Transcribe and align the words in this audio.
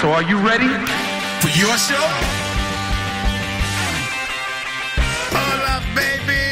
So 0.00 0.12
are 0.12 0.22
you 0.22 0.38
ready? 0.38 0.68
For 1.42 1.50
your 1.58 1.74
show? 1.76 2.06
Hola, 5.34 5.82
baby. 5.98 6.42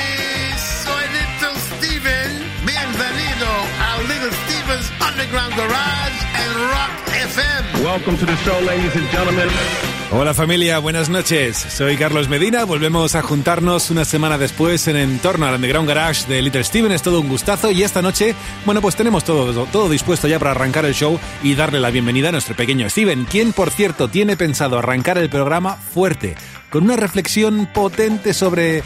Soy 0.58 1.04
Little 1.14 1.54
Steven. 1.54 2.30
Bienvenido 2.66 3.52
a 3.78 4.02
Little 4.10 4.32
Steven's 4.42 4.90
Underground 5.00 5.54
Garage 5.54 6.18
and 6.34 6.52
Rock 6.74 6.90
FM. 7.30 7.84
Welcome 7.84 8.16
to 8.16 8.26
the 8.26 8.36
show, 8.38 8.58
ladies 8.60 8.96
and 8.96 9.06
gentlemen. 9.10 9.91
Hola 10.14 10.34
familia, 10.34 10.78
buenas 10.78 11.08
noches. 11.08 11.56
Soy 11.56 11.96
Carlos 11.96 12.28
Medina. 12.28 12.64
Volvemos 12.64 13.14
a 13.14 13.22
juntarnos 13.22 13.90
una 13.90 14.04
semana 14.04 14.36
después 14.36 14.86
en 14.86 14.96
entorno 14.96 15.46
al 15.46 15.54
Underground 15.54 15.88
Garage 15.88 16.26
de 16.28 16.42
Little 16.42 16.62
Steven. 16.64 16.92
Es 16.92 17.00
todo 17.00 17.18
un 17.18 17.30
gustazo 17.30 17.70
y 17.70 17.82
esta 17.82 18.02
noche, 18.02 18.34
bueno, 18.66 18.82
pues 18.82 18.94
tenemos 18.94 19.24
todo, 19.24 19.64
todo 19.64 19.88
dispuesto 19.88 20.28
ya 20.28 20.38
para 20.38 20.50
arrancar 20.50 20.84
el 20.84 20.92
show 20.92 21.18
y 21.42 21.54
darle 21.54 21.80
la 21.80 21.90
bienvenida 21.90 22.28
a 22.28 22.32
nuestro 22.32 22.54
pequeño 22.54 22.90
Steven, 22.90 23.24
quien 23.24 23.54
por 23.54 23.70
cierto 23.70 24.08
tiene 24.08 24.36
pensado 24.36 24.78
arrancar 24.78 25.16
el 25.16 25.30
programa 25.30 25.76
fuerte, 25.76 26.34
con 26.68 26.84
una 26.84 26.96
reflexión 26.96 27.66
potente 27.72 28.34
sobre 28.34 28.82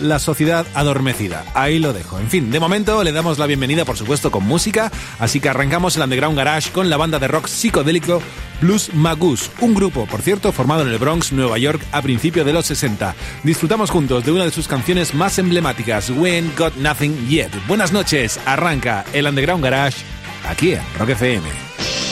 la 0.00 0.18
sociedad 0.18 0.66
adormecida. 0.74 1.44
Ahí 1.54 1.78
lo 1.78 1.92
dejo. 1.92 2.18
En 2.18 2.28
fin, 2.28 2.50
de 2.50 2.60
momento 2.60 3.02
le 3.02 3.12
damos 3.12 3.38
la 3.38 3.46
bienvenida, 3.46 3.84
por 3.84 3.96
supuesto, 3.96 4.30
con 4.30 4.44
música, 4.44 4.90
así 5.18 5.40
que 5.40 5.48
arrancamos 5.48 5.96
el 5.96 6.02
Underground 6.02 6.36
Garage 6.36 6.70
con 6.70 6.90
la 6.90 6.96
banda 6.96 7.18
de 7.18 7.28
rock 7.28 7.46
psicodélico 7.46 8.22
Blues 8.60 8.94
Magus, 8.94 9.50
un 9.60 9.74
grupo, 9.74 10.06
por 10.06 10.22
cierto, 10.22 10.52
formado 10.52 10.82
en 10.82 10.88
el 10.88 10.98
Bronx, 10.98 11.32
Nueva 11.32 11.58
York, 11.58 11.82
a 11.92 12.02
principios 12.02 12.46
de 12.46 12.52
los 12.52 12.66
60. 12.66 13.14
Disfrutamos 13.42 13.90
juntos 13.90 14.24
de 14.24 14.32
una 14.32 14.44
de 14.44 14.50
sus 14.50 14.68
canciones 14.68 15.14
más 15.14 15.38
emblemáticas, 15.38 16.10
We 16.10 16.36
Ain't 16.36 16.58
Got 16.58 16.76
Nothing 16.76 17.28
Yet. 17.28 17.50
Buenas 17.66 17.92
noches, 17.92 18.40
arranca 18.46 19.04
el 19.12 19.26
Underground 19.26 19.62
Garage 19.62 19.98
aquí 20.48 20.72
en 20.72 20.82
Rock 20.98 21.10
FM. 21.10 22.03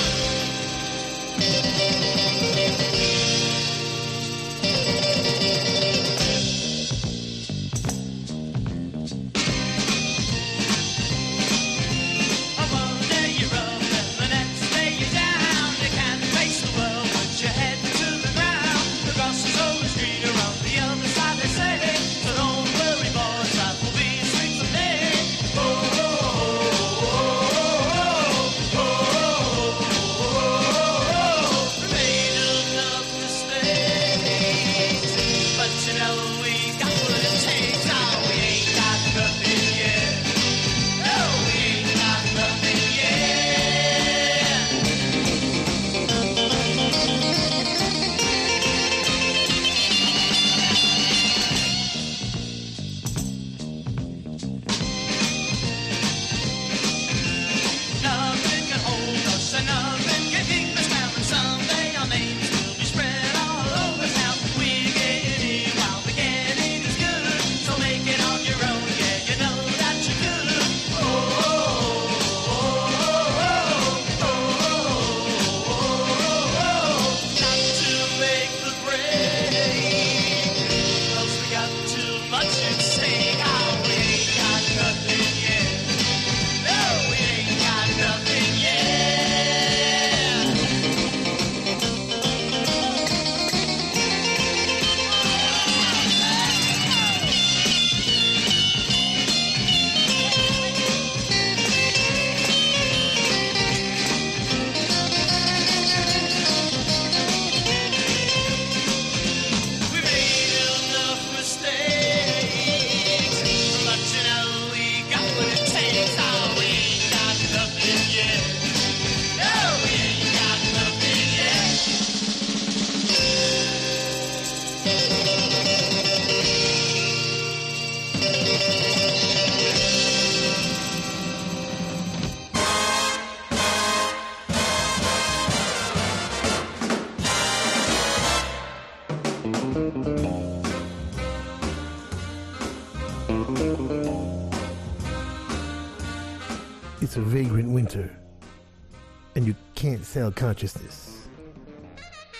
Consciousness. 150.33 151.29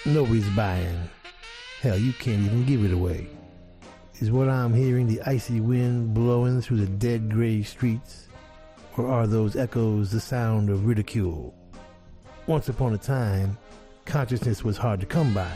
Nobody's 0.05 0.49
buying. 0.51 1.09
Hell, 1.81 1.97
you 1.97 2.13
can't 2.13 2.45
even 2.45 2.65
give 2.65 2.85
it 2.85 2.93
away. 2.93 3.29
Is 4.21 4.31
what 4.31 4.49
I'm 4.49 4.75
hearing 4.75 5.07
the 5.07 5.21
icy 5.23 5.61
wind 5.61 6.15
blowing 6.15 6.61
through 6.61 6.79
the 6.79 6.87
dead 6.87 7.31
gray 7.31 7.63
streets? 7.63 8.29
Or 8.97 9.09
are 9.09 9.27
those 9.27 9.57
echoes 9.57 10.11
the 10.11 10.21
sound 10.21 10.71
of 10.71 10.87
ridicule? 10.87 11.55
Once 12.47 12.69
upon 12.69 12.95
a 12.95 12.99
time, 12.99 13.57
consciousness 14.05 14.63
was 14.63 14.77
hard 14.77 15.01
to 15.01 15.07
come 15.07 15.33
by, 15.33 15.53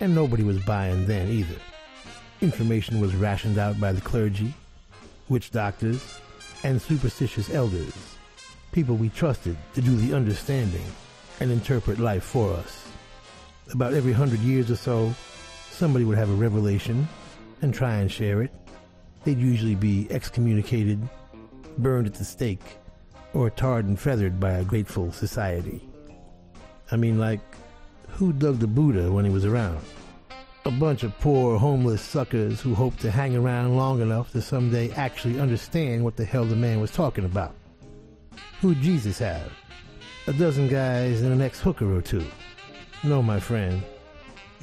and 0.00 0.14
nobody 0.14 0.42
was 0.42 0.58
buying 0.64 1.06
then 1.06 1.28
either. 1.28 1.56
Information 2.40 3.00
was 3.00 3.14
rationed 3.14 3.58
out 3.58 3.78
by 3.80 3.92
the 3.92 4.00
clergy, 4.00 4.52
witch 5.28 5.50
doctors, 5.50 6.18
and 6.64 6.80
superstitious 6.80 7.50
elders, 7.50 8.16
people 8.72 8.96
we 8.96 9.10
trusted 9.10 9.56
to 9.74 9.82
do 9.82 9.94
the 9.96 10.14
understanding 10.14 10.84
and 11.40 11.50
interpret 11.50 11.98
life 11.98 12.24
for 12.24 12.52
us. 12.52 12.88
About 13.72 13.94
every 13.94 14.12
hundred 14.12 14.40
years 14.40 14.70
or 14.70 14.76
so, 14.76 15.14
somebody 15.70 16.04
would 16.04 16.18
have 16.18 16.30
a 16.30 16.34
revelation 16.34 17.08
and 17.62 17.74
try 17.74 17.96
and 17.96 18.10
share 18.10 18.42
it. 18.42 18.52
They'd 19.24 19.38
usually 19.38 19.74
be 19.74 20.06
excommunicated, 20.10 21.00
burned 21.78 22.06
at 22.06 22.14
the 22.14 22.24
stake, 22.24 22.78
or 23.32 23.50
tarred 23.50 23.86
and 23.86 23.98
feathered 23.98 24.38
by 24.38 24.52
a 24.52 24.64
grateful 24.64 25.10
society. 25.12 25.88
I 26.92 26.96
mean, 26.96 27.18
like, 27.18 27.40
who 28.08 28.32
dug 28.32 28.58
the 28.58 28.66
Buddha 28.66 29.10
when 29.10 29.24
he 29.24 29.30
was 29.30 29.44
around? 29.44 29.80
A 30.66 30.70
bunch 30.70 31.02
of 31.02 31.18
poor, 31.18 31.58
homeless 31.58 32.00
suckers 32.00 32.60
who 32.60 32.74
hoped 32.74 33.00
to 33.00 33.10
hang 33.10 33.36
around 33.36 33.76
long 33.76 34.00
enough 34.00 34.30
to 34.32 34.40
someday 34.40 34.90
actually 34.92 35.40
understand 35.40 36.04
what 36.04 36.16
the 36.16 36.24
hell 36.24 36.44
the 36.44 36.56
man 36.56 36.80
was 36.80 36.90
talking 36.90 37.24
about. 37.24 37.54
Who'd 38.60 38.80
Jesus 38.80 39.18
have? 39.18 39.52
A 40.26 40.32
dozen 40.32 40.68
guys 40.68 41.20
and 41.20 41.34
an 41.34 41.42
ex-hooker 41.42 41.94
or 41.94 42.00
two. 42.00 42.24
No, 43.02 43.22
my 43.22 43.38
friend. 43.38 43.82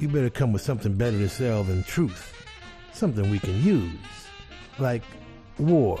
You 0.00 0.08
better 0.08 0.28
come 0.28 0.52
with 0.52 0.62
something 0.62 0.94
better 0.94 1.18
to 1.18 1.28
sell 1.28 1.62
than 1.62 1.84
truth. 1.84 2.44
Something 2.92 3.30
we 3.30 3.38
can 3.38 3.62
use. 3.62 3.92
Like 4.80 5.04
war, 5.58 6.00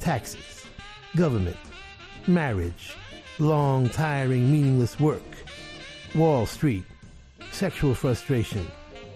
taxes, 0.00 0.66
government, 1.14 1.56
marriage, 2.26 2.96
long, 3.38 3.88
tiring, 3.90 4.50
meaningless 4.50 4.98
work, 4.98 5.22
Wall 6.16 6.44
Street, 6.44 6.84
sexual 7.52 7.94
frustration, 7.94 8.66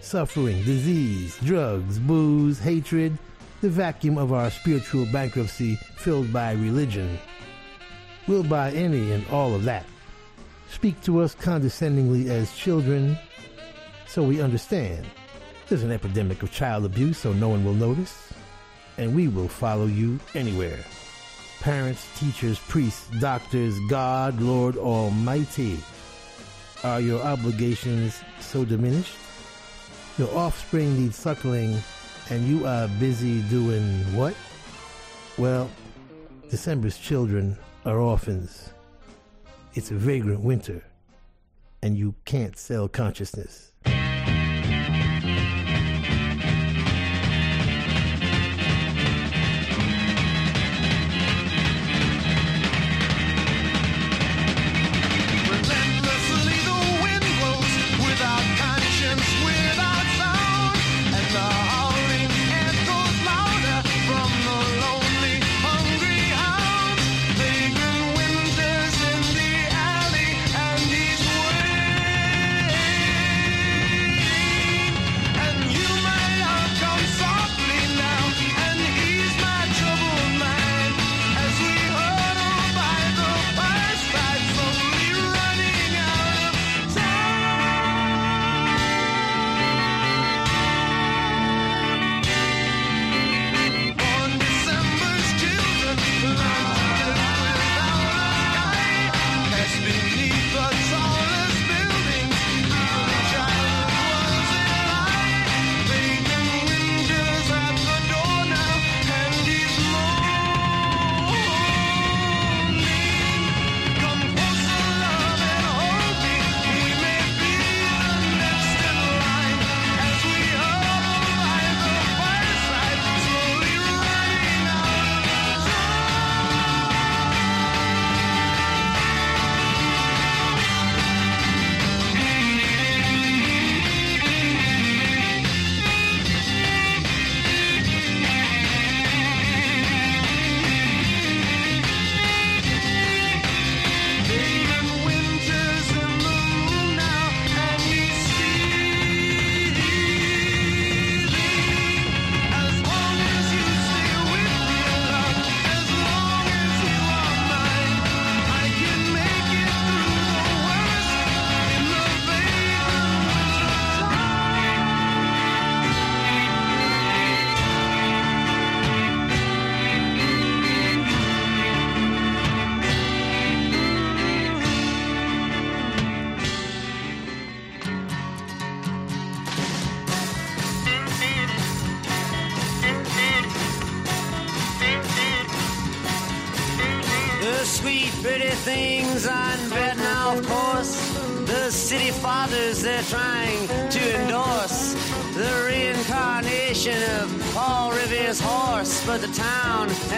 suffering, 0.01 0.63
disease, 0.63 1.37
drugs, 1.43 1.99
booze, 1.99 2.61
hatred, 2.61 3.19
the 3.61 3.69
vacuum 3.69 4.19
of 4.19 4.33
our 4.33 4.53
spiritual 4.53 5.07
bankruptcy 5.07 5.75
filled 5.97 6.33
by 6.33 6.53
religion. 6.53 7.19
We'll 8.29 8.45
buy 8.45 8.73
any 8.73 9.13
and 9.13 9.27
all 9.29 9.55
of 9.55 9.65
that. 9.65 9.87
Speak 10.71 11.01
to 11.03 11.21
us 11.23 11.35
condescendingly 11.35 12.29
as 12.29 12.55
children 12.55 13.17
so 14.07 14.23
we 14.23 14.43
understand. 14.43 15.07
There's 15.67 15.83
an 15.83 15.91
epidemic 15.91 16.43
of 16.43 16.53
child 16.53 16.85
abuse 16.85 17.17
so 17.17 17.33
no 17.33 17.49
one 17.49 17.65
will 17.65 17.73
notice, 17.73 18.31
and 18.99 19.15
we 19.15 19.29
will 19.29 19.49
follow 19.49 19.87
you 19.87 20.21
anywhere. 20.35 20.79
Parents, 21.61 22.07
teachers, 22.19 22.59
priests, 22.59 23.09
doctors, 23.19 23.75
God, 23.89 24.39
Lord 24.41 24.77
Almighty. 24.77 25.81
Are 26.85 27.01
your 27.01 27.23
obligations 27.23 28.21
so 28.41 28.65
diminished? 28.65 29.17
Your 30.19 30.33
offspring 30.37 30.99
needs 30.99 31.17
suckling, 31.17 31.79
and 32.29 32.47
you 32.47 32.67
are 32.67 32.89
busy 33.01 33.41
doing 33.43 33.85
what? 34.15 34.35
Well, 35.39 35.71
December's 36.51 36.99
children 36.99 37.57
are 37.89 38.01
orphans. 38.01 38.69
It's 39.73 39.91
a 39.91 39.95
vagrant 39.95 40.43
winter, 40.43 40.85
and 41.81 41.97
you 41.97 42.15
can't 42.27 42.59
sell 42.59 42.87
consciousness. 42.87 43.68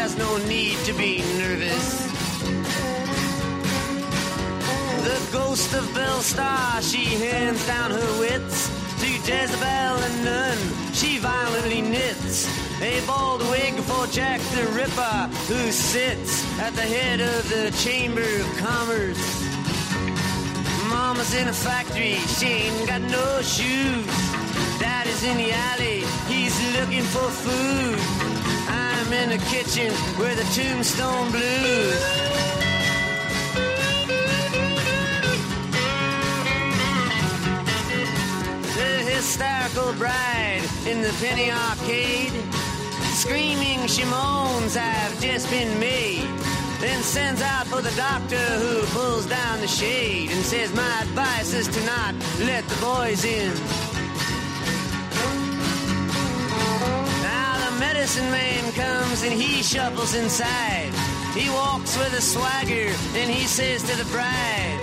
Has 0.00 0.16
no 0.16 0.38
need 0.48 0.78
to 0.86 0.94
be 0.94 1.18
nervous. 1.36 1.88
The 5.04 5.20
ghost 5.30 5.74
of 5.74 5.94
Belle 5.94 6.22
Starr, 6.22 6.80
she 6.80 7.04
hands 7.04 7.66
down 7.66 7.90
her 7.90 8.18
wits 8.18 8.70
to 9.00 9.06
Jezebel 9.06 9.94
and 10.06 10.24
Nun. 10.24 10.58
She 10.94 11.18
violently 11.18 11.82
knits 11.82 12.48
a 12.80 13.04
bald 13.06 13.42
wig 13.50 13.74
for 13.74 14.06
Jack 14.06 14.40
the 14.56 14.64
Ripper, 14.72 15.28
who 15.52 15.70
sits 15.70 16.48
at 16.58 16.72
the 16.72 16.88
head 16.96 17.20
of 17.20 17.48
the 17.50 17.70
Chamber 17.84 18.24
of 18.24 18.48
Commerce. 18.56 19.22
Mama's 20.88 21.34
in 21.34 21.46
a 21.46 21.52
factory, 21.52 22.14
she 22.38 22.46
ain't 22.46 22.88
got 22.88 23.02
no 23.02 23.42
shoes. 23.42 24.06
Daddy's 24.80 25.22
in 25.24 25.36
the 25.36 25.52
alley, 25.52 26.00
he's 26.26 26.56
looking 26.74 27.04
for 27.04 27.28
food. 27.44 28.29
I'm 29.12 29.28
in 29.28 29.30
the 29.30 29.44
kitchen 29.46 29.92
where 30.20 30.36
the 30.36 30.44
tombstone 30.54 31.32
blues. 31.32 32.00
The 38.76 39.10
hysterical 39.10 39.94
bride 39.94 40.62
in 40.86 41.02
the 41.02 41.12
penny 41.20 41.50
arcade. 41.50 42.30
Screaming, 43.14 43.88
she 43.88 44.04
moans, 44.04 44.76
I've 44.76 45.20
just 45.20 45.50
been 45.50 45.80
made. 45.80 46.28
Then 46.78 47.02
sends 47.02 47.42
out 47.42 47.66
for 47.66 47.82
the 47.82 47.94
doctor 47.96 48.36
who 48.36 48.86
pulls 48.94 49.26
down 49.26 49.60
the 49.60 49.66
shade 49.66 50.30
and 50.30 50.44
says, 50.44 50.72
My 50.72 51.00
advice 51.02 51.52
is 51.52 51.66
to 51.66 51.84
not 51.84 52.14
let 52.38 52.64
the 52.68 52.76
boys 52.80 53.24
in. 53.24 53.79
Medicine 58.10 58.30
man 58.32 58.72
comes 58.72 59.22
and 59.22 59.32
he 59.32 59.62
shuffles 59.62 60.14
inside. 60.14 60.92
He 61.34 61.48
walks 61.50 61.96
with 61.96 62.12
a 62.18 62.20
swagger 62.20 62.90
and 63.14 63.30
he 63.30 63.46
says 63.46 63.82
to 63.84 63.96
the 63.96 64.04
bride, 64.10 64.80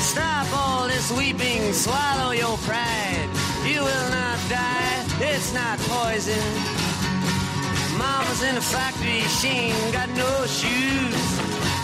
Stop 0.00 0.46
all 0.54 0.88
this 0.88 1.12
weeping, 1.12 1.72
swallow 1.74 2.30
your 2.30 2.56
pride. 2.68 3.28
You 3.66 3.80
will 3.80 4.08
not 4.10 4.38
die, 4.48 5.04
it's 5.20 5.52
not 5.52 5.78
poison. 5.80 6.46
Mama's 7.98 8.42
in 8.42 8.54
the 8.54 8.62
factory, 8.62 9.20
she 9.40 9.48
ain't 9.68 9.92
got 9.92 10.08
no 10.10 10.46
shoes. 10.46 11.24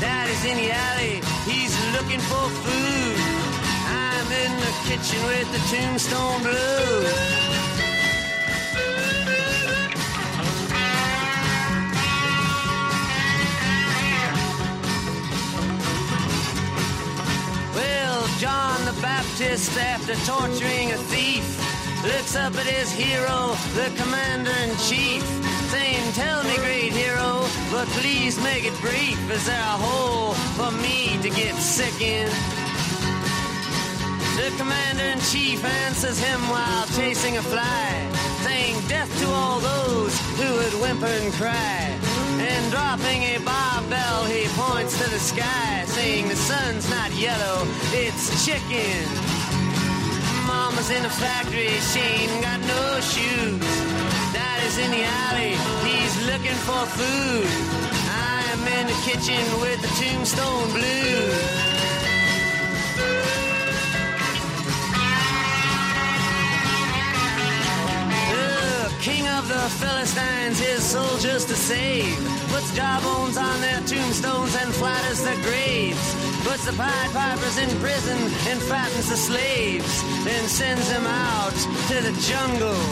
Daddy's 0.00 0.44
in 0.46 0.56
the 0.56 0.70
alley, 0.72 1.20
he's 1.44 1.74
looking 1.92 2.20
for 2.20 2.44
food. 2.64 3.16
I'm 3.92 4.28
in 4.44 4.52
the 4.64 4.72
kitchen 4.88 5.20
with 5.26 5.48
the 5.52 5.60
tombstone 5.68 6.42
blues. 6.42 7.57
Baptist, 19.38 19.78
after 19.78 20.14
torturing 20.26 20.90
a 20.90 20.96
thief, 21.14 21.46
looks 22.02 22.34
up 22.34 22.52
at 22.56 22.66
his 22.66 22.90
hero, 22.90 23.54
the 23.78 23.88
commander 23.94 24.50
in 24.64 24.70
chief, 24.78 25.22
saying, 25.70 26.12
Tell 26.14 26.42
me, 26.42 26.56
great 26.56 26.92
hero, 26.92 27.46
but 27.70 27.86
please 28.00 28.36
make 28.42 28.64
it 28.64 28.74
brief. 28.80 29.16
Is 29.30 29.46
there 29.46 29.54
a 29.60 29.78
hole 29.78 30.34
for 30.58 30.72
me 30.82 31.22
to 31.22 31.30
get 31.30 31.54
sick 31.54 32.00
in? 32.02 32.26
The 34.34 34.50
commander 34.58 35.04
in 35.04 35.20
chief 35.20 35.64
answers 35.64 36.18
him 36.18 36.40
while 36.50 36.86
chasing 36.96 37.36
a 37.36 37.42
fly, 37.42 38.10
saying 38.42 38.74
death 38.88 39.10
to 39.20 39.28
all 39.28 39.60
those 39.60 40.18
who 40.34 40.52
would 40.52 40.82
whimper 40.82 41.06
and 41.06 41.32
cry. 41.34 42.07
And 42.40 42.70
dropping 42.70 43.22
a 43.34 43.38
barbell, 43.44 44.24
he 44.24 44.46
points 44.54 44.96
to 45.02 45.10
the 45.10 45.18
sky, 45.18 45.84
saying 45.86 46.28
the 46.28 46.36
sun's 46.36 46.88
not 46.88 47.10
yellow, 47.12 47.66
it's 47.92 48.44
chicken. 48.46 49.02
Mama's 50.46 50.90
in 50.90 51.04
a 51.04 51.10
factory, 51.10 51.74
she 51.90 52.00
ain't 52.00 52.42
got 52.42 52.60
no 52.60 53.00
shoes. 53.00 53.60
Daddy's 54.32 54.78
in 54.78 54.90
the 54.90 55.02
alley, 55.02 55.54
he's 55.82 56.14
looking 56.30 56.58
for 56.62 56.82
food. 56.98 57.50
I'm 58.06 58.62
in 58.78 58.86
the 58.86 58.98
kitchen 59.02 59.42
with 59.60 59.82
the 59.82 59.90
tombstone 59.98 60.70
blues. 60.72 61.87
Of 69.38 69.46
the 69.46 69.68
Philistines, 69.78 70.58
his 70.58 70.82
soldiers 70.82 71.44
to 71.44 71.54
save. 71.54 72.18
Puts 72.50 72.74
jawbones 72.74 73.36
on 73.36 73.60
their 73.60 73.80
tombstones 73.86 74.54
and 74.56 74.74
flatters 74.74 75.22
their 75.22 75.40
graves. 75.42 76.06
Puts 76.42 76.64
the 76.66 76.72
Pied 76.72 77.10
Pipers 77.12 77.56
in 77.58 77.70
prison 77.78 78.18
and 78.50 78.58
fattens 78.62 79.08
the 79.08 79.16
slaves. 79.16 80.02
Then 80.24 80.44
sends 80.48 80.88
them 80.90 81.06
out 81.06 81.56
to 81.88 81.96
the 82.06 82.14
jungle. 82.26 82.82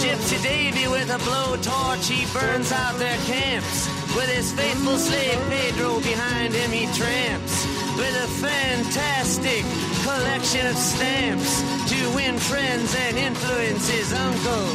Gypsy 0.00 0.42
Davy 0.42 0.88
with 0.88 1.10
a 1.10 1.20
blowtorch, 1.28 2.08
he 2.08 2.24
burns 2.32 2.72
out 2.72 2.98
their 2.98 3.18
camps. 3.26 3.88
With 4.16 4.30
his 4.34 4.52
faithful 4.52 4.96
slave 4.96 5.40
Pedro 5.50 6.00
behind 6.00 6.54
him, 6.54 6.70
he 6.70 6.86
tramps. 6.96 7.66
With 7.98 8.16
a 8.24 8.28
fantastic 8.40 9.64
collection 10.06 10.64
of 10.68 10.76
stamps 10.76 11.62
to 11.90 11.98
win 12.14 12.38
friends 12.38 12.94
and 13.04 13.16
influence 13.16 13.88
his 13.88 14.12
uncle. 14.12 14.68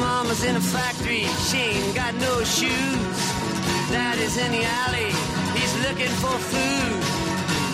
Mama's 0.00 0.42
in 0.44 0.56
a 0.56 0.60
factory, 0.60 1.26
she 1.48 1.58
ain't 1.58 1.94
got 1.94 2.14
no 2.14 2.42
shoes. 2.44 3.18
Daddy's 3.92 4.36
in 4.38 4.50
the 4.52 4.64
alley, 4.84 5.12
he's 5.56 5.74
looking 5.86 6.14
for 6.22 6.36
food. 6.52 7.00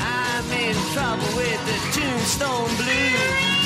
I'm 0.02 0.46
in 0.66 0.76
trouble 0.94 1.30
with 1.36 1.60
the 1.70 1.78
tombstone 2.00 2.70
blues. 2.76 3.59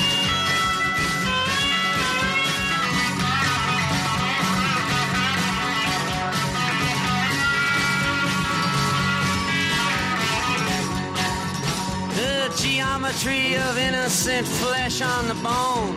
Geometry 12.65 13.55
of 13.55 13.77
innocent 13.77 14.47
flesh 14.47 14.99
on 15.01 15.27
the 15.27 15.35
bone 15.35 15.95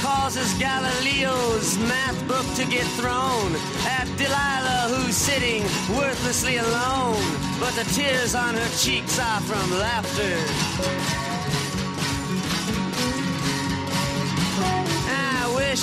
causes 0.00 0.54
Galileo's 0.54 1.76
math 1.80 2.18
book 2.26 2.46
to 2.54 2.64
get 2.70 2.86
thrown 2.96 3.54
at 3.84 4.06
Delilah, 4.16 4.94
who's 4.94 5.14
sitting 5.14 5.62
worthlessly 5.98 6.56
alone. 6.56 7.22
But 7.60 7.74
the 7.74 7.84
tears 7.92 8.34
on 8.34 8.54
her 8.54 8.78
cheeks 8.78 9.18
are 9.18 9.40
from 9.42 9.70
laughter. 9.72 11.17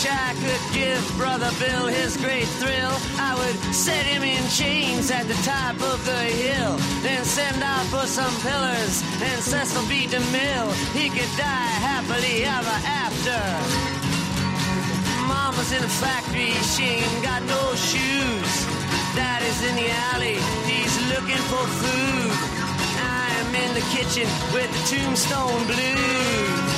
Wish 0.05 0.11
I 0.11 0.33
could 0.33 0.73
give 0.73 1.17
Brother 1.17 1.49
Bill 1.59 1.87
his 1.87 2.17
great 2.17 2.47
thrill. 2.59 2.93
I 3.17 3.35
would 3.37 3.73
set 3.73 4.05
him 4.05 4.23
in 4.23 4.41
chains 4.49 5.11
at 5.11 5.27
the 5.27 5.35
top 5.43 5.75
of 5.81 6.03
the 6.05 6.23
hill, 6.41 6.77
then 7.01 7.23
send 7.23 7.61
out 7.63 7.85
for 7.85 8.05
some 8.05 8.33
pillars 8.41 9.03
and 9.21 9.41
Cecil 9.41 9.85
B. 9.87 10.07
DeMille. 10.07 10.71
He 10.93 11.09
could 11.09 11.31
die 11.37 11.73
happily 11.89 12.45
ever 12.45 12.77
after. 12.85 13.39
Mama's 15.27 15.71
in 15.71 15.81
the 15.81 15.93
factory, 16.01 16.53
she 16.73 17.01
ain't 17.01 17.23
got 17.23 17.41
no 17.43 17.75
shoes. 17.75 18.53
Daddy's 19.15 19.61
in 19.69 19.75
the 19.75 19.89
alley, 20.13 20.37
he's 20.69 20.95
looking 21.13 21.43
for 21.49 21.65
food. 21.81 22.31
I'm 23.01 23.55
in 23.55 23.73
the 23.73 23.85
kitchen 23.95 24.27
with 24.53 24.69
the 24.75 24.81
tombstone 24.95 25.65
blues. 25.65 26.74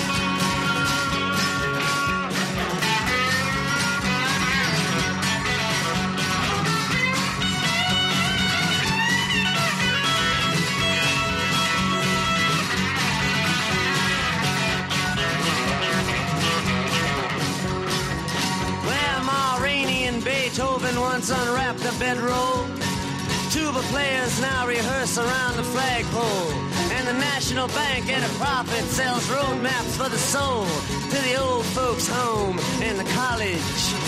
Once 21.29 21.41
unwrapped 21.41 21.81
a 21.81 21.99
bedroll. 21.99 22.65
Tuba 23.51 23.81
players 23.91 24.39
now 24.39 24.65
rehearse 24.65 25.17
around 25.17 25.57
the 25.57 25.63
flagpole. 25.63 26.51
And 26.91 27.05
the 27.05 27.13
National 27.13 27.67
Bank 27.69 28.09
at 28.09 28.23
a 28.23 28.33
profit 28.35 28.85
sells 28.85 29.29
road 29.29 29.61
maps 29.61 29.97
for 29.97 30.07
the 30.07 30.17
soul 30.17 30.65
to 30.65 31.21
the 31.23 31.35
old 31.35 31.65
folks' 31.65 32.07
home 32.07 32.57
and 32.81 32.97
the 32.97 33.11
college. 33.11 34.06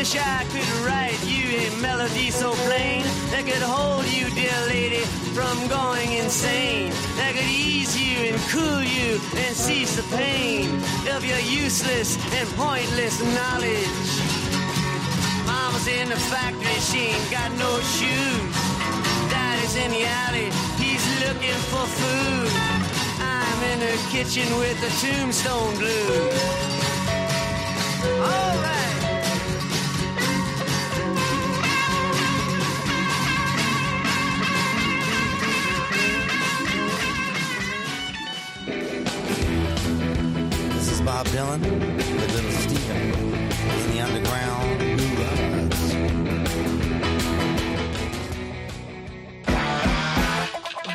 Wish 0.00 0.16
I 0.16 0.44
could 0.48 0.72
write 0.86 1.20
you 1.28 1.44
a 1.60 1.82
melody 1.82 2.30
so 2.30 2.52
plain 2.64 3.04
that 3.32 3.44
could 3.44 3.60
hold 3.60 4.06
you, 4.08 4.30
dear 4.32 4.60
lady, 4.72 5.04
from 5.36 5.56
going 5.68 6.12
insane. 6.12 6.88
That 7.20 7.36
could 7.36 7.44
ease 7.44 7.92
you 8.00 8.32
and 8.32 8.40
cool 8.48 8.80
you 8.80 9.20
and 9.44 9.52
cease 9.54 9.96
the 10.00 10.06
pain 10.16 10.72
of 11.14 11.20
your 11.22 11.42
useless 11.44 12.16
and 12.32 12.48
pointless 12.56 13.20
knowledge. 13.36 14.08
Mama's 15.44 15.86
in 15.86 16.08
the 16.08 16.20
factory, 16.32 16.80
she 16.88 17.12
ain't 17.12 17.30
got 17.30 17.52
no 17.60 17.72
shoes. 17.96 18.56
Daddy's 19.28 19.76
in 19.84 19.90
the 19.92 20.04
alley, 20.24 20.48
he's 20.80 21.04
looking 21.28 21.60
for 21.68 21.84
food. 22.00 22.48
I'm 23.20 23.60
in 23.72 23.78
the 23.84 23.96
kitchen 24.08 24.48
with 24.56 24.80
the 24.80 24.90
tombstone 24.96 25.76
blues. 25.76 26.40
All 28.16 28.60
Bob 41.20 41.32
Dylan 41.34 41.60
with 41.60 42.32
Little 42.34 42.50
Steven 42.50 42.96
in 42.96 43.90
the 43.92 44.00
underground 44.00 44.80
garage. 45.18 45.94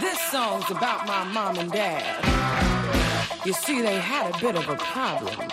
This 0.02 0.20
song's 0.32 0.72
about 0.72 1.06
my 1.06 1.26
mom 1.26 1.60
and 1.60 1.72
dad. 1.72 2.26
You 3.46 3.54
see, 3.54 3.84
they 3.84 4.00
had 4.00 4.36
a 4.36 4.40
bit 4.40 4.56
of 4.56 4.68
a 4.68 4.78
problem. 4.78 5.48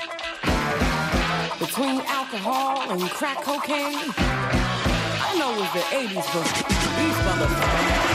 Between 1.59 2.01
alcohol 2.07 2.91
and 2.91 3.11
crack 3.11 3.43
cocaine, 3.43 4.11
I 4.17 5.35
know 5.39 5.53
it 5.53 5.61
was 5.61 5.73
the 5.75 5.85
80s, 6.01 6.27
but 6.33 6.47
these 6.97 7.19
motherfuckers. 7.27 8.12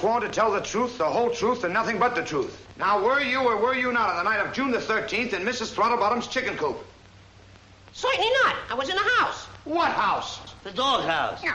sworn 0.00 0.22
to 0.22 0.28
tell 0.28 0.50
the 0.50 0.60
truth, 0.60 0.96
the 0.96 1.04
whole 1.04 1.30
truth, 1.30 1.64
and 1.64 1.74
nothing 1.74 1.98
but 1.98 2.14
the 2.14 2.22
truth. 2.22 2.66
Now, 2.78 3.04
were 3.04 3.20
you 3.20 3.40
or 3.40 3.58
were 3.58 3.74
you 3.74 3.92
not 3.92 4.08
on 4.10 4.16
the 4.16 4.22
night 4.22 4.40
of 4.40 4.52
June 4.54 4.70
the 4.70 4.78
13th 4.78 5.34
in 5.34 5.42
Mrs. 5.42 5.74
Throttlebottom's 5.74 6.26
chicken 6.26 6.56
coop? 6.56 6.78
Certainly 7.92 8.30
not. 8.44 8.56
I 8.70 8.74
was 8.74 8.88
in 8.88 8.96
the 8.96 9.02
house. 9.02 9.44
What 9.64 9.90
house? 9.90 10.40
The 10.64 10.70
dog 10.70 11.04
house. 11.04 11.44
Yeah. 11.44 11.54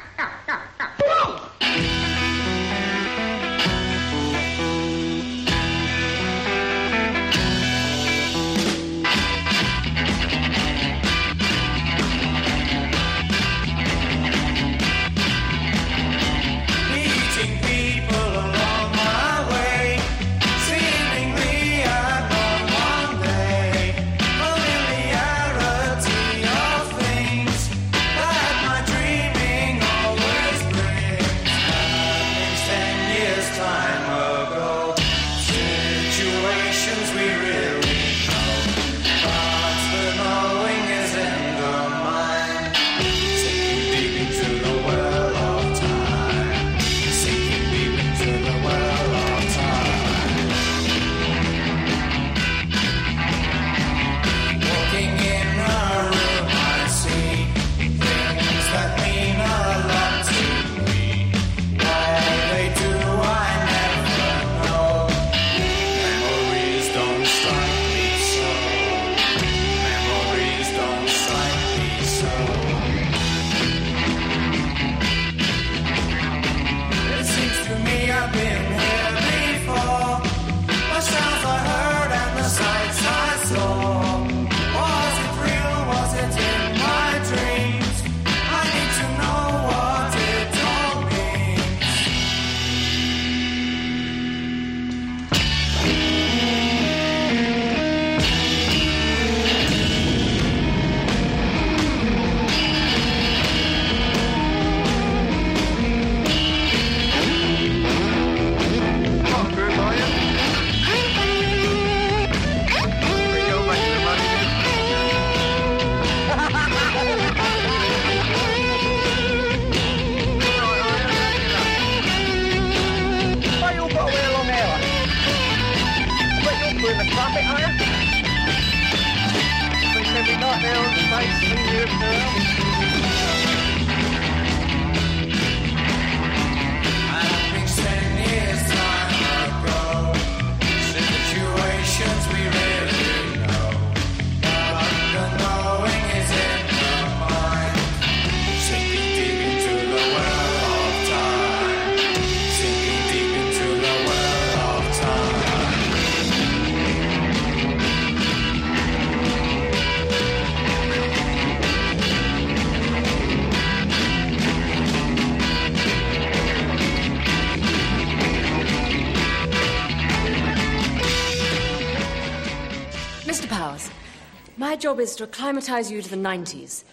My 174.75 174.81
job 174.81 174.99
is 174.99 175.15
to 175.15 175.23
acclimatize 175.23 175.89
you 175.89 176.01
to 176.01 176.09
the 176.09 176.17
90s. 176.17 176.83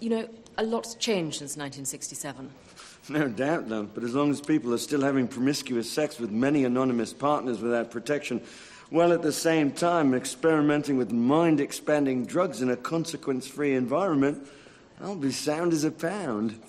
You 0.00 0.10
know, 0.10 0.28
a 0.58 0.62
lot's 0.62 0.94
changed 0.96 1.38
since 1.38 1.56
1967. 1.56 2.50
No 3.08 3.26
doubt, 3.26 3.68
love, 3.68 3.94
but 3.94 4.04
as 4.04 4.14
long 4.14 4.30
as 4.30 4.42
people 4.42 4.74
are 4.74 4.78
still 4.78 5.00
having 5.00 5.26
promiscuous 5.26 5.90
sex 5.90 6.20
with 6.20 6.30
many 6.30 6.66
anonymous 6.66 7.14
partners 7.14 7.60
without 7.60 7.90
protection, 7.90 8.42
while 8.90 9.14
at 9.14 9.22
the 9.22 9.32
same 9.32 9.70
time 9.72 10.12
experimenting 10.12 10.98
with 10.98 11.10
mind 11.10 11.58
expanding 11.58 12.26
drugs 12.26 12.60
in 12.60 12.68
a 12.68 12.76
consequence 12.76 13.46
free 13.46 13.76
environment, 13.76 14.46
I'll 15.00 15.16
be 15.16 15.32
sound 15.32 15.72
as 15.72 15.84
a 15.84 15.90
pound. 15.90 16.60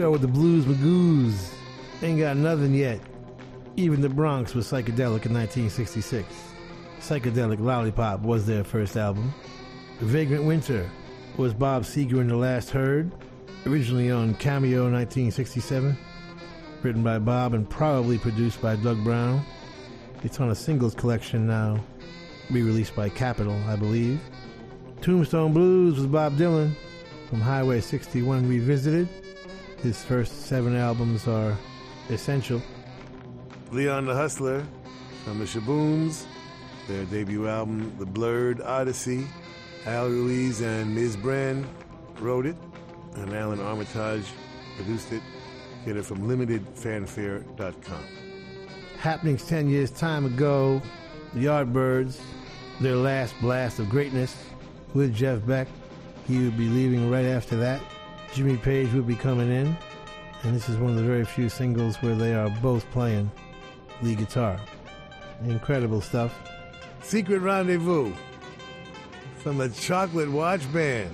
Show 0.00 0.10
with 0.10 0.22
the 0.22 0.28
Blues 0.28 0.64
Magoos. 0.64 1.52
Ain't 2.02 2.20
got 2.20 2.34
nothing 2.38 2.72
yet. 2.72 3.02
Even 3.76 4.00
the 4.00 4.08
Bronx 4.08 4.54
was 4.54 4.66
psychedelic 4.66 5.26
in 5.26 5.34
1966. 5.34 6.26
Psychedelic 7.00 7.60
Lollipop 7.60 8.22
was 8.22 8.46
their 8.46 8.64
first 8.64 8.96
album. 8.96 9.34
Vagrant 9.98 10.44
Winter 10.44 10.88
was 11.36 11.52
Bob 11.52 11.82
Seger 11.82 12.18
and 12.18 12.30
the 12.30 12.36
Last 12.36 12.70
Herd, 12.70 13.12
originally 13.66 14.10
on 14.10 14.32
Cameo 14.36 14.90
1967. 14.90 15.94
Written 16.82 17.02
by 17.02 17.18
Bob 17.18 17.52
and 17.52 17.68
probably 17.68 18.16
produced 18.16 18.62
by 18.62 18.76
Doug 18.76 19.04
Brown. 19.04 19.44
It's 20.22 20.40
on 20.40 20.48
a 20.48 20.54
singles 20.54 20.94
collection 20.94 21.46
now, 21.46 21.78
re 22.48 22.62
released 22.62 22.96
by 22.96 23.10
Capitol, 23.10 23.62
I 23.68 23.76
believe. 23.76 24.18
Tombstone 25.02 25.52
Blues 25.52 25.96
was 25.96 26.06
Bob 26.06 26.38
Dylan 26.38 26.72
from 27.28 27.42
Highway 27.42 27.82
61 27.82 28.48
Revisited. 28.48 29.06
His 29.82 30.02
first 30.04 30.42
seven 30.42 30.76
albums 30.76 31.26
are 31.26 31.56
essential. 32.10 32.60
Leon 33.72 34.06
the 34.06 34.14
Hustler 34.14 34.66
from 35.24 35.38
the 35.38 35.46
Shabooms, 35.46 36.24
their 36.86 37.04
debut 37.06 37.48
album, 37.48 37.94
The 37.98 38.06
Blurred 38.06 38.60
Odyssey. 38.60 39.26
Al 39.86 40.08
Ruiz 40.08 40.60
and 40.60 40.94
Ms. 40.94 41.16
Brand 41.16 41.66
wrote 42.18 42.44
it, 42.44 42.56
and 43.14 43.32
Alan 43.32 43.60
Armitage 43.60 44.26
produced 44.76 45.12
it. 45.12 45.22
Get 45.86 45.96
it 45.96 46.04
from 46.04 46.28
limitedfanfare.com. 46.28 48.04
Happenings 48.98 49.46
10 49.46 49.70
years 49.70 49.90
time 49.90 50.26
ago, 50.26 50.82
the 51.32 51.46
Yardbirds, 51.46 52.20
their 52.82 52.96
last 52.96 53.34
blast 53.40 53.78
of 53.78 53.88
greatness 53.88 54.36
with 54.92 55.14
Jeff 55.14 55.46
Beck. 55.46 55.68
He 56.26 56.44
would 56.44 56.58
be 56.58 56.68
leaving 56.68 57.10
right 57.10 57.24
after 57.24 57.56
that. 57.56 57.80
Jimmy 58.32 58.56
Page 58.56 58.92
would 58.92 59.06
be 59.06 59.16
coming 59.16 59.50
in, 59.50 59.76
and 60.42 60.54
this 60.54 60.68
is 60.68 60.76
one 60.76 60.90
of 60.90 60.96
the 60.96 61.02
very 61.02 61.24
few 61.24 61.48
singles 61.48 61.96
where 61.96 62.14
they 62.14 62.34
are 62.34 62.50
both 62.62 62.88
playing 62.92 63.30
lead 64.02 64.18
guitar. 64.18 64.60
Incredible 65.44 66.00
stuff. 66.00 66.32
Secret 67.02 67.40
Rendezvous 67.40 68.12
from 69.38 69.58
the 69.58 69.68
Chocolate 69.70 70.30
Watch 70.30 70.72
Band. 70.72 71.10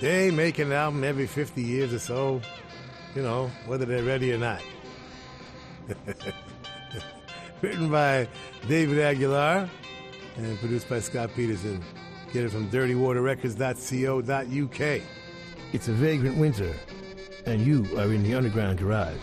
They 0.00 0.30
make 0.30 0.58
an 0.58 0.72
album 0.72 1.02
every 1.02 1.26
50 1.26 1.62
years 1.62 1.92
or 1.92 1.98
so, 1.98 2.40
you 3.14 3.22
know, 3.22 3.50
whether 3.66 3.84
they're 3.84 4.04
ready 4.04 4.32
or 4.32 4.38
not. 4.38 4.62
Written 7.62 7.90
by 7.90 8.28
David 8.68 9.00
Aguilar 9.00 9.68
and 10.36 10.58
produced 10.60 10.88
by 10.88 11.00
Scott 11.00 11.30
Peterson. 11.34 11.82
Get 12.32 12.44
it 12.44 12.52
from 12.52 12.70
dirtywaterrecords.co.uk. 12.70 15.02
It's 15.72 15.86
a 15.86 15.92
vagrant 15.92 16.36
winter, 16.36 16.74
and 17.46 17.60
you 17.60 17.86
are 17.96 18.12
in 18.12 18.24
the 18.24 18.34
underground 18.34 18.78
garage. 18.78 19.14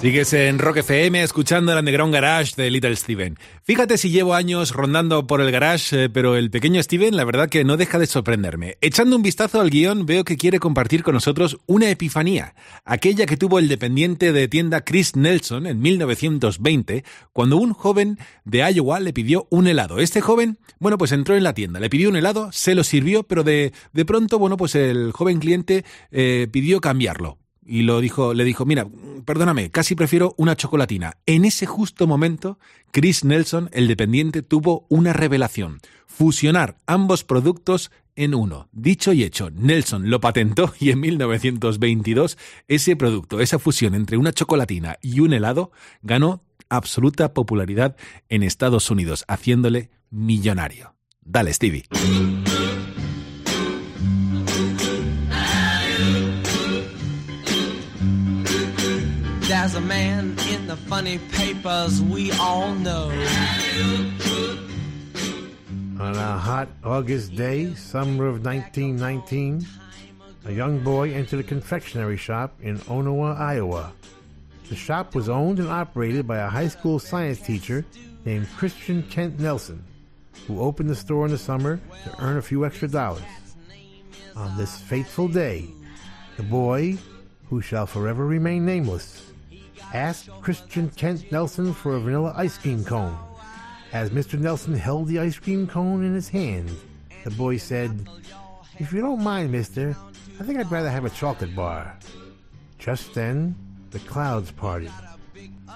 Sigues 0.00 0.32
en 0.32 0.58
Rock 0.58 0.78
FM 0.78 1.22
escuchando 1.22 1.72
el 1.72 1.78
Underground 1.78 2.14
Garage 2.14 2.54
de 2.56 2.70
Little 2.70 2.96
Steven. 2.96 3.36
Fíjate 3.64 3.98
si 3.98 4.08
llevo 4.08 4.32
años 4.32 4.72
rondando 4.72 5.26
por 5.26 5.42
el 5.42 5.52
garage, 5.52 6.04
eh, 6.04 6.08
pero 6.08 6.36
el 6.36 6.50
pequeño 6.50 6.82
Steven 6.82 7.14
la 7.14 7.24
verdad 7.26 7.50
que 7.50 7.64
no 7.64 7.76
deja 7.76 7.98
de 7.98 8.06
sorprenderme. 8.06 8.78
Echando 8.80 9.14
un 9.14 9.20
vistazo 9.20 9.60
al 9.60 9.68
guion 9.68 10.06
veo 10.06 10.24
que 10.24 10.38
quiere 10.38 10.58
compartir 10.58 11.02
con 11.02 11.12
nosotros 11.12 11.58
una 11.66 11.90
epifanía, 11.90 12.54
aquella 12.86 13.26
que 13.26 13.36
tuvo 13.36 13.58
el 13.58 13.68
dependiente 13.68 14.32
de 14.32 14.48
tienda 14.48 14.86
Chris 14.86 15.16
Nelson 15.16 15.66
en 15.66 15.80
1920, 15.82 17.04
cuando 17.34 17.58
un 17.58 17.74
joven 17.74 18.18
de 18.46 18.60
Iowa 18.72 19.00
le 19.00 19.12
pidió 19.12 19.48
un 19.50 19.66
helado. 19.66 19.98
Este 19.98 20.22
joven, 20.22 20.56
bueno, 20.78 20.96
pues 20.96 21.12
entró 21.12 21.36
en 21.36 21.44
la 21.44 21.52
tienda, 21.52 21.78
le 21.78 21.90
pidió 21.90 22.08
un 22.08 22.16
helado, 22.16 22.48
se 22.52 22.74
lo 22.74 22.84
sirvió, 22.84 23.24
pero 23.24 23.44
de, 23.44 23.74
de 23.92 24.04
pronto, 24.06 24.38
bueno, 24.38 24.56
pues 24.56 24.74
el 24.76 25.12
joven 25.12 25.40
cliente 25.40 25.84
eh, 26.10 26.48
pidió 26.50 26.80
cambiarlo 26.80 27.36
y 27.70 27.82
lo 27.82 28.00
dijo, 28.00 28.34
le 28.34 28.42
dijo, 28.42 28.66
mira, 28.66 28.88
perdóname, 29.24 29.70
casi 29.70 29.94
prefiero 29.94 30.34
una 30.36 30.56
chocolatina. 30.56 31.18
En 31.24 31.44
ese 31.44 31.66
justo 31.66 32.08
momento, 32.08 32.58
Chris 32.90 33.24
Nelson, 33.24 33.70
el 33.72 33.86
dependiente, 33.86 34.42
tuvo 34.42 34.86
una 34.88 35.12
revelación. 35.12 35.78
Fusionar 36.04 36.78
ambos 36.88 37.22
productos 37.22 37.92
en 38.16 38.34
uno. 38.34 38.68
Dicho 38.72 39.12
y 39.12 39.22
hecho, 39.22 39.50
Nelson 39.50 40.10
lo 40.10 40.20
patentó 40.20 40.74
y 40.80 40.90
en 40.90 40.98
1922 40.98 42.38
ese 42.66 42.96
producto, 42.96 43.38
esa 43.38 43.60
fusión 43.60 43.94
entre 43.94 44.16
una 44.16 44.32
chocolatina 44.32 44.98
y 45.00 45.20
un 45.20 45.32
helado, 45.32 45.70
ganó 46.02 46.42
absoluta 46.68 47.34
popularidad 47.34 47.94
en 48.28 48.42
Estados 48.42 48.90
Unidos, 48.90 49.24
haciéndole 49.28 49.90
millonario. 50.10 50.96
Dale, 51.20 51.52
Stevie. 51.52 51.84
A 59.72 59.80
man 59.80 60.36
in 60.50 60.66
the 60.66 60.76
funny 60.76 61.18
papers 61.30 62.02
we 62.02 62.32
all 62.32 62.74
know. 62.74 63.08
On 66.00 66.16
a 66.16 66.36
hot 66.36 66.68
August 66.82 67.36
day, 67.36 67.72
summer 67.74 68.26
of 68.26 68.44
1919, 68.44 69.64
a 70.46 70.52
young 70.52 70.80
boy 70.80 71.12
entered 71.12 71.38
a 71.38 71.44
confectionery 71.44 72.16
shop 72.16 72.52
in 72.60 72.78
Onawa, 72.80 73.38
Iowa. 73.38 73.92
The 74.68 74.74
shop 74.74 75.14
was 75.14 75.28
owned 75.28 75.60
and 75.60 75.68
operated 75.68 76.26
by 76.26 76.38
a 76.38 76.48
high 76.48 76.68
school 76.68 76.98
science 76.98 77.40
teacher 77.40 77.84
named 78.24 78.48
Christian 78.56 79.04
Kent 79.04 79.38
Nelson, 79.38 79.84
who 80.48 80.60
opened 80.60 80.90
the 80.90 80.96
store 80.96 81.26
in 81.26 81.30
the 81.30 81.38
summer 81.38 81.80
to 82.04 82.14
earn 82.18 82.38
a 82.38 82.42
few 82.42 82.66
extra 82.66 82.88
dollars. 82.88 83.22
On 84.34 84.56
this 84.56 84.80
fateful 84.80 85.28
day, 85.28 85.68
the 86.36 86.42
boy, 86.42 86.98
who 87.48 87.60
shall 87.60 87.86
forever 87.86 88.26
remain 88.26 88.64
nameless, 88.66 89.29
asked 89.92 90.30
Christian 90.40 90.88
Kent 90.90 91.30
Nelson 91.32 91.74
for 91.74 91.96
a 91.96 92.00
vanilla 92.00 92.32
ice 92.36 92.58
cream 92.58 92.84
cone. 92.84 93.16
As 93.92 94.10
Mr. 94.10 94.38
Nelson 94.38 94.74
held 94.74 95.08
the 95.08 95.18
ice 95.18 95.38
cream 95.38 95.66
cone 95.66 96.04
in 96.04 96.14
his 96.14 96.28
hand, 96.28 96.70
the 97.24 97.30
boy 97.30 97.56
said, 97.56 98.08
If 98.78 98.92
you 98.92 99.00
don't 99.00 99.22
mind, 99.22 99.50
mister, 99.50 99.96
I 100.38 100.44
think 100.44 100.58
I'd 100.58 100.70
rather 100.70 100.90
have 100.90 101.04
a 101.04 101.10
chocolate 101.10 101.54
bar. 101.56 101.98
Just 102.78 103.14
then, 103.14 103.54
the 103.90 103.98
clouds 104.00 104.50
parted. 104.52 104.92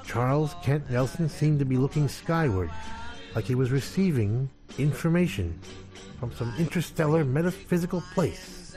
Charles 0.06 0.54
Kent 0.62 0.90
Nelson 0.90 1.28
seemed 1.28 1.58
to 1.58 1.64
be 1.64 1.76
looking 1.76 2.08
skyward, 2.08 2.70
like 3.34 3.44
he 3.44 3.54
was 3.54 3.70
receiving 3.70 4.48
information 4.78 5.58
from 6.20 6.32
some 6.32 6.54
interstellar 6.58 7.24
metaphysical 7.24 8.02
place. 8.14 8.76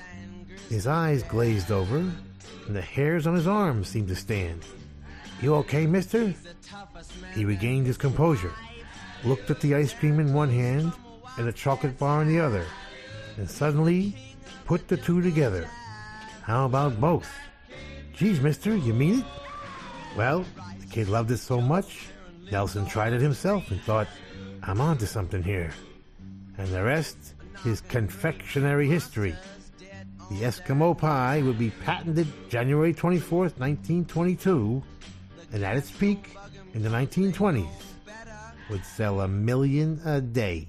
His 0.70 0.88
eyes 0.88 1.24
glazed 1.24 1.72
over, 1.72 1.98
and 1.98 2.76
the 2.76 2.82
hairs 2.82 3.28
on 3.28 3.36
his 3.36 3.48
arms 3.48 3.88
seemed 3.88 4.10
to 4.10 4.16
stand. 4.16 4.66
You 5.42 5.56
okay, 5.56 5.86
mister? 5.86 6.34
He 7.34 7.46
regained 7.46 7.86
his 7.86 7.98
composure, 7.98 8.54
looked 9.24 9.50
at 9.52 9.62
the 9.62 9.76
ice 9.76 9.94
cream 9.94 10.20
in 10.20 10.34
one 10.34 10.50
hand 10.50 10.92
and 11.38 11.48
the 11.48 11.54
chocolate 11.54 11.98
bar 12.00 12.22
in 12.22 12.28
the 12.28 12.40
other, 12.40 12.66
and 13.38 13.50
suddenly 13.50 14.16
put 14.66 14.88
the 14.88 14.98
two 14.98 15.22
together. 15.22 15.70
How 16.42 16.66
about 16.66 17.00
both? 17.00 17.30
Geez, 18.14 18.42
mister, 18.42 18.76
you 18.76 18.94
mean 18.94 19.20
it? 19.20 19.26
Well, 20.16 20.44
the 20.80 20.88
kid 20.88 21.08
loved 21.08 21.30
it 21.30 21.38
so 21.38 21.62
much, 21.62 22.08
Nelson 22.52 22.86
tried 22.86 23.14
it 23.14 23.22
himself 23.22 23.70
and 23.70 23.80
thought, 23.82 24.08
I'm 24.64 24.82
on 24.82 24.98
to 24.98 25.08
something 25.08 25.44
here. 25.44 25.72
And 26.58 26.68
the 26.70 26.84
rest 26.84 27.18
is 27.66 27.82
confectionery 27.82 28.88
history. 28.88 29.36
The 30.30 30.42
Eskimo 30.42 30.98
pie 30.98 31.42
would 31.44 31.60
be 31.60 31.70
patented 31.70 32.28
January 32.50 32.94
24th, 32.94 33.60
1922, 33.60 34.84
and 35.58 35.66
at 35.66 35.76
its 35.76 35.90
peak 35.90 36.38
in 36.76 36.84
the 36.84 36.90
1920s 36.90 37.68
would 38.70 38.86
sell 38.86 39.22
a 39.22 39.28
million 39.28 40.00
a 40.06 40.22
day. 40.22 40.68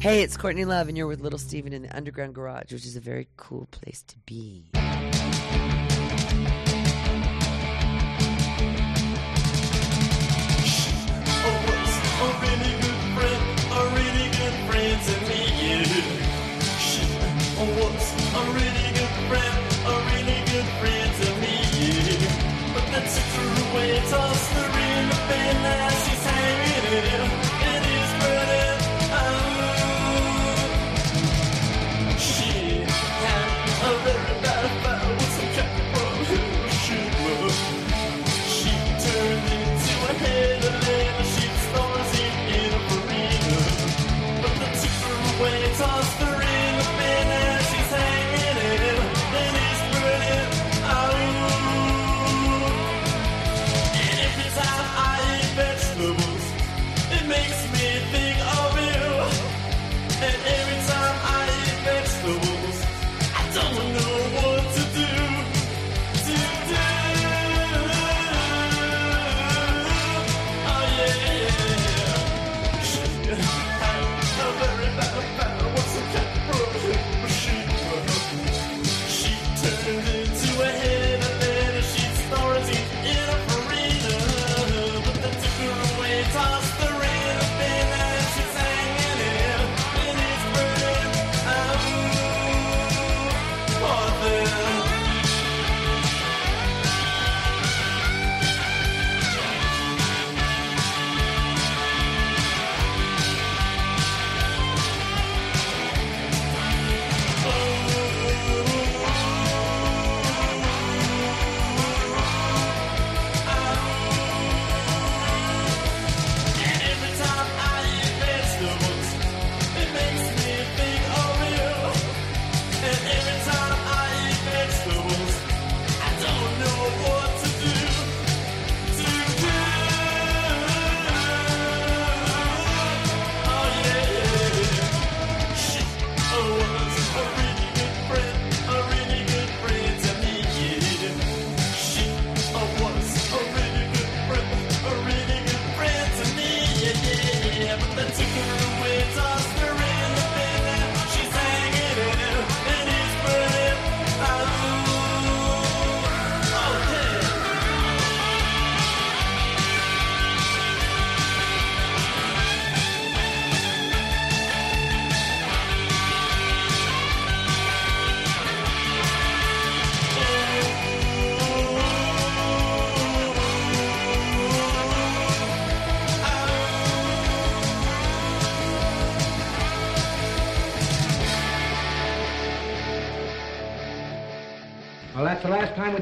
Hey, 0.00 0.22
it's 0.22 0.38
Courtney 0.38 0.64
Love, 0.64 0.88
and 0.88 0.96
you're 0.96 1.06
with 1.06 1.20
Little 1.20 1.38
Steven 1.38 1.74
in 1.74 1.82
the 1.82 1.94
Underground 1.94 2.34
Garage, 2.34 2.72
which 2.72 2.86
is 2.86 2.96
a 2.96 3.00
very 3.00 3.28
cool 3.36 3.66
place 3.70 4.02
to 4.04 4.16
be. 4.24 4.64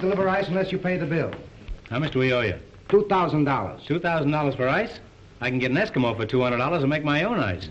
going 0.00 0.10
to 0.10 0.16
deliver 0.16 0.28
ice 0.28 0.48
unless 0.48 0.70
you 0.70 0.78
pay 0.78 0.96
the 0.96 1.06
bill. 1.06 1.32
How 1.90 1.98
much 1.98 2.12
do 2.12 2.18
we 2.18 2.32
owe 2.32 2.40
you? 2.42 2.54
$2,000. 2.88 3.86
$2,000 3.86 4.56
for 4.56 4.68
ice? 4.68 5.00
I 5.40 5.50
can 5.50 5.58
get 5.58 5.70
an 5.70 5.76
Eskimo 5.76 6.16
for 6.16 6.26
$200 6.26 6.80
and 6.80 6.88
make 6.88 7.04
my 7.04 7.24
own 7.24 7.38
ice. 7.38 7.68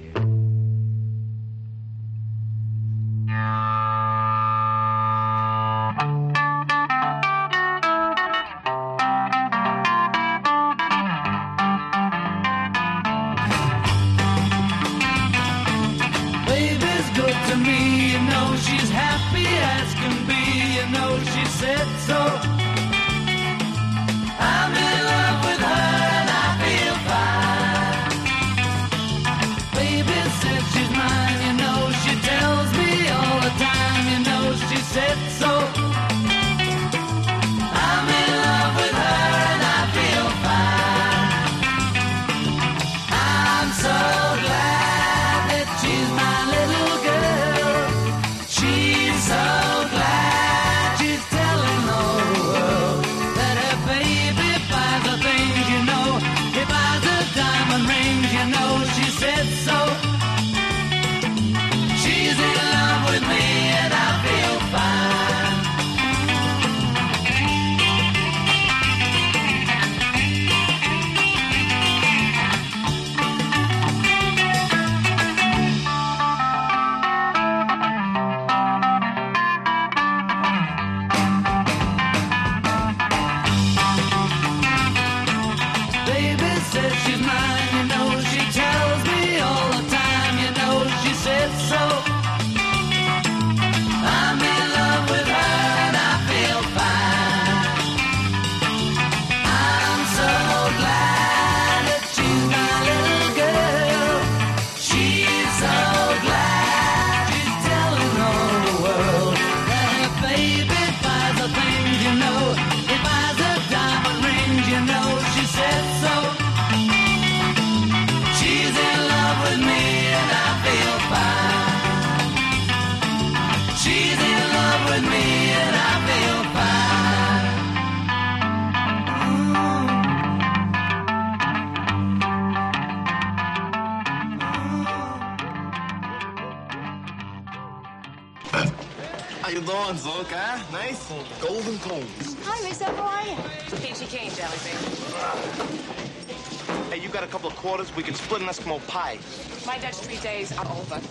days 150.22 150.52
are 150.58 150.66
over. 150.66 151.02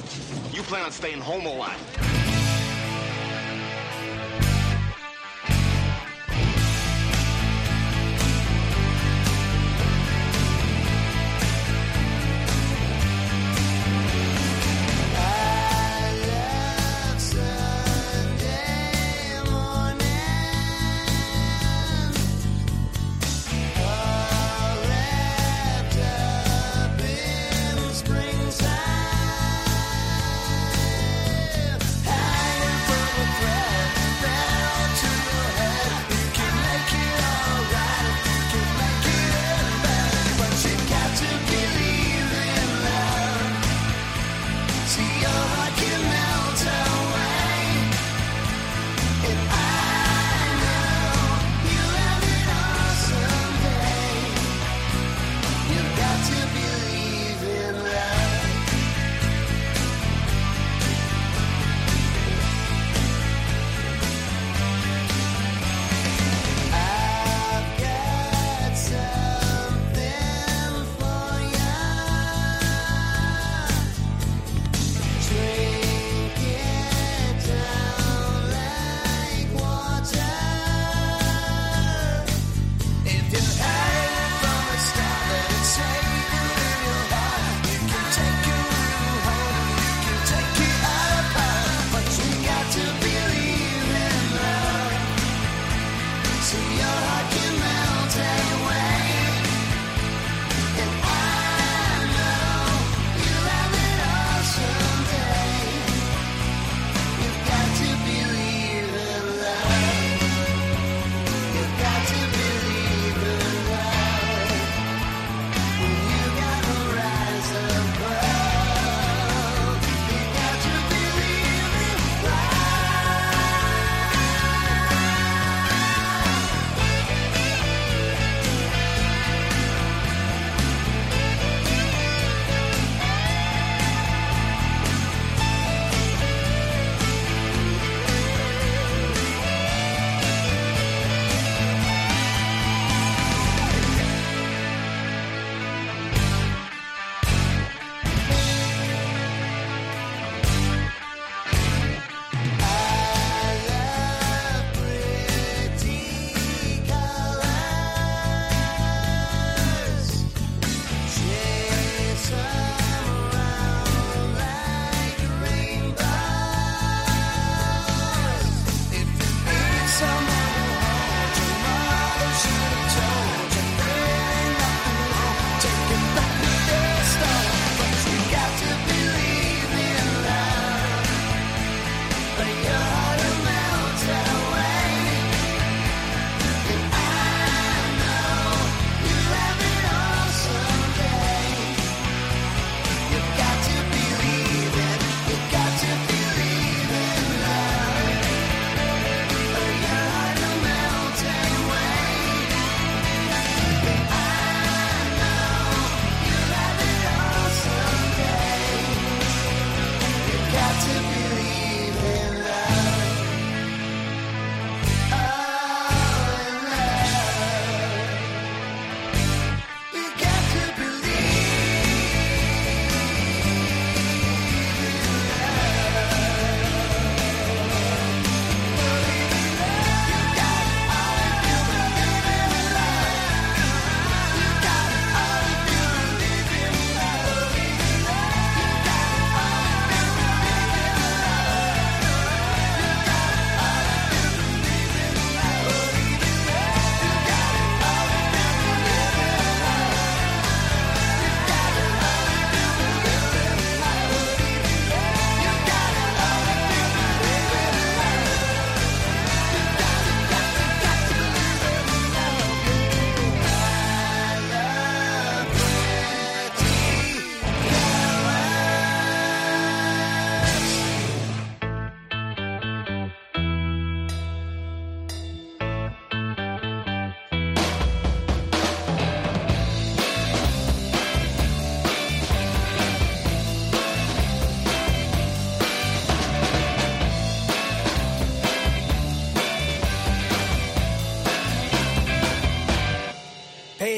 You 0.52 0.62
plan 0.62 0.84
on 0.84 0.92
staying 0.92 1.20
home 1.20 1.46
a 1.46 1.54
lot. 1.54 1.75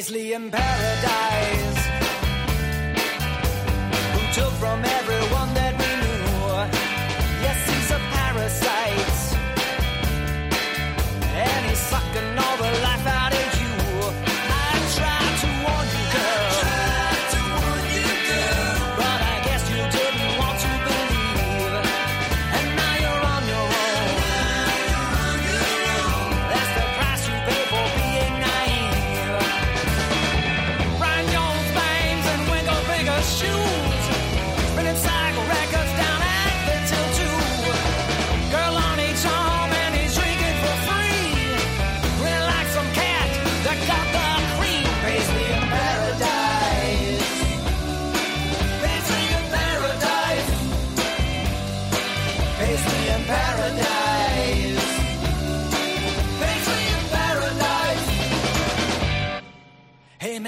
Paisley 0.09 0.33
and 0.33 0.51
Pat. 0.51 0.78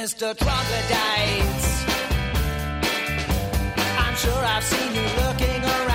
Mr. 0.03 0.35
Troglodytes. 0.35 1.85
I'm 3.99 4.17
sure 4.17 4.43
I've 4.47 4.65
seen 4.65 4.95
you 4.95 5.03
looking 5.23 5.63
around 5.63 5.89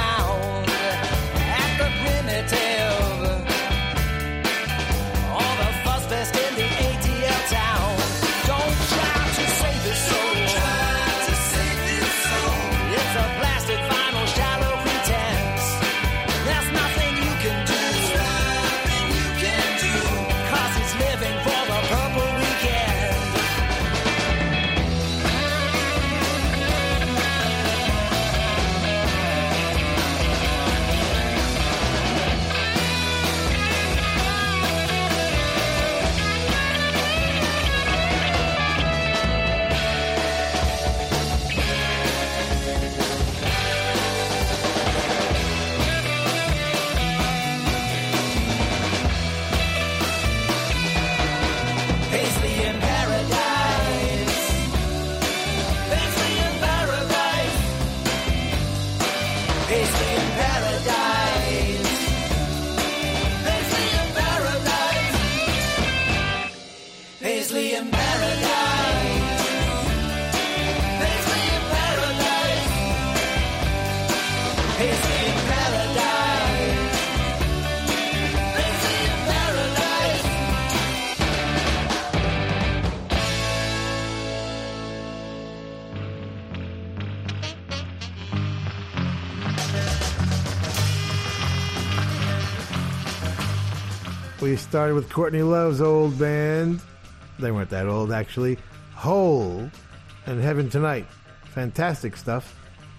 We 94.46 94.56
started 94.58 94.94
with 94.94 95.10
Courtney 95.10 95.42
Love's 95.42 95.82
old 95.82 96.20
band. 96.20 96.80
They 97.40 97.50
weren't 97.50 97.72
that 97.72 97.88
old, 97.88 98.12
actually. 98.12 98.60
Hole 98.94 99.72
and 100.28 100.40
Heaven 100.40 100.70
Tonight. 100.70 101.08
Fantastic 101.46 102.16
stuff. 102.16 102.56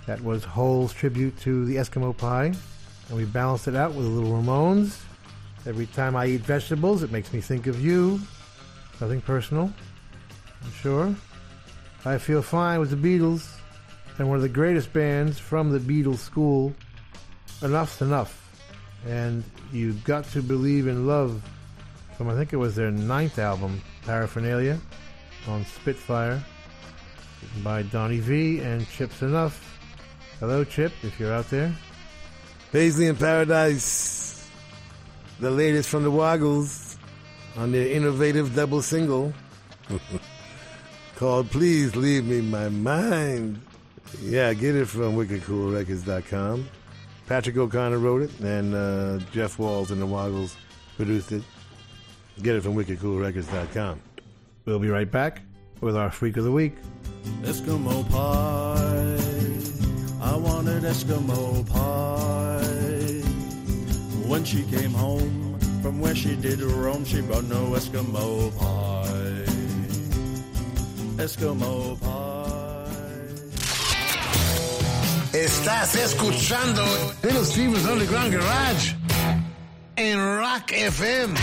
That 0.06 0.20
was 0.24 0.42
Hole's 0.42 0.92
tribute 0.92 1.38
to 1.42 1.64
the 1.64 1.76
Eskimo 1.76 2.16
pie. 2.16 2.46
And 2.46 3.16
we 3.16 3.26
balanced 3.26 3.68
it 3.68 3.76
out 3.76 3.94
with 3.94 4.06
a 4.06 4.08
little 4.08 4.32
Ramones. 4.32 5.00
Every 5.66 5.86
time 5.86 6.16
I 6.16 6.26
eat 6.26 6.40
vegetables, 6.40 7.04
it 7.04 7.12
makes 7.12 7.32
me 7.32 7.40
think 7.40 7.68
of 7.68 7.80
you. 7.80 8.18
Nothing 9.00 9.20
personal, 9.20 9.72
I'm 10.64 10.72
sure. 10.72 11.14
I 12.04 12.18
Feel 12.18 12.42
Fine 12.42 12.80
with 12.80 12.90
the 12.90 12.96
Beatles. 12.96 13.48
And 14.18 14.28
one 14.28 14.34
of 14.34 14.42
the 14.42 14.48
greatest 14.48 14.92
bands 14.92 15.38
from 15.38 15.70
the 15.70 15.78
Beatles 15.78 16.18
school. 16.18 16.74
Enuff 17.62 18.00
Z'Nuff 18.00 18.45
and 19.06 19.44
You've 19.72 20.04
Got 20.04 20.24
to 20.30 20.42
Believe 20.42 20.86
in 20.86 21.06
Love 21.06 21.42
from 22.16 22.30
I 22.30 22.34
think 22.34 22.52
it 22.52 22.56
was 22.56 22.74
their 22.74 22.90
ninth 22.90 23.38
album, 23.38 23.80
Paraphernalia, 24.06 24.78
on 25.46 25.64
Spitfire, 25.66 26.42
by 27.62 27.82
Donnie 27.82 28.20
Vie 28.20 28.62
and 28.64 28.88
Chip 28.88 29.10
Z'Nuff. 29.10 29.58
Hello, 30.40 30.64
Chip, 30.64 30.92
if 31.02 31.20
you're 31.20 31.32
out 31.32 31.50
there. 31.50 31.74
Paisley 32.72 33.06
in 33.06 33.16
Paradise, 33.16 34.48
the 35.40 35.50
latest 35.50 35.88
from 35.88 36.02
the 36.02 36.10
Woggles 36.10 36.96
on 37.56 37.72
their 37.72 37.86
innovative 37.86 38.54
double 38.54 38.82
single 38.82 39.32
called 41.16 41.50
Please 41.50 41.94
Leave 41.94 42.24
Me 42.26 42.40
My 42.40 42.68
Mind. 42.68 43.60
Yeah, 44.22 44.54
get 44.54 44.74
it 44.74 44.86
from 44.86 45.16
wickedcoolrecords.com. 45.16 46.68
Patrick 47.26 47.56
O'Connor 47.56 47.98
wrote 47.98 48.22
it, 48.22 48.40
and 48.40 48.74
uh, 48.74 49.18
Jeff 49.32 49.58
Walls 49.58 49.90
and 49.90 50.00
the 50.00 50.06
Woggles 50.06 50.56
produced 50.96 51.32
it. 51.32 51.42
Get 52.42 52.54
it 52.54 52.62
from 52.62 52.74
wickedcoolrecords.com. 52.74 54.00
We'll 54.64 54.78
be 54.78 54.88
right 54.88 55.10
back 55.10 55.42
with 55.80 55.96
our 55.96 56.10
Freak 56.10 56.36
of 56.36 56.44
the 56.44 56.52
Week. 56.52 56.76
Eskimo 57.42 58.08
pie. 58.10 59.16
I 60.22 60.36
wanted 60.36 60.82
Eskimo 60.82 61.68
pie. 61.68 62.62
When 64.28 64.44
she 64.44 64.62
came 64.64 64.92
home 64.92 65.58
from 65.82 66.00
where 66.00 66.14
she 66.14 66.36
did 66.36 66.60
roam, 66.60 67.04
she 67.04 67.20
brought 67.22 67.44
no 67.44 67.70
Eskimo 67.70 68.56
pie. 68.58 69.52
Eskimo 71.22 72.00
pie. 72.00 72.35
Estás 75.36 75.94
escuchando 75.96 76.82
Little 77.22 77.44
Steven's 77.44 77.84
Underground 77.84 78.32
Garage 78.32 78.96
en 79.96 80.38
Rock 80.38 80.72
FM. 80.72 81.34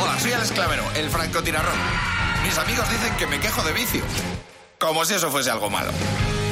Hola, 0.00 0.20
soy 0.20 0.32
Alex 0.32 0.52
Clavero, 0.52 0.84
el 0.94 1.10
francotirarrón. 1.10 1.74
Mis 2.44 2.56
amigos 2.56 2.88
dicen 2.92 3.16
que 3.16 3.26
me 3.26 3.40
quejo 3.40 3.64
de 3.64 3.72
vicio. 3.72 4.04
Como 4.78 5.04
si 5.04 5.14
eso 5.14 5.32
fuese 5.32 5.50
algo 5.50 5.68
malo. 5.68 5.90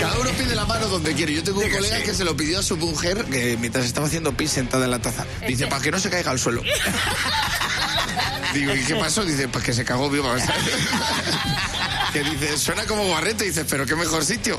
Cada 0.01 0.19
uno 0.19 0.31
pide 0.31 0.57
la 0.57 0.65
mano 0.65 0.89
donde 0.89 1.15
quiere. 1.15 1.33
Yo 1.33 1.45
tengo 1.45 1.61
un 1.61 1.71
colega 1.71 1.99
sí. 1.99 2.03
que 2.03 2.15
se 2.15 2.25
lo 2.25 2.37
pidió 2.37 2.59
a 2.59 2.63
su 2.65 2.77
mujer 2.77 3.25
que 3.27 3.57
mientras 3.61 3.85
estaba 3.85 4.09
haciendo 4.09 4.37
pis 4.37 4.51
sentada 4.51 4.87
en 4.87 4.91
la 4.91 4.99
taza. 4.99 5.25
Dice, 5.47 5.69
para 5.69 5.81
que 5.81 5.93
no 5.93 6.01
se 6.01 6.11
caiga 6.11 6.33
al 6.33 6.41
suelo. 6.41 6.63
Digo, 8.55 8.75
¿y 8.75 8.83
qué 8.83 8.97
pasó? 8.97 9.25
Dice, 9.25 9.47
pues 9.47 9.63
que 9.63 9.73
se 9.73 9.85
cagó 9.85 10.11
viva. 10.11 10.35
Que 12.13 12.23
dice, 12.23 12.59
suena 12.59 12.85
como 12.85 13.07
guarrete. 13.07 13.45
Dice, 13.45 13.65
pero 13.65 13.87
qué 13.87 13.97
mejor 13.97 14.25
sitio. 14.25 14.59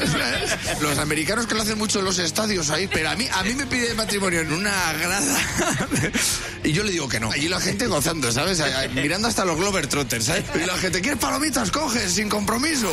los 0.80 0.98
americanos 0.98 1.46
que 1.46 1.54
lo 1.54 1.62
hacen 1.62 1.78
mucho 1.78 2.00
en 2.00 2.04
los 2.04 2.18
estadios 2.18 2.70
ahí, 2.70 2.88
pero 2.88 3.10
a 3.10 3.16
mí, 3.16 3.28
a 3.32 3.44
mí 3.44 3.54
me 3.54 3.66
pide 3.66 3.94
matrimonio 3.94 4.40
en 4.40 4.52
una 4.52 4.92
grada. 4.94 5.38
y 6.64 6.72
yo 6.72 6.82
le 6.82 6.90
digo 6.90 7.08
que 7.08 7.20
no. 7.20 7.30
Allí 7.30 7.48
la 7.48 7.60
gente 7.60 7.86
gozando, 7.86 8.32
¿sabes? 8.32 8.60
Mirando 8.92 9.28
hasta 9.28 9.44
los 9.44 9.56
Glover 9.56 9.86
Trotters, 9.86 10.24
¿sabes? 10.24 10.44
Y 10.54 10.66
la 10.66 10.76
gente, 10.76 11.00
¿quieres 11.00 11.20
palomitas? 11.20 11.70
Coges, 11.70 12.12
sin 12.12 12.28
compromiso. 12.28 12.92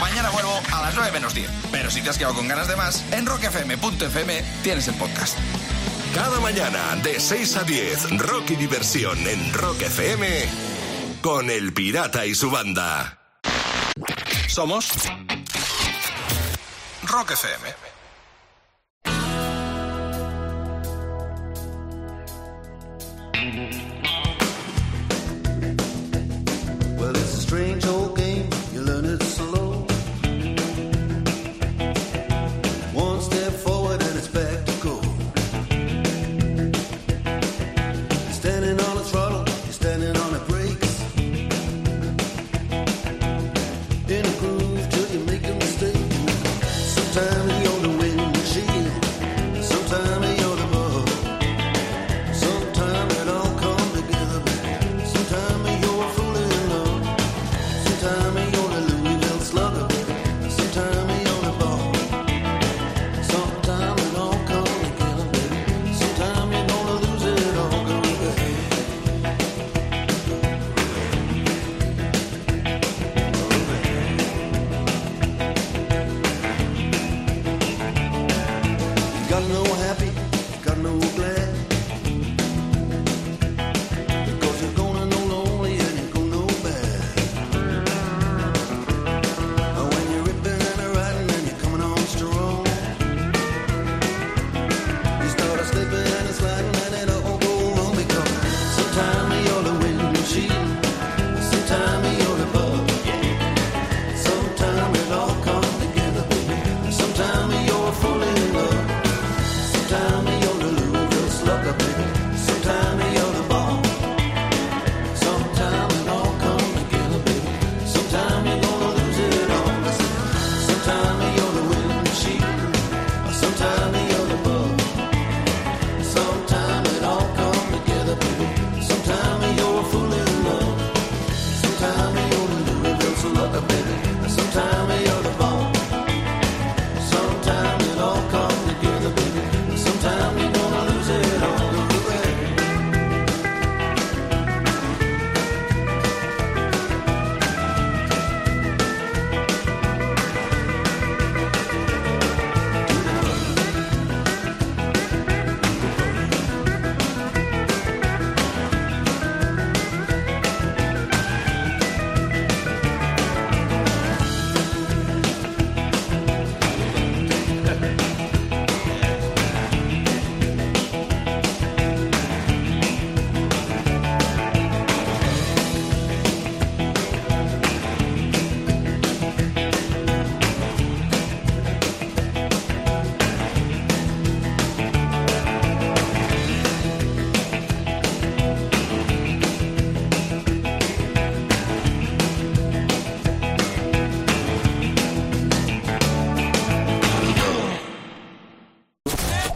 Mañana 0.00 0.30
vuelvo 0.30 0.58
a 0.72 0.82
las 0.82 0.94
9 0.94 1.12
menos 1.12 1.34
10. 1.34 1.50
Pero 1.70 1.90
si 1.90 2.00
te 2.00 2.08
has 2.08 2.16
quedado 2.16 2.34
con 2.34 2.48
ganas 2.48 2.66
de 2.66 2.76
más, 2.76 3.04
en 3.12 3.26
rockfm.fm 3.26 4.42
tienes 4.62 4.88
el 4.88 4.94
podcast. 4.94 5.36
Cada 6.14 6.40
mañana 6.40 6.96
de 7.02 7.20
6 7.20 7.56
a 7.56 7.64
10, 7.64 8.18
rock 8.18 8.52
y 8.52 8.56
diversión 8.56 9.18
en 9.26 9.52
Rock 9.52 9.82
FM 9.82 10.77
con 11.20 11.50
El 11.50 11.72
Pirata 11.72 12.26
y 12.26 12.34
su 12.34 12.50
banda. 12.50 13.18
Somos 14.48 14.90
Rock 17.04 17.32
FM. 17.32 17.88
Strange 27.48 27.86
old 27.86 28.07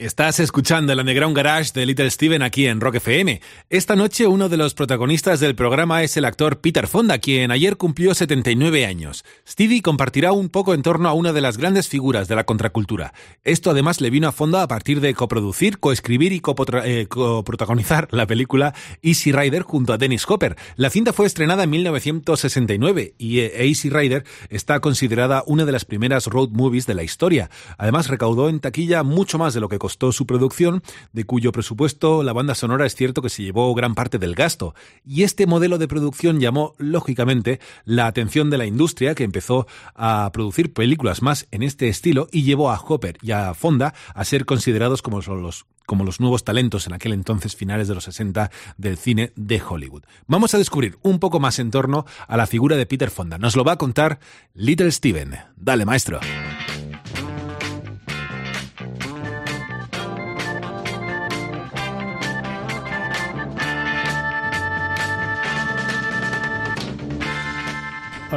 Estás 0.00 0.38
escuchando 0.38 0.92
el 0.92 1.00
Underground 1.00 1.36
Garage 1.36 1.72
de 1.74 1.84
Little 1.84 2.08
Steven 2.08 2.40
aquí 2.40 2.68
en 2.68 2.80
Rock 2.80 2.94
FM. 2.94 3.40
Esta 3.68 3.96
noche 3.96 4.28
uno 4.28 4.48
de 4.48 4.56
los 4.56 4.72
protagonistas 4.74 5.40
del 5.40 5.56
programa 5.56 6.04
es 6.04 6.16
el 6.16 6.24
actor 6.24 6.60
Peter 6.60 6.86
Fonda, 6.86 7.18
quien 7.18 7.50
ayer 7.50 7.76
cumplió 7.76 8.14
79 8.14 8.86
años. 8.86 9.24
Stevie 9.44 9.82
compartirá 9.82 10.30
un 10.30 10.50
poco 10.50 10.72
en 10.72 10.82
torno 10.82 11.08
a 11.08 11.14
una 11.14 11.32
de 11.32 11.40
las 11.40 11.58
grandes 11.58 11.88
figuras 11.88 12.28
de 12.28 12.36
la 12.36 12.44
contracultura. 12.44 13.12
Esto 13.42 13.72
además 13.72 14.00
le 14.00 14.10
vino 14.10 14.28
a 14.28 14.32
Fonda 14.32 14.62
a 14.62 14.68
partir 14.68 15.00
de 15.00 15.14
coproducir, 15.14 15.80
coescribir 15.80 16.32
y 16.32 16.40
eh, 16.84 17.06
coprotagonizar 17.08 18.06
la 18.12 18.28
película 18.28 18.76
Easy 19.02 19.32
Rider 19.32 19.62
junto 19.62 19.92
a 19.92 19.98
Dennis 19.98 20.26
Hopper. 20.28 20.54
La 20.76 20.90
cinta 20.90 21.12
fue 21.12 21.26
estrenada 21.26 21.64
en 21.64 21.70
1969 21.70 23.14
y 23.18 23.40
eh, 23.40 23.66
Easy 23.66 23.90
Rider 23.90 24.22
está 24.48 24.78
considerada 24.78 25.42
una 25.48 25.64
de 25.64 25.72
las 25.72 25.84
primeras 25.84 26.26
road 26.28 26.50
movies 26.50 26.86
de 26.86 26.94
la 26.94 27.02
historia. 27.02 27.50
Además 27.78 28.06
recaudó 28.06 28.48
en 28.48 28.60
taquilla 28.60 29.02
mucho 29.02 29.38
más 29.38 29.54
de 29.54 29.60
lo 29.60 29.68
que 29.68 29.87
su 29.88 30.26
producción, 30.26 30.82
de 31.12 31.24
cuyo 31.24 31.52
presupuesto 31.52 32.22
la 32.22 32.32
banda 32.32 32.54
sonora 32.54 32.86
es 32.86 32.94
cierto 32.94 33.22
que 33.22 33.28
se 33.28 33.42
llevó 33.42 33.74
gran 33.74 33.94
parte 33.94 34.18
del 34.18 34.34
gasto. 34.34 34.74
Y 35.04 35.22
este 35.22 35.46
modelo 35.46 35.78
de 35.78 35.88
producción 35.88 36.40
llamó, 36.40 36.74
lógicamente, 36.78 37.60
la 37.84 38.06
atención 38.06 38.50
de 38.50 38.58
la 38.58 38.66
industria, 38.66 39.14
que 39.14 39.24
empezó 39.24 39.66
a 39.94 40.30
producir 40.32 40.72
películas 40.72 41.22
más 41.22 41.46
en 41.50 41.62
este 41.62 41.88
estilo 41.88 42.28
y 42.32 42.42
llevó 42.42 42.70
a 42.70 42.80
Hopper 42.80 43.18
y 43.22 43.32
a 43.32 43.54
Fonda 43.54 43.94
a 44.14 44.24
ser 44.24 44.44
considerados 44.44 45.02
como 45.02 45.20
los 45.20 45.66
como 45.86 46.04
los 46.04 46.20
nuevos 46.20 46.44
talentos 46.44 46.86
en 46.86 46.92
aquel 46.92 47.14
entonces 47.14 47.56
finales 47.56 47.88
de 47.88 47.94
los 47.94 48.04
60 48.04 48.50
del 48.76 48.98
cine 48.98 49.32
de 49.36 49.62
Hollywood. 49.66 50.02
Vamos 50.26 50.52
a 50.52 50.58
descubrir 50.58 50.98
un 51.00 51.18
poco 51.18 51.40
más 51.40 51.58
en 51.58 51.70
torno 51.70 52.04
a 52.26 52.36
la 52.36 52.46
figura 52.46 52.76
de 52.76 52.84
Peter 52.84 53.10
Fonda. 53.10 53.38
Nos 53.38 53.56
lo 53.56 53.64
va 53.64 53.72
a 53.72 53.78
contar 53.78 54.20
Little 54.52 54.92
Steven. 54.92 55.38
Dale, 55.56 55.86
maestro. 55.86 56.20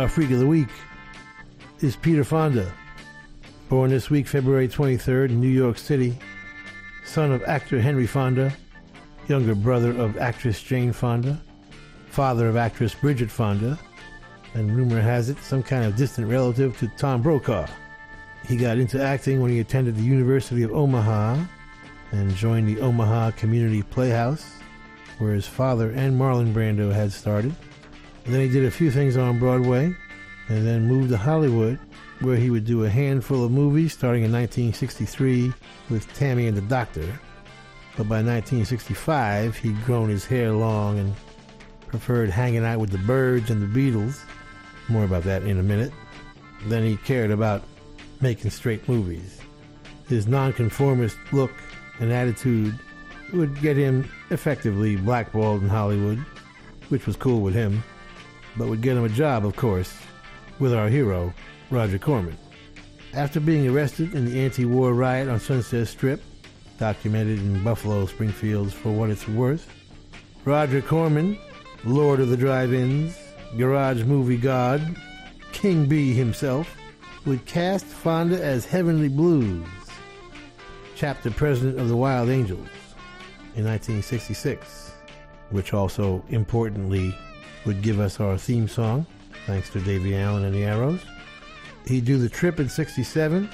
Our 0.02 0.10
freak 0.10 0.32
of 0.32 0.40
the 0.40 0.48
week 0.48 0.70
is 1.82 1.96
Peter 1.96 2.24
Fonda, 2.24 2.74
born 3.70 3.92
this 3.92 4.10
week, 4.10 4.26
February 4.26 4.68
23rd, 4.68 5.30
in 5.30 5.40
New 5.40 5.48
York 5.48 5.78
City, 5.78 6.18
son 7.06 7.32
of 7.32 7.44
actor 7.44 7.80
Henry 7.80 8.08
Fonda, 8.08 8.52
younger 9.28 9.54
brother 9.54 9.92
of 9.92 10.18
actress 10.18 10.64
Jane 10.64 10.92
Fonda, 10.92 11.40
father 12.08 12.48
of 12.48 12.58
actress 12.58 12.96
Bridget 12.96 13.30
Fonda, 13.30 13.78
and 14.56 14.76
rumor 14.76 15.00
has 15.00 15.30
it, 15.30 15.38
some 15.38 15.62
kind 15.62 15.86
of 15.86 15.96
distant 15.96 16.28
relative 16.28 16.76
to 16.80 16.88
Tom 16.98 17.22
Brokaw. 17.22 17.68
He 18.48 18.58
got 18.58 18.80
into 18.80 19.00
acting 19.00 19.40
when 19.40 19.52
he 19.52 19.60
attended 19.60 19.96
the 19.96 20.02
University 20.02 20.64
of 20.64 20.72
Omaha 20.72 21.46
and 22.12 22.36
joined 22.36 22.68
the 22.68 22.82
Omaha 22.82 23.32
Community 23.38 23.84
Playhouse, 23.84 24.56
where 25.20 25.36
his 25.36 25.46
father 25.46 25.92
and 25.92 26.20
Marlon 26.20 26.56
Brando 26.56 26.92
had 26.92 27.12
started. 27.12 27.56
And 28.26 28.34
then 28.34 28.42
he 28.42 28.50
did 28.50 28.66
a 28.66 28.72
few 28.72 28.92
things 28.92 29.18
on 29.18 29.40
Broadway, 29.40 29.96
and 30.48 30.68
then 30.68 30.88
moved 30.88 31.10
to 31.10 31.18
Hollywood, 31.18 31.80
where 32.20 32.36
he 32.36 32.50
would 32.50 32.66
do 32.66 32.86
a 32.86 32.90
handful 32.90 33.44
of 33.44 33.52
movies, 33.52 33.94
starting 33.94 34.24
in 34.24 34.32
1963 34.32 35.54
with 35.90 36.12
Tammy 36.14 36.48
and 36.48 36.56
the 36.56 36.62
Doctor. 36.62 37.08
But 37.98 38.08
by 38.08 38.22
1965, 38.24 39.58
he'd 39.58 39.84
grown 39.86 40.10
his 40.10 40.26
hair 40.26 40.52
long 40.52 41.00
and 41.00 41.16
preferred 41.88 42.30
hanging 42.30 42.64
out 42.64 42.80
with 42.80 42.92
the 42.92 43.00
Byrds 43.00 43.50
and 43.50 43.62
the 43.62 43.68
Beatles. 43.68 44.20
More 44.88 45.04
about 45.04 45.24
that 45.24 45.44
in 45.44 45.60
a 45.60 45.64
minute. 45.64 45.92
Then 46.68 46.86
he 46.86 46.98
cared 46.98 47.32
about 47.32 47.64
making 48.22 48.52
straight 48.52 48.88
movies. 48.88 49.42
His 50.08 50.28
nonconformist 50.28 51.18
look 51.32 51.52
and 52.00 52.12
attitude 52.12 52.78
would 53.34 53.60
get 53.62 53.78
him 53.78 54.10
effectively 54.30 54.96
blackballed 54.96 55.64
in 55.64 55.70
Hollywood, 55.70 56.20
which 56.90 57.08
was 57.08 57.16
cool 57.16 57.42
with 57.42 57.54
him, 57.54 57.84
but 58.58 58.68
would 58.68 58.82
get 58.82 58.98
him 58.98 59.06
a 59.06 59.10
job, 59.10 59.46
of 59.46 59.56
course, 59.56 59.94
with 60.60 60.74
our 60.74 60.90
hero, 60.90 61.34
Roger 61.70 61.98
Corman. 61.98 62.38
After 63.14 63.40
being 63.40 63.68
arrested 63.68 64.14
in 64.14 64.26
the 64.26 64.40
anti 64.40 64.66
war 64.66 64.94
riot 64.94 65.28
on 65.28 65.40
Sunset 65.40 65.88
Strip, 65.88 66.22
documented 66.78 67.40
in 67.40 67.64
Buffalo 67.64 68.06
Springfield's 68.06 68.74
For 68.74 68.92
What 68.92 69.10
It's 69.10 69.28
Worth, 69.28 69.70
Roger 70.46 70.82
Corman, 70.82 71.38
Lord 71.84 72.20
of 72.20 72.30
the 72.30 72.38
Drive 72.38 72.74
Ins, 72.74 73.18
Garage 73.58 74.04
Movie 74.04 74.38
God, 74.38 74.96
King 75.52 75.88
B 75.88 76.14
himself, 76.14 76.76
would 77.26 77.46
cast 77.46 77.86
Fonda 77.86 78.44
as 78.44 78.66
Heavenly 78.66 79.10
Blues, 79.10 79.68
chapter 80.96 81.30
president 81.30 81.80
of 81.80 81.90
the 81.90 81.98
Wild 81.98 82.30
Angels, 82.30 82.68
in 83.56 83.66
1966, 83.66 84.92
which 85.50 85.74
also 85.74 86.24
importantly 86.30 87.16
would 87.66 87.82
give 87.82 88.00
us 88.00 88.20
our 88.20 88.38
theme 88.38 88.68
song, 88.68 89.06
thanks 89.46 89.70
to 89.72 89.80
Davie 89.80 90.16
Allan 90.16 90.46
and 90.46 90.54
the 90.54 90.64
Arrows. 90.64 91.02
He'd 91.86 92.06
do 92.06 92.18
The 92.18 92.30
Trip 92.30 92.60
in 92.60 92.70
67 92.70 93.50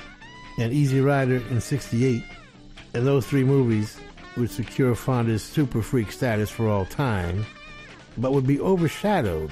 and 0.59 0.73
Easy 0.73 1.01
Rider 1.01 1.37
in 1.49 1.61
68, 1.61 2.23
and 2.93 3.05
those 3.05 3.25
three 3.25 3.43
movies 3.43 3.99
would 4.35 4.51
secure 4.51 4.95
Fonda's 4.95 5.43
super 5.43 5.81
freak 5.81 6.11
status 6.11 6.49
for 6.49 6.67
all 6.67 6.85
time, 6.85 7.45
but 8.17 8.33
would 8.33 8.47
be 8.47 8.59
overshadowed 8.59 9.51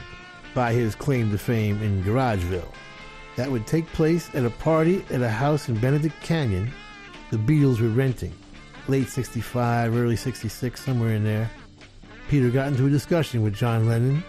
by 0.53 0.73
his 0.73 0.95
claim 0.95 1.31
to 1.31 1.37
fame 1.37 1.81
in 1.81 2.03
Garageville. 2.03 2.71
That 3.35 3.51
would 3.51 3.67
take 3.67 3.85
place 3.87 4.29
at 4.33 4.45
a 4.45 4.49
party 4.49 5.03
at 5.09 5.21
a 5.21 5.29
house 5.29 5.67
in 5.67 5.77
Benedict 5.77 6.19
Canyon 6.21 6.71
the 7.31 7.37
Beatles 7.37 7.81
were 7.81 7.89
renting. 7.89 8.33
Late 8.87 9.09
65, 9.09 9.95
early 9.95 10.15
66, 10.15 10.83
somewhere 10.83 11.15
in 11.15 11.23
there. 11.23 11.49
Peter 12.29 12.49
got 12.49 12.67
into 12.67 12.85
a 12.85 12.89
discussion 12.89 13.41
with 13.41 13.55
John 13.55 13.87
Lennon, 13.87 14.23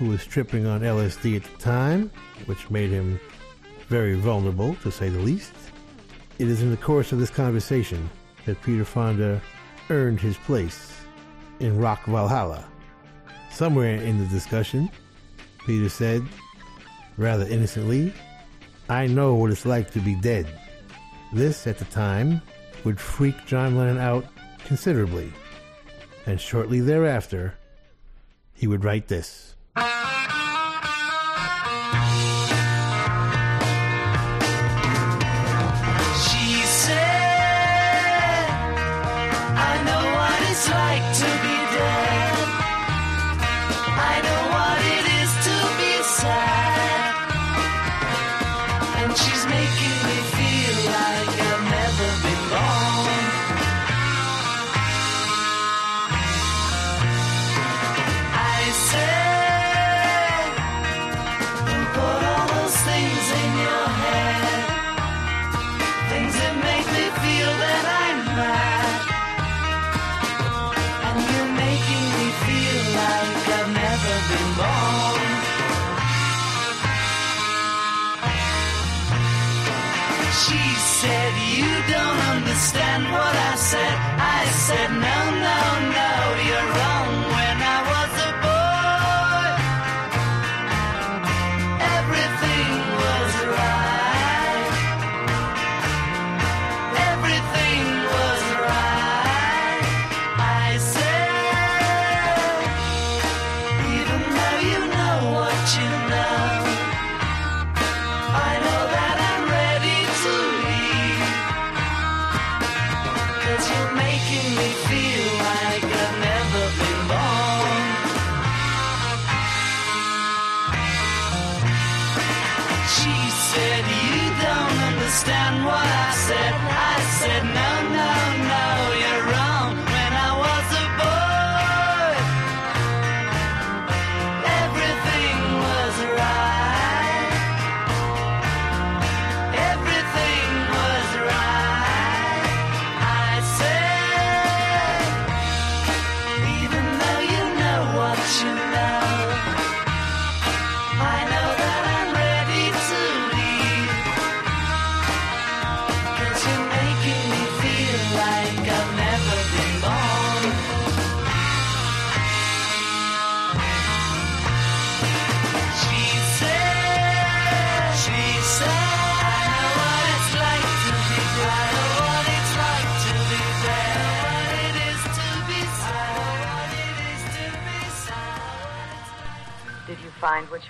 who 0.00 0.06
was 0.06 0.24
tripping 0.24 0.66
on 0.66 0.80
LSD 0.80 1.36
at 1.36 1.44
the 1.44 1.58
time, 1.58 2.10
which 2.46 2.70
made 2.70 2.88
him 2.88 3.20
very 3.88 4.14
vulnerable, 4.14 4.74
to 4.76 4.90
say 4.90 5.10
the 5.10 5.18
least. 5.18 5.52
It 6.38 6.48
is 6.48 6.62
in 6.62 6.70
the 6.70 6.78
course 6.78 7.12
of 7.12 7.18
this 7.18 7.28
conversation 7.28 8.08
that 8.46 8.62
Peter 8.62 8.86
Fonda 8.86 9.42
earned 9.90 10.18
his 10.18 10.38
place 10.38 10.96
in 11.60 11.78
Rock 11.78 12.06
Valhalla. 12.06 12.64
Somewhere 13.52 13.96
in 13.96 14.18
the 14.18 14.24
discussion, 14.24 14.90
Peter 15.66 15.90
said, 15.90 16.22
rather 17.18 17.46
innocently, 17.46 18.14
I 18.88 19.06
know 19.06 19.34
what 19.34 19.50
it's 19.50 19.66
like 19.66 19.90
to 19.90 20.00
be 20.00 20.14
dead. 20.14 20.46
This, 21.34 21.66
at 21.66 21.78
the 21.78 21.84
time, 21.84 22.40
would 22.84 22.98
freak 22.98 23.36
John 23.44 23.76
Lennon 23.76 23.98
out 23.98 24.24
considerably. 24.64 25.30
And 26.24 26.40
shortly 26.40 26.80
thereafter, 26.80 27.52
he 28.54 28.66
would 28.66 28.82
write 28.82 29.06
this. 29.06 29.49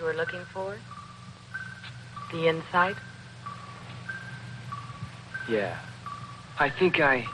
You 0.00 0.06
were 0.06 0.14
looking 0.14 0.44
for? 0.54 0.78
The 2.32 2.48
insight? 2.48 2.96
Yeah. 5.48 5.78
I 6.58 6.70
think 6.70 7.00
I. 7.00 7.26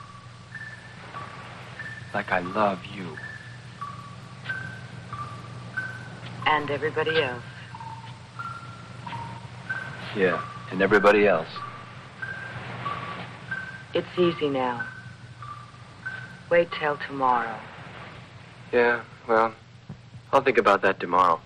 Like 2.12 2.32
I 2.32 2.40
love 2.40 2.80
you. 2.92 3.16
And 6.46 6.70
everybody 6.70 7.22
else. 7.22 7.44
Yeah. 10.16 10.42
And 10.72 10.82
everybody 10.82 11.28
else. 11.28 11.48
It's 13.94 14.18
easy 14.18 14.48
now. 14.48 14.84
Wait 16.50 16.68
till 16.80 16.98
tomorrow. 17.06 17.58
Yeah, 18.72 19.02
well, 19.28 19.54
I'll 20.32 20.42
think 20.42 20.58
about 20.58 20.82
that 20.82 20.98
tomorrow. 21.00 21.40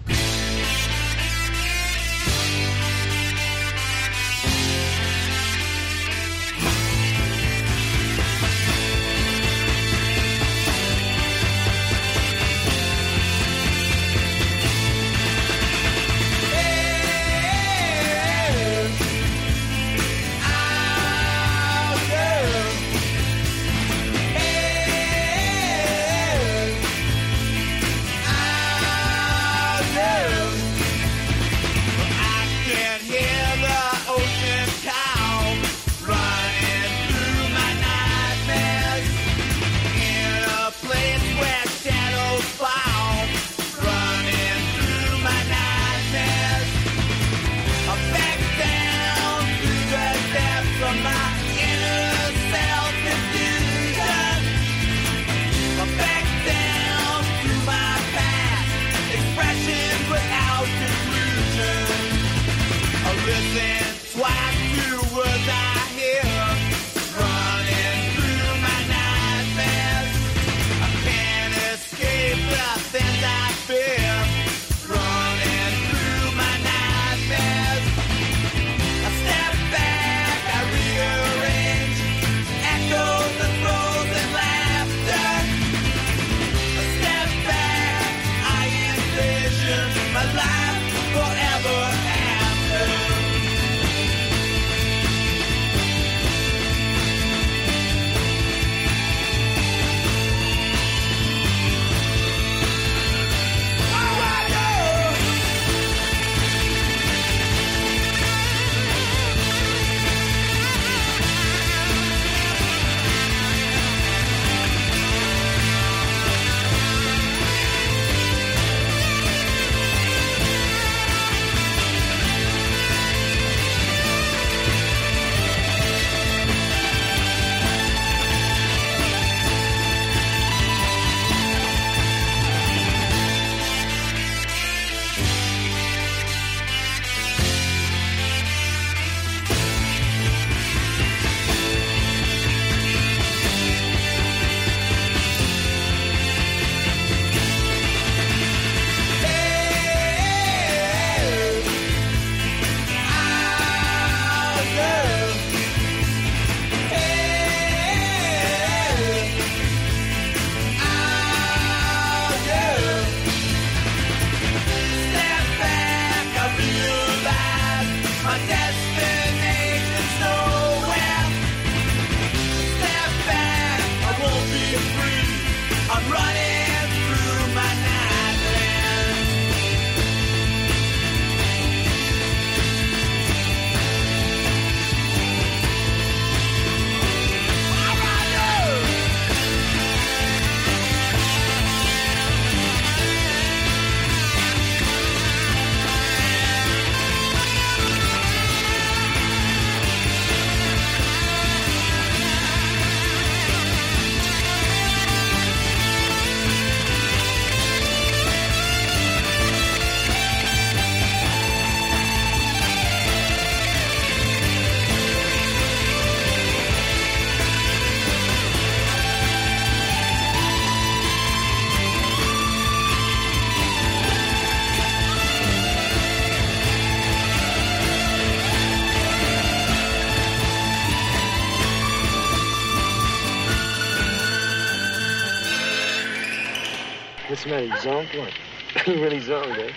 zoned? 237.80 238.08
What? 238.14 238.32
you 238.86 239.02
really 239.02 239.20
zoned, 239.20 239.58
eh? 239.58 239.72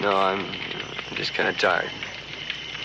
No, 0.00 0.16
I'm, 0.16 0.46
I'm 0.46 1.16
just 1.16 1.34
kind 1.34 1.48
of 1.48 1.58
tired. 1.58 1.90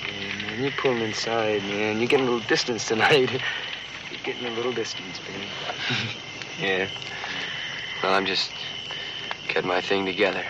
Yeah, 0.08 0.42
man, 0.42 0.64
you 0.64 0.72
pull 0.72 0.94
him 0.94 1.02
inside, 1.02 1.62
man. 1.64 2.00
You're 2.00 2.08
getting 2.08 2.28
a 2.28 2.32
little 2.32 2.48
distance 2.48 2.88
tonight. 2.88 3.32
You're 4.12 4.22
getting 4.24 4.46
a 4.46 4.52
little 4.52 4.74
distance, 4.74 5.20
baby. 5.20 5.48
yeah. 6.60 6.88
Well, 8.02 8.14
I'm 8.14 8.26
just 8.26 8.52
getting 9.48 9.68
my 9.68 9.82
thing 9.82 10.06
together. 10.06 10.44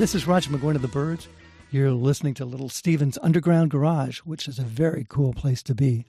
This 0.00 0.14
is 0.14 0.26
Roger 0.26 0.48
McGuinn 0.48 0.76
of 0.76 0.80
the 0.80 0.88
Byrds. 0.88 1.28
You're 1.70 1.90
listening 1.90 2.32
to 2.36 2.46
Little 2.46 2.70
Steven's 2.70 3.18
Underground 3.20 3.70
Garage, 3.70 4.20
which 4.20 4.48
is 4.48 4.58
a 4.58 4.62
very 4.62 5.04
cool 5.10 5.34
place 5.34 5.62
to 5.64 5.74
be. 5.74 6.06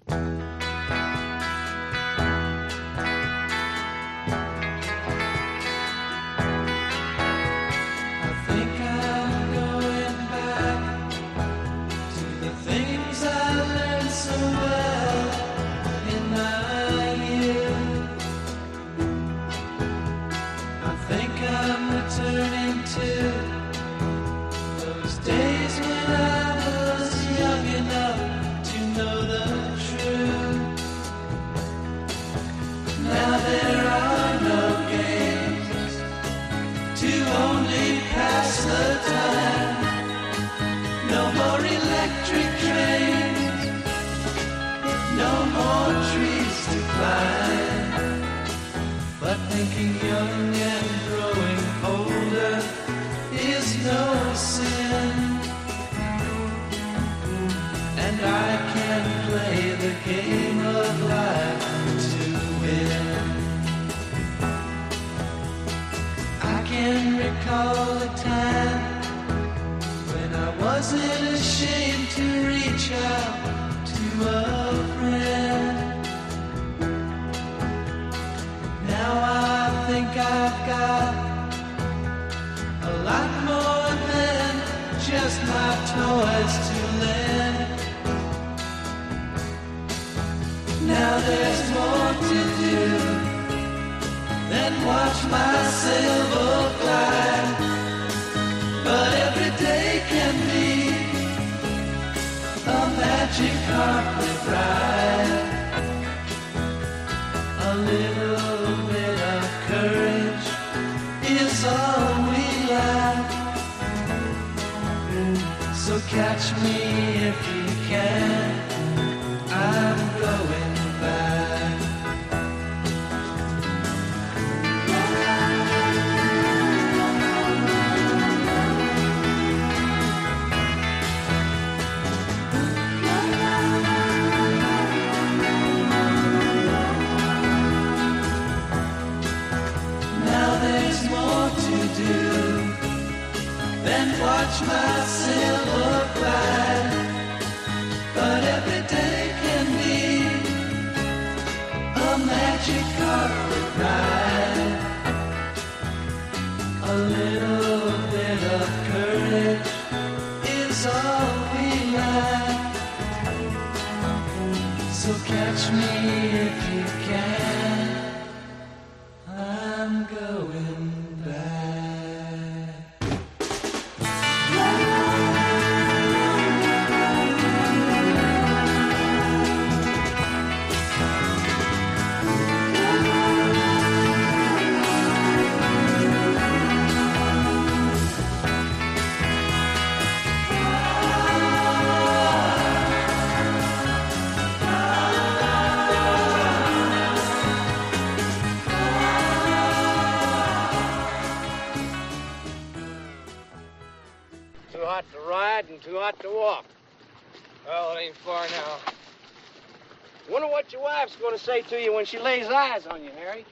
to 211.71 211.81
you 211.81 211.93
when 211.93 212.05
she 212.05 212.19
lays 212.19 212.47
eyes 212.47 212.85
on 212.85 213.01
you, 213.01 213.11
Harry. 213.11 213.45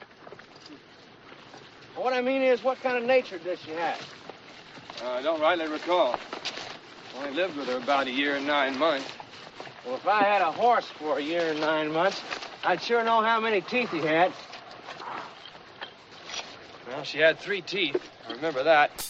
What 1.96 2.12
I 2.12 2.20
mean 2.20 2.42
is, 2.42 2.62
what 2.62 2.78
kind 2.82 2.98
of 2.98 3.04
nature 3.04 3.38
does 3.38 3.58
she 3.60 3.70
have? 3.70 3.98
Uh, 5.02 5.12
I 5.12 5.22
don't 5.22 5.40
rightly 5.40 5.66
recall. 5.66 6.18
Only 7.16 7.32
lived 7.32 7.56
with 7.56 7.66
her 7.68 7.78
about 7.78 8.08
a 8.08 8.10
year 8.10 8.36
and 8.36 8.46
nine 8.46 8.78
months. 8.78 9.06
Well, 9.86 9.96
if 9.96 10.06
I 10.06 10.22
had 10.22 10.42
a 10.42 10.52
horse 10.52 10.84
for 10.98 11.18
a 11.18 11.22
year 11.22 11.50
and 11.50 11.60
nine 11.60 11.90
months, 11.92 12.20
I'd 12.62 12.82
sure 12.82 13.02
know 13.02 13.22
how 13.22 13.40
many 13.40 13.62
teeth 13.62 13.90
he 13.90 14.00
had. 14.00 14.32
Well, 16.88 17.02
she 17.04 17.18
had 17.18 17.38
three 17.38 17.62
teeth. 17.62 18.02
I 18.28 18.32
remember 18.32 18.62
that. 18.64 19.09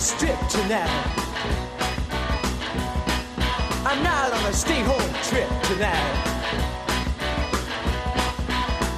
Strip 0.00 0.38
tonight. 0.48 0.88
I'm 3.84 4.00
not 4.04 4.32
on 4.32 4.44
a 4.46 4.52
stay 4.52 4.80
home 4.82 5.12
trip 5.24 5.48
tonight. 5.62 6.14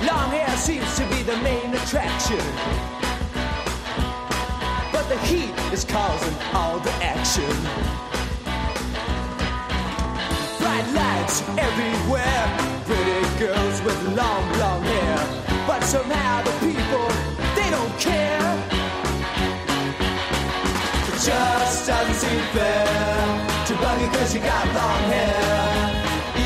Long 0.05 0.31
hair 0.31 0.51
seems 0.59 0.95
to 0.97 1.07
be 1.09 1.23
the 1.23 1.39
main 1.39 1.73
attraction. 1.73 2.45
But 4.93 5.09
the 5.09 5.17
heat 5.25 5.55
is 5.73 5.85
causing 5.85 6.37
all 6.53 6.79
the 6.81 6.93
action. 7.03 7.55
Bright 10.59 10.87
lights 10.93 11.41
everywhere, 11.57 12.45
pretty 12.85 13.39
girls 13.39 13.81
with 13.83 14.03
long 14.15 14.59
long 14.59 14.83
hair. 14.83 15.65
But 15.67 15.81
somehow 15.83 16.43
the 16.43 16.53
people, 16.61 17.09
they 17.55 17.71
don't 17.71 17.99
care. 17.99 18.80
Just 21.21 21.87
doesn't 21.87 22.15
seem 22.15 22.41
fair 22.55 22.87
to 23.67 23.75
bug 23.75 24.01
you 24.01 24.09
cause 24.09 24.35
you 24.35 24.41
got 24.41 24.67
long 24.69 25.03
hair. 25.13 25.93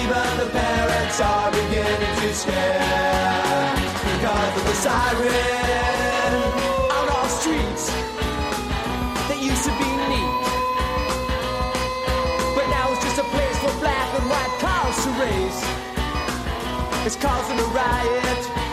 Even 0.03 0.27
the 0.37 0.51
parents 0.51 1.21
are 1.21 1.51
beginning 1.53 2.15
to 2.19 2.35
scare 2.35 3.71
because 4.03 4.57
of 4.59 4.65
the 4.67 4.75
siren 4.75 6.35
on 6.91 7.07
our 7.09 7.29
streets 7.29 7.87
that 9.31 9.39
used 9.41 9.63
to 9.63 9.71
be 9.79 9.91
neat. 10.11 10.43
But 12.59 12.67
now 12.67 12.91
it's 12.91 13.05
just 13.05 13.19
a 13.19 13.27
place 13.31 13.59
for 13.63 13.71
black 13.79 14.11
and 14.19 14.27
white 14.29 14.55
cars 14.59 14.97
to 15.05 15.11
race. 15.23 15.63
It's 17.07 17.15
causing 17.15 17.61
a 17.61 17.69
riot. 17.71 18.64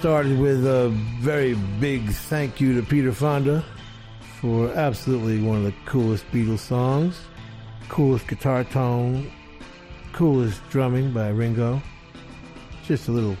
Started 0.00 0.38
with 0.38 0.66
a 0.66 0.88
very 1.20 1.52
big 1.78 2.08
thank 2.08 2.58
you 2.58 2.74
to 2.74 2.82
Peter 2.86 3.12
Fonda 3.12 3.62
for 4.40 4.72
absolutely 4.72 5.42
one 5.42 5.58
of 5.58 5.64
the 5.64 5.74
coolest 5.84 6.24
Beatles 6.32 6.60
songs, 6.60 7.20
coolest 7.90 8.26
guitar 8.26 8.64
tone, 8.64 9.30
coolest 10.14 10.66
drumming 10.70 11.12
by 11.12 11.28
Ringo. 11.28 11.82
Just 12.86 13.08
a 13.08 13.12
little 13.12 13.36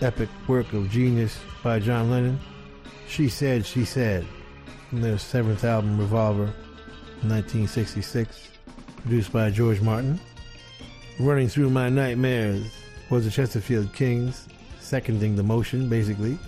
epic 0.00 0.30
work 0.46 0.72
of 0.72 0.88
genius 0.88 1.38
by 1.62 1.78
John 1.78 2.10
Lennon. 2.10 2.40
She 3.06 3.28
Said, 3.28 3.66
She 3.66 3.84
Said, 3.84 4.26
from 4.88 5.02
their 5.02 5.18
seventh 5.18 5.62
album, 5.62 5.98
Revolver, 5.98 6.46
1966, 7.20 8.48
produced 9.02 9.30
by 9.30 9.50
George 9.50 9.82
Martin. 9.82 10.18
Running 11.20 11.48
Through 11.48 11.68
My 11.68 11.90
Nightmares 11.90 12.64
was 13.10 13.26
the 13.26 13.30
Chesterfield 13.30 13.92
Kings, 13.92 14.48
seconding 14.88 15.36
the 15.36 15.42
motion, 15.42 15.88
basically. 15.88 16.38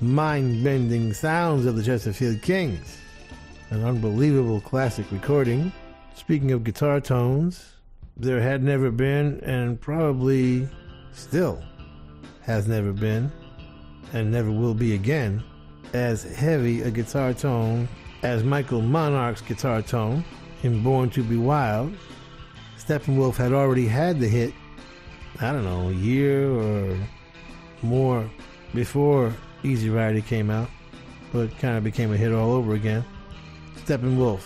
Mind 0.00 0.62
bending 0.64 1.12
sounds 1.12 1.66
of 1.66 1.76
the 1.76 1.82
Chesterfield 1.82 2.42
Kings. 2.42 2.98
An 3.70 3.84
unbelievable 3.84 4.60
classic 4.60 5.06
recording. 5.12 5.72
Speaking 6.14 6.50
of 6.50 6.64
guitar 6.64 7.00
tones, 7.00 7.74
there 8.16 8.40
had 8.40 8.62
never 8.62 8.90
been, 8.90 9.40
and 9.40 9.80
probably 9.80 10.68
still 11.12 11.62
has 12.42 12.66
never 12.66 12.92
been, 12.92 13.30
and 14.12 14.30
never 14.30 14.50
will 14.50 14.74
be 14.74 14.94
again, 14.94 15.42
as 15.92 16.24
heavy 16.24 16.82
a 16.82 16.90
guitar 16.90 17.32
tone 17.32 17.88
as 18.22 18.42
Michael 18.42 18.82
Monarch's 18.82 19.42
guitar 19.42 19.80
tone 19.82 20.24
in 20.62 20.82
Born 20.82 21.08
to 21.10 21.22
Be 21.22 21.36
Wild. 21.36 21.94
Steppenwolf 22.78 23.36
had 23.36 23.52
already 23.52 23.86
had 23.86 24.18
the 24.18 24.28
hit, 24.28 24.52
I 25.40 25.52
don't 25.52 25.64
know, 25.64 25.88
a 25.88 25.92
year 25.92 26.50
or 26.50 26.96
more 27.82 28.28
before 28.74 29.32
Easy 29.62 29.90
Rider 29.90 30.20
came 30.20 30.50
out, 30.50 30.68
but 31.32 31.56
kind 31.58 31.76
of 31.76 31.84
became 31.84 32.12
a 32.12 32.16
hit 32.16 32.32
all 32.32 32.52
over 32.52 32.74
again. 32.74 33.04
Steppenwolf 33.84 34.42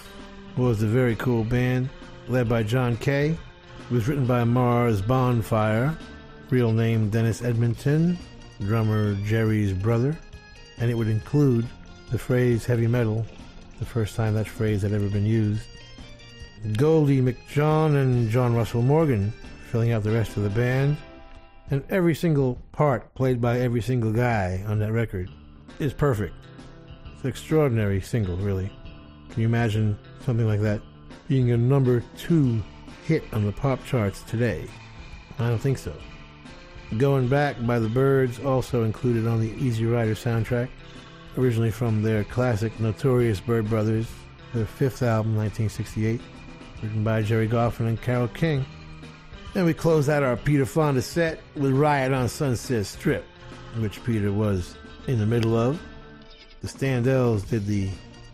was 0.57 0.83
a 0.83 0.87
very 0.87 1.17
cool 1.17 1.45
band 1.45 1.89
led 2.29 2.49
by 2.49 2.63
John 2.63 2.97
Kay. 2.97 3.31
It 3.31 3.91
was 3.91 4.09
written 4.09 4.27
by 4.27 4.45
Mars 4.45 5.03
Bonfire, 5.03 5.97
real 6.51 6.73
name 6.73 7.11
Dennis 7.11 7.43
Edmonton, 7.43 8.19
drummer 8.61 9.15
Jerry's 9.25 9.73
brother, 9.73 10.17
and 10.79 10.91
it 10.91 10.95
would 10.95 11.09
include 11.09 11.67
the 12.11 12.19
phrase 12.19 12.65
heavy 12.65 12.87
metal, 12.87 13.27
the 13.79 13.87
first 13.87 14.17
time 14.17 14.35
that 14.35 14.47
phrase 14.47 14.83
had 14.83 14.93
ever 14.93 15.09
been 15.09 15.27
used. 15.27 15.63
Goldie 16.77 17.23
McJohn 17.23 17.97
and 18.01 18.29
John 18.31 18.55
Russell 18.55 18.83
Morgan 18.83 19.33
filling 19.71 19.93
out 19.93 20.03
the 20.03 20.11
rest 20.11 20.37
of 20.37 20.43
the 20.43 20.51
band, 20.51 20.97
and 21.71 21.85
every 21.89 22.15
single 22.15 22.59
part 22.73 23.15
played 23.15 23.41
by 23.41 23.61
every 23.61 23.81
single 23.81 24.13
guy 24.13 24.65
on 24.67 24.79
that 24.81 24.93
record 24.93 25.31
is 25.79 25.95
perfect. 25.95 26.35
It's 27.15 27.23
an 27.23 27.31
extraordinary 27.31 28.01
single, 28.01 28.37
really. 28.37 28.71
Can 29.31 29.43
you 29.43 29.49
imagine 29.49 29.99
something 30.25 30.47
like 30.47 30.61
that 30.61 30.83
being 31.29 31.53
a 31.53 31.57
number 31.57 32.03
two 32.17 32.63
hit 33.07 33.23
on 33.33 33.45
the 33.45 33.53
pop 33.53 33.85
charts 33.85 34.23
today? 34.23 34.67
I 35.39 35.49
don't 35.49 35.59
think 35.59 35.79
so. 35.79 35.95
Going 36.99 37.29
Back 37.29 37.65
by 37.65 37.79
the 37.79 37.89
Byrds, 37.89 38.41
also 38.41 38.83
included 38.83 39.27
on 39.27 39.41
the 39.41 39.53
Easy 39.53 39.87
Rider 39.87 40.15
soundtrack, 40.15 40.69
originally 41.39 41.71
from 41.71 42.03
their 42.03 42.25
classic 42.25 42.79
Notorious 42.81 43.39
Byrd 43.39 43.69
Brothers, 43.69 44.09
their 44.53 44.67
fifth 44.67 45.03
album, 45.03 45.37
1968, 45.37 46.21
written 46.83 47.05
by 47.05 47.23
Jerry 47.23 47.49
Goffin 47.49 47.87
and 47.87 48.03
Carole 48.03 48.27
King. 48.29 48.67
Then 49.53 49.65
we 49.65 49.75
close 49.75 50.09
out 50.09 50.23
our 50.23 50.37
Peter 50.37 50.65
Fonda 50.65 51.03
set 51.03 51.41
with 51.57 51.73
Riot 51.73 52.13
on 52.13 52.29
Sunset 52.29 52.87
Strip, 52.87 53.25
which 53.79 54.03
Peter 54.05 54.33
was 54.33 54.77
in 55.09 55.19
the 55.19 55.27
middle 55.27 55.57
of. 55.57 55.81
The 56.61 56.69
Standells 56.69 57.49
did 57.49 57.67
the 57.67 57.91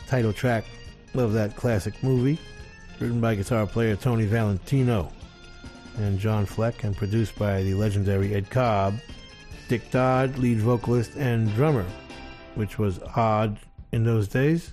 title 0.06 0.34
track 0.34 0.66
of 1.14 1.32
that 1.32 1.56
classic 1.56 1.94
movie, 2.02 2.38
written 3.00 3.20
by 3.20 3.34
guitar 3.34 3.66
player 3.66 3.96
Tony 3.96 4.26
Valentino 4.26 5.10
and 5.96 6.18
John 6.18 6.44
Fleck, 6.44 6.84
and 6.84 6.94
produced 6.94 7.38
by 7.38 7.62
the 7.62 7.72
legendary 7.72 8.34
Ed 8.34 8.50
Cobb, 8.50 8.98
Dick 9.68 9.90
Dodd, 9.90 10.36
lead 10.36 10.58
vocalist 10.58 11.16
and 11.16 11.50
drummer, 11.54 11.86
which 12.56 12.78
was 12.78 13.00
odd 13.16 13.58
in 13.92 14.04
those 14.04 14.28
days. 14.28 14.72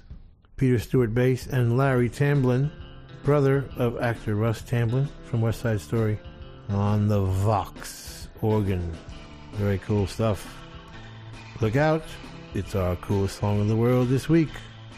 Peter 0.57 0.77
Stewart 0.77 1.13
bass, 1.13 1.47
and 1.47 1.77
Larry 1.77 2.09
Tamblyn, 2.09 2.69
brother 3.23 3.63
of 3.77 4.01
actor 4.01 4.35
Russ 4.35 4.61
Tamblyn 4.61 5.07
from 5.23 5.39
West 5.39 5.61
Side 5.61 5.79
Story, 5.79 6.19
on 6.69 7.07
the 7.07 7.21
Vox 7.21 8.27
organ. 8.41 8.95
Very 9.53 9.77
cool 9.79 10.07
stuff. 10.07 10.57
Look 11.61 11.75
out, 11.75 12.03
it's 12.53 12.75
our 12.75 12.95
coolest 12.97 13.39
song 13.39 13.61
in 13.61 13.67
the 13.67 13.75
world 13.75 14.09
this 14.09 14.27
week 14.27 14.49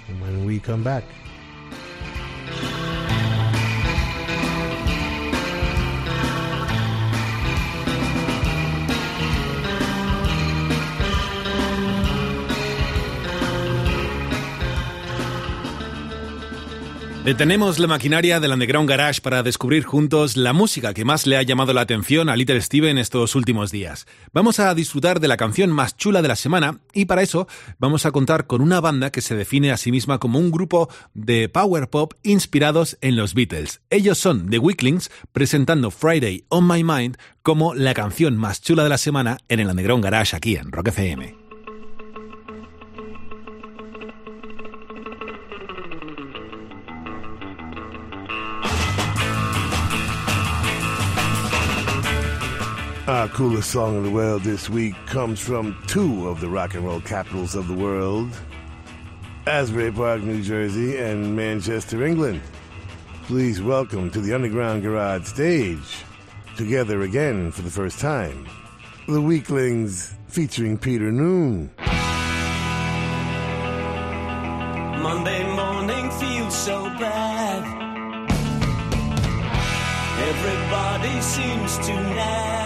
And 0.07 0.21
when 0.21 0.45
we 0.45 0.59
come 0.59 0.83
back. 0.83 1.03
Detenemos 17.25 17.79
la 17.79 17.87
maquinaria 17.87 18.39
del 18.39 18.51
Underground 18.51 18.87
Garage 18.87 19.19
para 19.19 19.41
descubrir 19.41 19.83
juntos 19.83 20.37
la 20.37 20.53
música 20.53 20.93
que 20.93 21.05
más 21.05 21.25
le 21.25 21.37
ha 21.37 21.41
llamado 21.41 21.73
la 21.73 21.81
atención 21.81 22.29
a 22.29 22.35
Little 22.35 22.61
Steven 22.61 22.99
estos 22.99 23.33
últimos 23.33 23.71
días. 23.71 24.05
Vamos 24.31 24.59
a 24.59 24.75
disfrutar 24.75 25.19
de 25.19 25.27
la 25.27 25.35
canción 25.35 25.71
más 25.71 25.97
chula 25.97 26.21
de 26.21 26.27
la 26.27 26.35
semana 26.35 26.81
y 26.93 27.05
para 27.05 27.23
eso 27.23 27.47
vamos 27.79 28.05
a 28.05 28.11
contar 28.11 28.45
con 28.45 28.61
una 28.61 28.79
banda 28.79 29.09
que 29.09 29.21
se 29.21 29.35
define 29.35 29.71
a 29.71 29.77
sí 29.77 29.91
misma 29.91 30.19
como 30.19 30.37
un 30.37 30.51
grupo 30.51 30.87
de 31.15 31.49
power 31.49 31.89
pop 31.89 32.13
inspirados 32.21 32.95
en 33.01 33.15
los 33.15 33.33
Beatles. 33.33 33.81
Ellos 33.89 34.19
son 34.19 34.47
The 34.51 34.59
Weaklings 34.59 35.09
presentando 35.31 35.89
Friday 35.89 36.45
on 36.49 36.67
My 36.67 36.83
Mind 36.83 37.17
como 37.41 37.73
la 37.73 37.95
canción 37.95 38.37
más 38.37 38.61
chula 38.61 38.83
de 38.83 38.89
la 38.89 38.99
semana 38.99 39.39
en 39.49 39.61
el 39.61 39.67
Underground 39.67 40.03
Garage 40.03 40.35
aquí 40.35 40.57
en 40.57 40.71
Rock 40.71 40.89
FM. 40.89 41.44
Our 53.07 53.27
coolest 53.27 53.69
song 53.69 53.97
in 53.97 54.03
the 54.03 54.09
world 54.09 54.41
this 54.41 54.67
week 54.67 54.95
comes 55.05 55.39
from 55.39 55.79
two 55.85 56.27
of 56.27 56.41
the 56.41 56.49
rock 56.49 56.73
and 56.73 56.83
roll 56.83 57.01
capitals 57.01 57.53
of 57.53 57.67
the 57.67 57.73
world 57.75 58.35
Asbury 59.45 59.91
Park, 59.91 60.23
New 60.23 60.41
Jersey, 60.41 60.97
and 60.97 61.35
Manchester, 61.35 62.03
England. 62.03 62.41
Please 63.27 63.61
welcome 63.61 64.09
to 64.09 64.19
the 64.19 64.33
Underground 64.33 64.81
Garage 64.81 65.27
stage, 65.27 66.03
together 66.57 67.03
again 67.03 67.51
for 67.51 67.61
the 67.61 67.69
first 67.69 67.99
time, 67.99 68.47
The 69.07 69.21
Weaklings 69.21 70.15
featuring 70.27 70.75
Peter 70.75 71.11
Noone. 71.11 71.69
Monday 75.03 75.55
morning 75.55 76.09
feels 76.09 76.55
so 76.57 76.85
bad. 76.97 77.61
Everybody 80.27 81.21
seems 81.21 81.77
to 81.85 81.93
nag. 81.93 82.64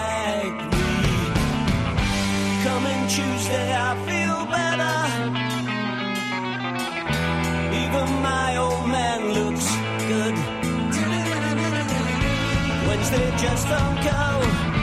Coming 2.63 3.07
Tuesday, 3.07 3.73
I 3.73 3.95
feel 4.07 4.45
better. 4.57 4.97
Even 7.83 8.21
my 8.21 8.57
old 8.57 8.85
man 8.89 9.33
looks 9.33 9.67
good. 10.11 10.35
Wednesday 12.87 13.31
just 13.37 13.65
don't 13.69 14.03
go. 14.03 14.78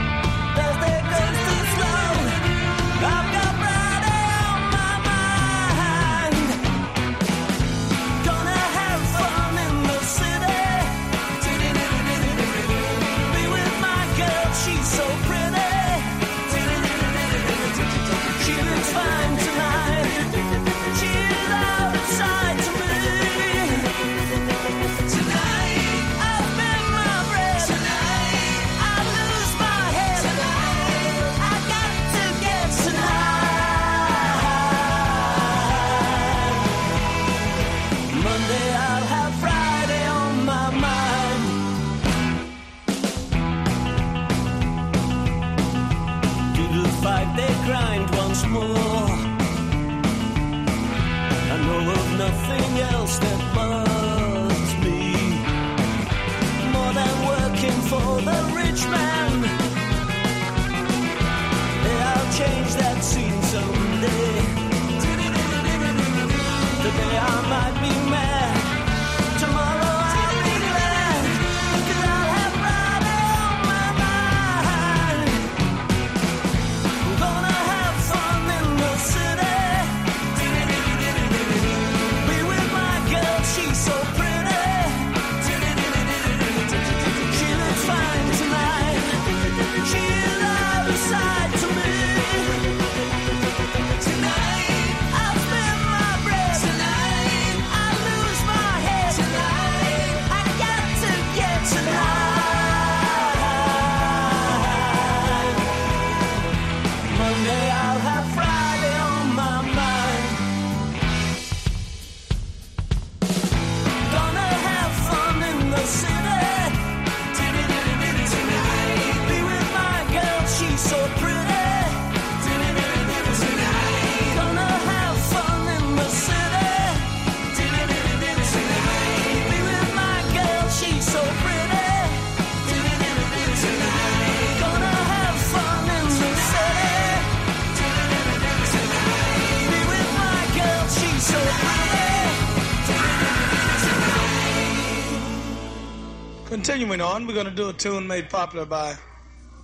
Continuing 146.76 147.00
on, 147.00 147.26
we're 147.26 147.32
going 147.32 147.46
to 147.46 147.50
do 147.50 147.70
a 147.70 147.72
tune 147.72 148.06
made 148.06 148.28
popular 148.28 148.66
by 148.66 148.94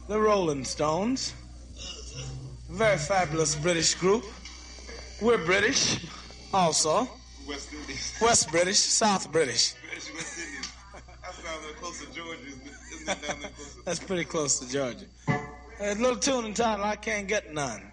the 0.09 0.18
Rolling 0.18 0.64
Stones. 0.64 1.34
A 2.70 2.72
very 2.72 2.97
fabulous 2.97 3.55
British 3.55 3.93
group. 3.93 4.24
We're 5.20 5.44
British 5.44 6.06
also. 6.55 7.06
West 7.47 7.70
Indies. 7.70 8.18
West 8.22 8.51
British, 8.51 8.78
South 8.78 9.30
British. 9.30 9.74
British 9.74 10.14
West 10.14 10.39
Indies. 10.39 10.72
That 11.20 11.34
sounds 11.34 11.66
like 11.66 11.76
close 11.76 12.01
to 12.01 12.14
Georgia, 12.14 12.40
isn't 12.47 12.66
it? 12.66 12.72
Isn't 12.94 13.09
it 13.10 13.28
down 13.28 13.40
there 13.40 13.51
close 13.51 13.74
to 13.74 13.82
That's 13.84 14.01
pretty 14.01 14.24
close 14.24 14.59
to 14.60 14.72
Georgia. 14.72 15.05
A 15.80 15.94
little 15.97 16.16
tune 16.16 16.47
entitled 16.47 16.86
I 16.86 16.97
Can't 16.97 17.28
Get 17.28 17.52
None. 17.52 17.91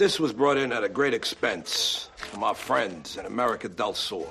This 0.00 0.18
was 0.18 0.32
brought 0.32 0.56
in 0.56 0.72
at 0.72 0.82
a 0.82 0.88
great 0.88 1.12
expense 1.12 2.08
from 2.16 2.42
our 2.42 2.54
friends 2.54 3.18
in 3.18 3.26
America 3.26 3.68
del 3.68 3.92
Sur. 3.92 4.24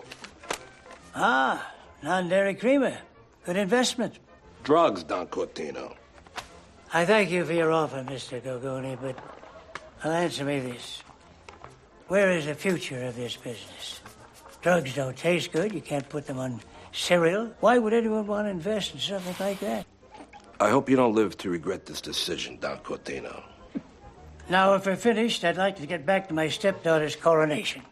Ah, 1.14 1.72
non-dairy 2.02 2.56
creamer. 2.56 2.98
Good 3.46 3.56
investment. 3.56 4.18
Drugs, 4.64 5.04
Don 5.04 5.28
Cortino. 5.28 5.96
I 6.92 7.06
thank 7.06 7.30
you 7.30 7.46
for 7.46 7.54
your 7.54 7.72
offer, 7.72 8.04
Mr. 8.04 8.42
Gogoni, 8.42 9.00
but 9.00 9.16
I'll 10.04 10.12
answer 10.12 10.44
me 10.44 10.60
this. 10.60 11.04
Where 12.08 12.32
is 12.32 12.48
the 12.48 12.56
future 12.56 13.04
of 13.04 13.16
this 13.16 13.36
business? 13.38 14.02
Drugs 14.64 14.96
don't 14.96 15.16
taste 15.16 15.52
good. 15.52 15.72
You 15.72 15.82
can't 15.82 16.10
put 16.10 16.26
them 16.26 16.40
on 16.40 16.62
cereal. 16.94 17.54
Why 17.60 17.78
would 17.78 17.94
anyone 17.94 18.26
want 18.26 18.48
to 18.48 18.50
invest 18.50 18.96
in 18.96 19.00
something 19.02 19.36
like 19.40 19.60
that? 19.60 19.86
I 20.60 20.72
hope 20.72 20.90
you 20.90 20.96
don't 20.96 21.14
live 21.14 21.38
to 21.38 21.52
regret 21.52 21.86
this 21.86 22.02
decision, 22.02 22.58
Don 22.60 22.80
Cortino. 22.80 23.44
Now, 24.50 24.74
if 24.74 24.88
we're 24.88 24.96
finished, 24.96 25.46
I'd 25.46 25.58
like 25.58 25.76
to 25.76 25.86
get 25.86 26.08
back 26.08 26.28
to 26.30 26.34
my 26.34 26.50
stepdaughter's 26.50 27.16
coronation. 27.16 27.84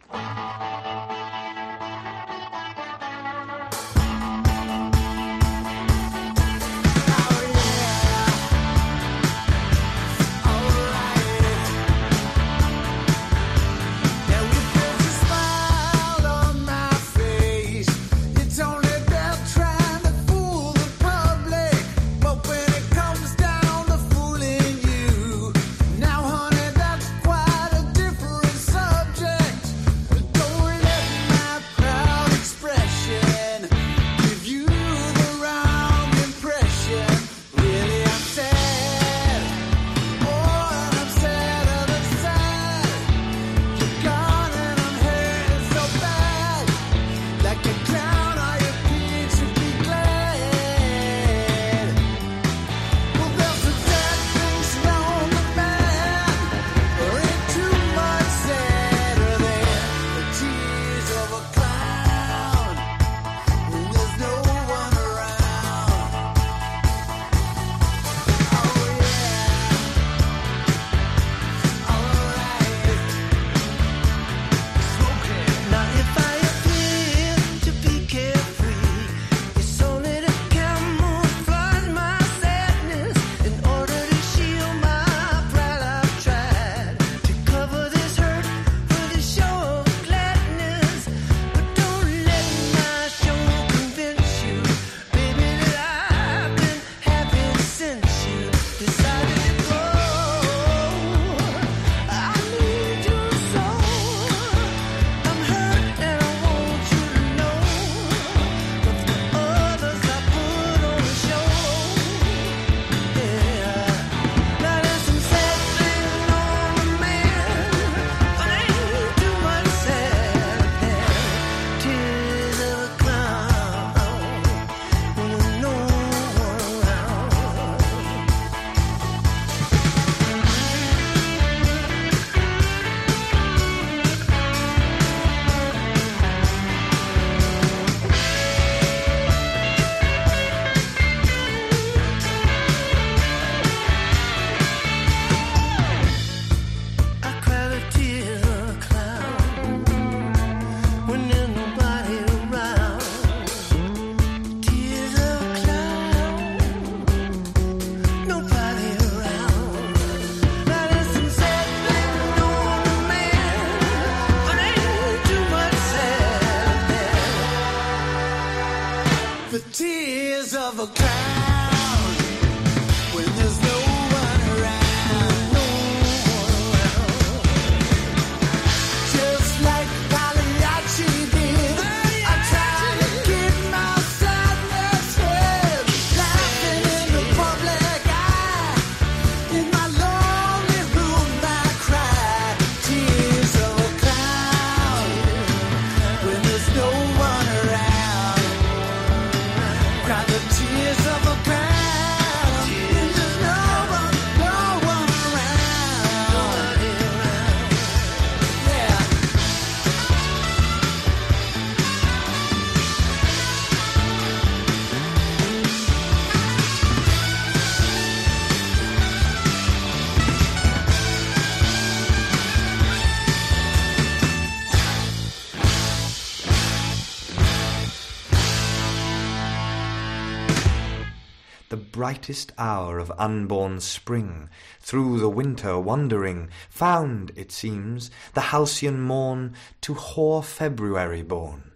Brightest 232.08 232.52
hour 232.56 232.98
of 232.98 233.12
unborn 233.18 233.78
spring, 233.78 234.48
through 234.80 235.18
the 235.18 235.28
winter 235.28 235.78
wandering, 235.78 236.48
found, 236.70 237.30
it 237.36 237.52
seems, 237.52 238.10
the 238.32 238.40
halcyon 238.40 238.98
morn 238.98 239.52
to 239.82 239.92
hoar 239.92 240.42
February 240.42 241.20
born. 241.20 241.70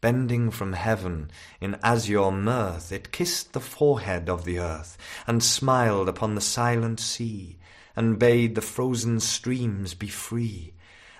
Bending 0.00 0.52
from 0.52 0.74
heaven 0.74 1.32
in 1.60 1.76
azure 1.82 2.30
mirth, 2.30 2.92
it 2.92 3.10
kissed 3.10 3.52
the 3.54 3.58
forehead 3.58 4.30
of 4.30 4.44
the 4.44 4.60
earth, 4.60 4.96
and 5.26 5.42
smiled 5.42 6.08
upon 6.08 6.36
the 6.36 6.40
silent 6.40 7.00
sea, 7.00 7.58
and 7.96 8.20
bade 8.20 8.54
the 8.54 8.62
frozen 8.62 9.18
streams 9.18 9.94
be 9.94 10.06
free, 10.06 10.73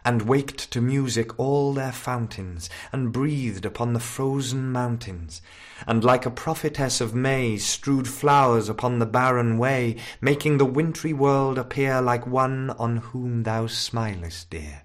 and 0.04 0.22
waked 0.22 0.70
to 0.70 0.80
music 0.80 1.38
all 1.38 1.72
their 1.72 1.92
fountains, 1.92 2.68
and 2.92 3.12
breathed 3.12 3.64
upon 3.64 3.92
the 3.92 4.00
frozen 4.00 4.70
mountains, 4.70 5.40
and 5.86 6.04
like 6.04 6.26
a 6.26 6.30
prophetess 6.30 7.00
of 7.00 7.14
May 7.14 7.56
strewed 7.56 8.06
flowers 8.06 8.68
upon 8.68 8.98
the 8.98 9.06
barren 9.06 9.56
way, 9.58 9.96
making 10.20 10.58
the 10.58 10.64
wintry 10.64 11.12
world 11.12 11.58
appear 11.58 12.02
like 12.02 12.26
one 12.26 12.70
on 12.70 12.98
whom 12.98 13.44
thou 13.44 13.66
smilest, 13.66 14.50
dear. 14.50 14.82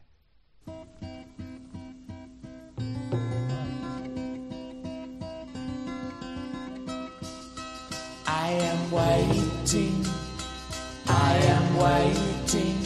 I 8.26 8.52
am 8.52 8.92
waiting, 8.92 10.06
I 11.08 11.36
am 11.38 11.78
waiting. 11.78 12.78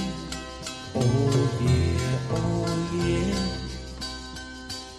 Oh 0.95 1.72
oh 2.35 2.89
yeah. 2.93 3.35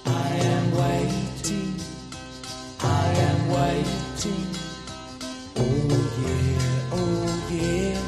I 0.06 0.28
am 0.54 0.64
waiting, 0.82 1.74
I 2.80 3.06
am 3.28 3.48
waiting. 3.48 4.46
Oh 5.56 5.90
yeah, 6.24 6.92
oh 6.92 7.48
yeah. 7.50 8.00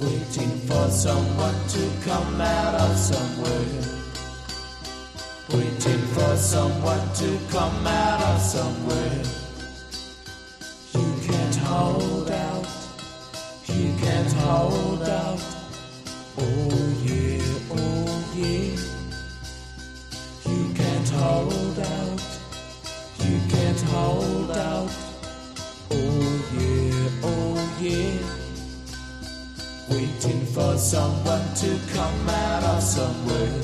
Waiting 0.00 0.52
for 0.68 0.88
someone 0.90 1.58
to 1.68 1.90
come 2.04 2.40
out 2.40 2.74
of 2.74 2.96
somewhere. 2.96 3.82
Waiting 5.50 6.02
for 6.14 6.36
someone 6.36 7.06
to 7.14 7.38
come 7.50 7.86
out 7.86 8.20
of 8.22 8.40
somewhere. 8.40 9.22
You 10.94 11.14
can't 11.28 11.56
hold 11.56 12.30
out. 12.30 12.66
You 13.68 13.94
can't 14.00 14.32
hold 14.32 15.02
out. 15.02 15.40
Oh 16.38 17.02
yeah, 17.04 17.53
hold 21.24 21.78
out. 21.78 22.20
You 23.24 23.36
can't 23.54 23.82
hold 23.94 24.50
out. 24.50 24.90
Oh 25.90 26.26
yeah, 26.58 27.28
oh 27.30 27.56
yeah. 27.86 28.18
Waiting 29.90 30.44
for 30.54 30.76
someone 30.76 31.46
to 31.62 31.70
come 31.96 32.28
out 32.28 32.62
of 32.74 32.82
somewhere. 32.82 33.60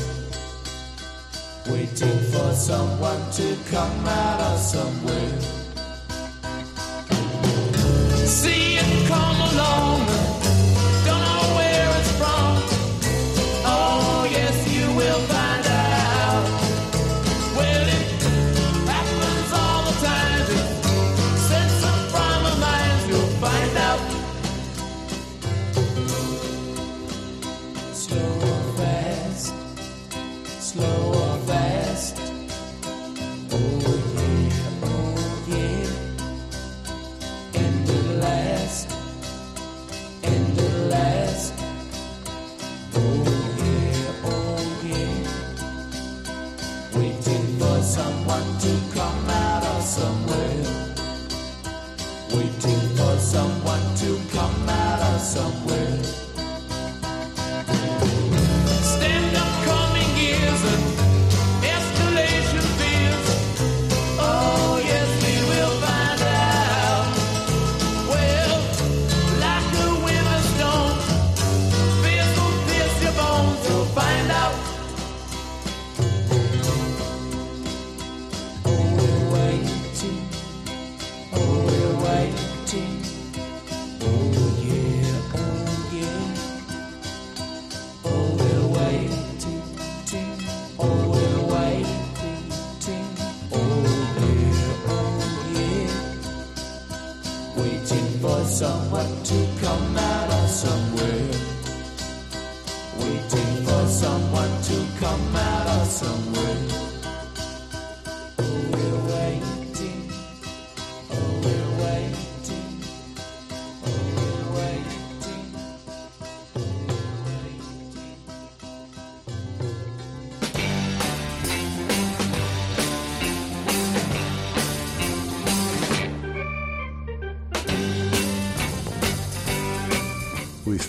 Waiting 1.72 2.20
for 2.32 2.50
someone 2.68 3.22
to 3.38 3.48
come 3.74 4.06
out 4.06 4.40
of 4.50 4.58
somewhere. 4.58 5.36
See 8.26 8.76
it 8.82 8.90
come 9.08 9.40
along. 9.50 10.49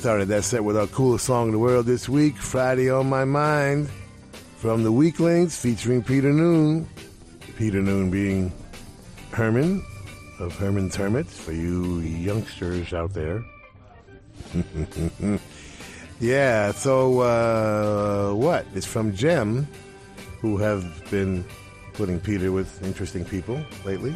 Started 0.02 0.30
that 0.30 0.44
set 0.44 0.64
with 0.64 0.76
our 0.76 0.88
coolest 0.88 1.26
song 1.26 1.50
in 1.50 1.52
the 1.52 1.60
world 1.60 1.86
this 1.86 2.10
week, 2.10 2.36
Friday 2.36 2.90
on 2.90 3.08
My 3.08 3.24
Mind, 3.24 3.88
from 4.58 4.82
the 4.82 4.92
Weaklings 4.92 5.56
featuring 5.56 6.02
Peter 6.02 6.34
Noone. 6.34 6.90
Peter 7.56 7.84
Noon 7.84 8.10
being 8.10 8.52
Herman 9.30 9.86
of 10.40 10.56
Herman's 10.56 10.96
Hermits 10.96 11.40
for 11.40 11.52
you 11.52 12.00
youngsters 12.00 12.94
out 12.94 13.14
there. 13.14 13.44
yeah, 16.20 16.72
so 16.72 17.20
uh, 17.20 18.34
what? 18.34 18.66
It's 18.74 18.88
from 18.88 19.14
Jem, 19.14 19.68
who 20.40 20.58
have 20.58 21.12
been 21.12 21.46
putting 21.94 22.20
Peter 22.20 22.52
with 22.52 22.82
interesting 22.82 23.24
people 23.24 23.64
lately. 23.86 24.16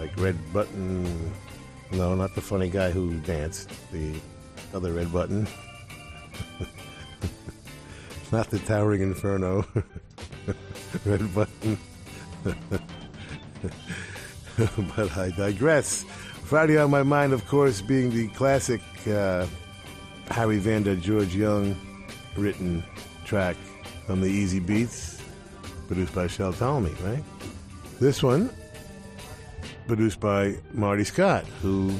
Like 0.00 0.10
Red 0.16 0.36
Button. 0.52 1.32
No, 1.92 2.16
not 2.16 2.34
the 2.34 2.40
funny 2.40 2.68
guy 2.68 2.90
who 2.90 3.20
danced. 3.20 3.70
The 3.92 4.14
other 4.74 4.92
Red 4.92 5.12
Button. 5.12 5.46
not 8.32 8.50
the 8.50 8.58
Towering 8.60 9.02
Inferno. 9.02 9.64
Red 11.04 11.34
Button. 11.34 11.78
but 14.96 15.16
I 15.16 15.30
digress. 15.30 16.04
Friday 16.44 16.76
on 16.78 16.90
my 16.90 17.02
mind, 17.02 17.32
of 17.32 17.46
course, 17.46 17.80
being 17.80 18.10
the 18.10 18.28
classic 18.28 18.82
uh, 19.08 19.46
Harry 20.30 20.58
Vanda 20.58 20.96
George 20.96 21.34
Young 21.34 21.74
written 22.36 22.84
track 23.24 23.56
from 24.06 24.20
the 24.20 24.26
Easybeats, 24.26 25.20
produced 25.86 26.14
by 26.14 26.26
Shel 26.26 26.52
Talmy, 26.52 26.94
right? 27.04 27.24
This 28.00 28.22
one, 28.22 28.50
produced 29.86 30.20
by 30.20 30.56
Marty 30.72 31.04
Scott, 31.04 31.44
who 31.62 31.94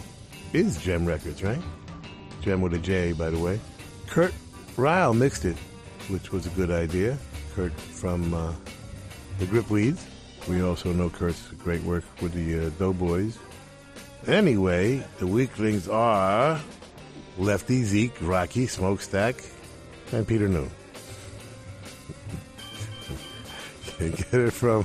is 0.52 0.82
Jem 0.82 1.06
Records, 1.06 1.42
right? 1.42 1.60
Jem 2.44 2.60
with 2.60 2.74
a 2.74 2.78
J, 2.78 3.12
by 3.12 3.30
the 3.30 3.38
way. 3.38 3.58
Kurt 4.06 4.34
Reil 4.76 5.14
mixed 5.14 5.46
it, 5.46 5.56
which 6.08 6.30
was 6.30 6.44
a 6.44 6.50
good 6.50 6.70
idea. 6.70 7.16
Kurt 7.54 7.72
from 7.72 8.34
uh, 8.34 8.52
the 9.38 9.46
Gripweeds. 9.46 10.04
We 10.46 10.62
also 10.62 10.92
know 10.92 11.08
Kurt's 11.08 11.40
great 11.52 11.82
work 11.84 12.04
with 12.20 12.34
the 12.34 12.66
uh, 12.66 12.70
Doughboys. 12.78 13.38
Anyway, 14.26 15.02
the 15.18 15.26
weaklings 15.26 15.88
are 15.88 16.60
Lefty, 17.38 17.82
Zeke, 17.82 18.16
Rocky, 18.20 18.66
Smokestack, 18.66 19.36
and 20.12 20.28
Peter 20.28 20.48
Noone. 20.48 20.70
You 24.00 24.10
can 24.10 24.10
get 24.10 24.34
it 24.34 24.52
from 24.52 24.84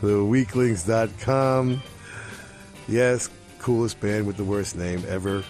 theweaklings.com. 0.00 1.82
Yes, 2.88 3.28
coolest 3.58 4.00
band 4.00 4.26
with 4.26 4.38
the 4.38 4.44
worst 4.44 4.76
name 4.76 5.04
ever. 5.06 5.44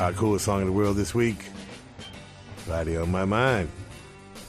Our 0.00 0.12
coolest 0.12 0.44
song 0.44 0.60
in 0.60 0.66
the 0.66 0.72
world 0.72 0.96
this 0.96 1.14
week. 1.14 1.36
Body 2.66 2.96
on 2.96 3.12
my 3.12 3.24
mind. 3.24 3.68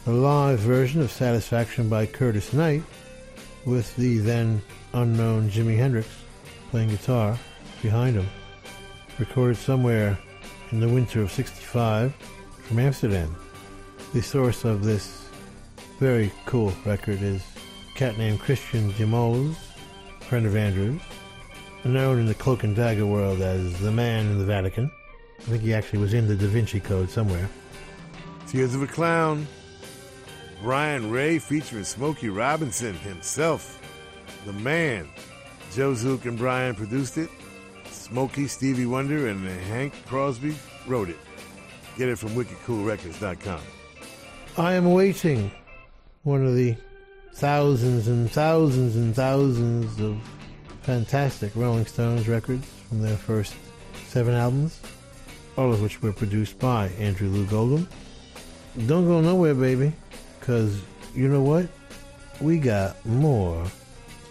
A 0.07 0.11
live 0.11 0.57
version 0.57 1.01
of 1.01 1.11
Satisfaction 1.11 1.87
by 1.87 2.07
Curtis 2.07 2.51
Knight 2.51 2.81
with 3.63 3.95
the 3.95 4.17
then 4.17 4.59
unknown 4.93 5.51
Jimi 5.51 5.77
Hendrix 5.77 6.07
playing 6.71 6.89
guitar 6.89 7.37
behind 7.83 8.15
him. 8.15 8.27
Recorded 9.19 9.57
somewhere 9.57 10.17
in 10.71 10.79
the 10.79 10.89
winter 10.89 11.21
of 11.21 11.31
65 11.31 12.11
from 12.63 12.79
Amsterdam. 12.79 13.35
The 14.13 14.23
source 14.23 14.65
of 14.65 14.83
this 14.83 15.27
very 15.99 16.31
cool 16.47 16.73
record 16.85 17.21
is 17.21 17.43
a 17.93 17.97
cat 17.97 18.17
named 18.17 18.39
Christian 18.39 18.91
Demoz, 18.93 19.55
friend 20.21 20.47
of 20.47 20.55
Andrews, 20.55 21.01
known 21.83 22.17
in 22.17 22.25
the 22.25 22.33
cloak 22.33 22.63
and 22.63 22.75
dagger 22.75 23.05
world 23.05 23.41
as 23.41 23.79
the 23.79 23.91
man 23.91 24.25
in 24.25 24.39
the 24.39 24.45
Vatican. 24.45 24.89
I 25.45 25.49
think 25.49 25.61
he 25.61 25.73
actually 25.75 25.99
was 25.99 26.15
in 26.15 26.27
the 26.27 26.35
Da 26.35 26.47
Vinci 26.47 26.79
Code 26.79 27.09
somewhere. 27.09 27.47
Tears 28.47 28.73
of 28.73 28.81
a 28.81 28.87
Clown. 28.87 29.45
Brian 30.61 31.11
Ray 31.11 31.37
featuring 31.37 31.83
Smokey 31.83 32.29
Robinson 32.29 32.95
himself. 32.95 33.79
The 34.45 34.53
man. 34.53 35.07
Joe 35.73 35.93
Zook 35.93 36.25
and 36.25 36.37
Brian 36.37 36.73
produced 36.73 37.17
it. 37.17 37.29
Smokey, 37.91 38.47
Stevie 38.47 38.87
Wonder, 38.87 39.27
and 39.27 39.47
Hank 39.47 39.93
Crosby 40.07 40.55
wrote 40.87 41.09
it. 41.09 41.17
Get 41.97 42.09
it 42.09 42.17
from 42.17 42.29
wickedcoolrecords.com. 42.29 43.61
I 44.57 44.73
am 44.73 44.91
waiting. 44.93 45.51
one 46.23 46.45
of 46.45 46.55
the 46.55 46.75
thousands 47.33 48.07
and 48.07 48.31
thousands 48.31 48.95
and 48.95 49.15
thousands 49.15 49.99
of 49.99 50.17
fantastic 50.81 51.55
Rolling 51.55 51.85
Stones 51.85 52.27
records 52.27 52.65
from 52.87 53.01
their 53.01 53.17
first 53.17 53.53
seven 54.07 54.33
albums, 54.33 54.79
all 55.57 55.71
of 55.73 55.81
which 55.81 56.01
were 56.01 56.13
produced 56.13 56.59
by 56.59 56.87
Andrew 56.99 57.29
Loog 57.29 57.51
Oldham. 57.53 57.87
Don't 58.87 59.05
go 59.05 59.21
nowhere, 59.21 59.53
baby, 59.53 59.93
because 60.39 60.81
you 61.13 61.27
know 61.27 61.41
what? 61.41 61.67
We 62.41 62.57
got 62.57 63.03
more 63.05 63.65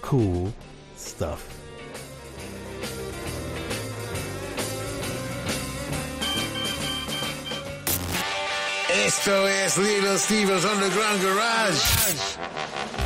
cool 0.03 0.53
stuff. 0.97 1.55
Esto 9.07 9.47
es 9.47 9.77
Little 9.79 10.19
Steven's 10.19 10.65
Underground 10.65 11.23
Garage. 11.23 12.37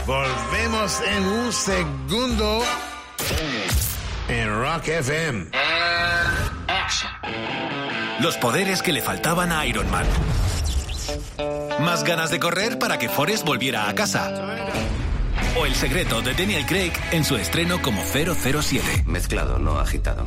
Volvemos 0.07 1.01
en 1.07 1.25
un 1.25 1.53
segundo 1.53 2.63
en 4.29 4.61
Rock 4.61 4.89
FM. 4.89 5.51
Los 8.21 8.37
poderes 8.37 8.83
que 8.83 8.93
le 8.93 9.01
faltaban 9.01 9.53
a 9.53 9.65
Iron 9.67 9.89
Man. 9.91 10.07
Más 11.81 12.03
ganas 12.03 12.31
de 12.31 12.41
correr 12.41 12.79
para 12.79 12.99
que 12.99 13.09
Forrest 13.09 13.45
volviera 13.45 13.89
a 13.89 13.95
casa. 13.95 14.33
O 15.57 15.65
el 15.65 15.75
secreto 15.75 16.21
de 16.21 16.35
Daniel 16.35 16.67
Craig 16.67 16.93
en 17.13 17.25
su 17.25 17.37
estreno 17.37 17.81
como 17.81 18.03
007. 18.03 19.05
Mezclado, 19.07 19.59
no 19.61 19.79
agitado. 19.79 20.27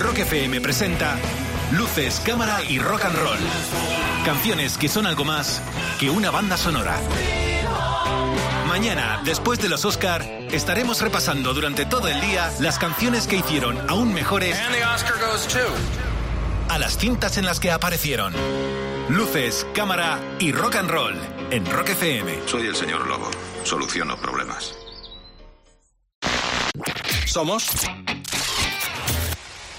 Rock 0.00 0.18
FM 0.18 0.60
presenta 0.60 1.16
Luces, 1.72 2.20
Cámara 2.26 2.58
y 2.68 2.80
Rock 2.80 3.04
and 3.04 3.16
Roll. 3.16 3.38
Canciones 4.24 4.76
que 4.76 4.88
son 4.88 5.06
algo 5.06 5.24
más 5.24 5.62
que 6.00 6.10
una 6.10 6.32
banda 6.32 6.56
sonora. 6.56 6.96
Mañana, 8.66 9.20
después 9.24 9.60
de 9.60 9.68
los 9.68 9.84
Oscar, 9.84 10.22
estaremos 10.50 11.00
repasando 11.02 11.54
durante 11.54 11.84
todo 11.84 12.08
el 12.08 12.20
día 12.20 12.50
las 12.58 12.78
canciones 12.78 13.28
que 13.28 13.36
hicieron 13.36 13.78
aún 13.88 14.12
mejores 14.12 14.58
a 16.68 16.78
las 16.78 16.98
cintas 16.98 17.36
en 17.38 17.44
las 17.44 17.60
que 17.60 17.70
aparecieron. 17.70 18.32
Luces, 19.08 19.66
cámara 19.74 20.18
y 20.38 20.52
rock 20.52 20.76
and 20.76 20.90
roll 20.90 21.14
en 21.50 21.66
Rock 21.66 21.90
FM. 21.90 22.46
Soy 22.46 22.66
el 22.66 22.76
señor 22.76 23.06
Lobo. 23.06 23.30
Soluciono 23.64 24.16
problemas. 24.16 24.74
Somos 27.26 27.66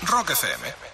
Rock 0.04 0.32
FM. 0.32 0.93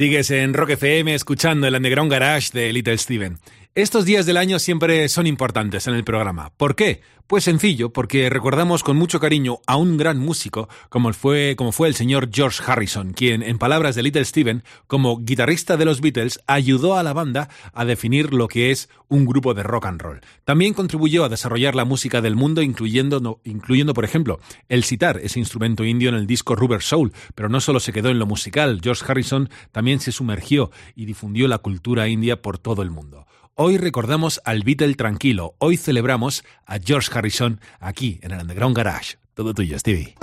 Sigues 0.00 0.30
en 0.30 0.54
Rock 0.54 0.70
FM 0.70 1.14
escuchando 1.14 1.66
el 1.66 1.74
Underground 1.74 2.10
Garage 2.10 2.52
de 2.54 2.72
Little 2.72 2.96
Steven. 2.96 3.36
Estos 3.76 4.04
días 4.04 4.26
del 4.26 4.36
año 4.36 4.58
siempre 4.58 5.08
son 5.08 5.28
importantes 5.28 5.86
en 5.86 5.94
el 5.94 6.02
programa. 6.02 6.50
¿Por 6.56 6.74
qué? 6.74 7.02
Pues 7.28 7.44
sencillo, 7.44 7.92
porque 7.92 8.28
recordamos 8.28 8.82
con 8.82 8.96
mucho 8.96 9.20
cariño 9.20 9.60
a 9.68 9.76
un 9.76 9.96
gran 9.96 10.18
músico 10.18 10.68
como 10.88 11.12
fue, 11.12 11.54
como 11.56 11.70
fue 11.70 11.86
el 11.86 11.94
señor 11.94 12.30
George 12.32 12.60
Harrison, 12.66 13.12
quien, 13.12 13.44
en 13.44 13.58
palabras 13.58 13.94
de 13.94 14.02
Little 14.02 14.24
Steven, 14.24 14.64
como 14.88 15.18
guitarrista 15.18 15.76
de 15.76 15.84
los 15.84 16.00
Beatles, 16.00 16.40
ayudó 16.48 16.98
a 16.98 17.04
la 17.04 17.12
banda 17.12 17.48
a 17.72 17.84
definir 17.84 18.34
lo 18.34 18.48
que 18.48 18.72
es 18.72 18.88
un 19.06 19.24
grupo 19.24 19.54
de 19.54 19.62
rock 19.62 19.86
and 19.86 20.02
roll. 20.02 20.20
También 20.44 20.74
contribuyó 20.74 21.22
a 21.22 21.28
desarrollar 21.28 21.76
la 21.76 21.84
música 21.84 22.20
del 22.20 22.34
mundo, 22.34 22.62
incluyendo, 22.62 23.40
incluyendo 23.44 23.94
por 23.94 24.04
ejemplo, 24.04 24.40
el 24.68 24.82
sitar, 24.82 25.20
ese 25.22 25.38
instrumento 25.38 25.84
indio 25.84 26.08
en 26.08 26.16
el 26.16 26.26
disco 26.26 26.56
Rubber 26.56 26.82
Soul. 26.82 27.12
Pero 27.36 27.48
no 27.48 27.60
solo 27.60 27.78
se 27.78 27.92
quedó 27.92 28.08
en 28.08 28.18
lo 28.18 28.26
musical, 28.26 28.80
George 28.82 29.04
Harrison 29.06 29.48
también 29.70 30.00
se 30.00 30.10
sumergió 30.10 30.72
y 30.96 31.04
difundió 31.04 31.46
la 31.46 31.58
cultura 31.58 32.08
india 32.08 32.42
por 32.42 32.58
todo 32.58 32.82
el 32.82 32.90
mundo. 32.90 33.26
Hoy 33.62 33.76
recordamos 33.76 34.40
al 34.46 34.62
Beatle 34.62 34.94
tranquilo, 34.94 35.54
hoy 35.58 35.76
celebramos 35.76 36.44
a 36.64 36.78
George 36.78 37.10
Harrison 37.12 37.60
aquí 37.78 38.18
en 38.22 38.30
el 38.30 38.40
Underground 38.40 38.74
Garage. 38.74 39.18
Todo 39.34 39.52
tuyo, 39.52 39.78
Stevie. 39.78 40.14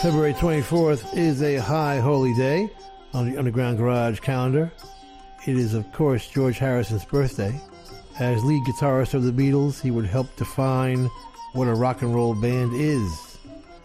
February 0.00 0.32
24th 0.34 1.12
is 1.16 1.42
a 1.42 1.58
high 1.58 1.98
holy 1.98 2.32
day 2.34 2.70
on 3.14 3.28
the 3.28 3.36
Underground 3.36 3.78
Garage 3.78 4.20
calendar. 4.20 4.70
It 5.44 5.56
is, 5.56 5.74
of 5.74 5.90
course, 5.90 6.28
George 6.32 6.60
Harrison's 6.60 7.04
birthday. 7.04 7.52
As 8.20 8.44
lead 8.44 8.62
guitarist 8.64 9.14
of 9.14 9.24
the 9.24 9.32
Beatles, 9.32 9.80
he 9.80 9.90
would 9.90 10.06
help 10.06 10.28
define 10.36 11.10
what 11.52 11.66
a 11.66 11.74
rock 11.74 12.02
and 12.02 12.14
roll 12.14 12.36
band 12.36 12.72
is, 12.74 13.31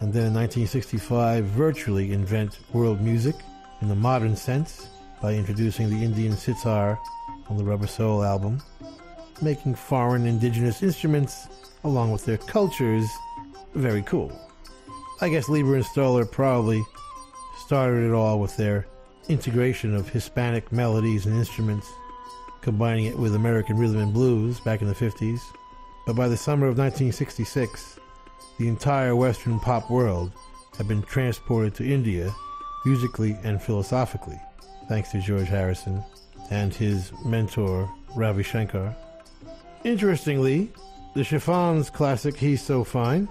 and 0.00 0.12
then 0.12 0.26
in 0.26 0.34
1965 0.34 1.44
virtually 1.44 2.12
invent 2.12 2.58
world 2.72 3.00
music 3.00 3.34
in 3.80 3.88
the 3.88 3.94
modern 3.94 4.36
sense 4.36 4.88
by 5.20 5.34
introducing 5.34 5.90
the 5.90 6.04
Indian 6.04 6.36
sitar 6.36 6.98
on 7.48 7.56
the 7.56 7.64
Rubber 7.64 7.86
Soul 7.86 8.22
album, 8.22 8.62
making 9.42 9.74
foreign 9.74 10.26
indigenous 10.26 10.82
instruments 10.82 11.48
along 11.84 12.12
with 12.12 12.24
their 12.24 12.36
cultures 12.36 13.06
very 13.74 14.02
cool. 14.02 14.32
I 15.20 15.28
guess 15.28 15.48
Leiber 15.48 15.74
and 15.74 15.84
Stoller 15.84 16.24
probably 16.24 16.82
started 17.66 18.08
it 18.08 18.12
all 18.12 18.38
with 18.38 18.56
their 18.56 18.86
integration 19.28 19.94
of 19.94 20.08
Hispanic 20.08 20.70
melodies 20.72 21.26
and 21.26 21.36
instruments, 21.36 21.90
combining 22.60 23.06
it 23.06 23.18
with 23.18 23.34
American 23.34 23.76
rhythm 23.76 23.98
and 23.98 24.12
blues 24.12 24.60
back 24.60 24.80
in 24.80 24.88
the 24.88 24.94
50s. 24.94 25.40
But 26.06 26.16
by 26.16 26.28
the 26.28 26.36
summer 26.36 26.66
of 26.66 26.78
1966, 26.78 27.97
the 28.58 28.68
entire 28.68 29.14
Western 29.14 29.60
pop 29.60 29.90
world 29.90 30.32
had 30.76 30.88
been 30.88 31.02
transported 31.02 31.74
to 31.74 31.88
India 31.88 32.32
musically 32.84 33.36
and 33.42 33.62
philosophically, 33.62 34.40
thanks 34.88 35.10
to 35.10 35.20
George 35.20 35.48
Harrison 35.48 36.02
and 36.50 36.74
his 36.74 37.12
mentor, 37.24 37.90
Ravi 38.14 38.42
Shankar. 38.42 38.94
Interestingly, 39.84 40.70
the 41.14 41.24
Chiffons 41.24 41.90
classic 41.90 42.36
He's 42.36 42.62
So 42.62 42.84
Fine 42.84 43.28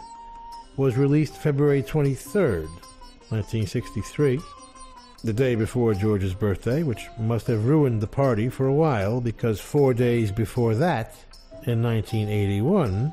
was 0.77 0.95
released 0.95 1.35
February 1.35 1.81
23rd, 1.81 2.67
1963, 3.29 4.39
the 5.23 5.33
day 5.33 5.55
before 5.55 5.93
George's 5.93 6.35
birthday, 6.35 6.83
which 6.83 7.07
must 7.19 7.47
have 7.47 7.65
ruined 7.65 8.01
the 8.01 8.07
party 8.07 8.49
for 8.49 8.67
a 8.67 8.73
while 8.73 9.19
because 9.19 9.59
four 9.59 9.93
days 9.93 10.31
before 10.31 10.75
that, 10.75 11.15
in 11.65 11.81
1981, 11.83 13.11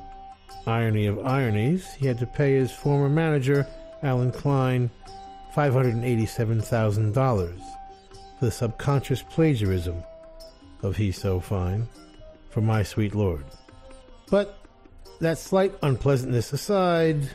irony 0.66 1.06
of 1.06 1.24
ironies, 1.26 1.94
he 1.94 2.06
had 2.06 2.18
to 2.18 2.26
pay 2.26 2.54
his 2.54 2.72
former 2.72 3.08
manager, 3.08 3.66
Allen 4.02 4.32
Klein, 4.32 4.90
$587,000 5.54 7.58
for 8.38 8.44
the 8.44 8.50
subconscious 8.50 9.22
plagiarism 9.22 10.02
of 10.82 10.96
He's 10.96 11.18
So 11.18 11.40
Fine 11.40 11.88
for 12.50 12.60
My 12.60 12.82
Sweet 12.82 13.14
Lord. 13.14 13.44
But 14.30 14.58
that 15.20 15.38
slight 15.38 15.72
unpleasantness 15.82 16.52
aside, 16.52 17.30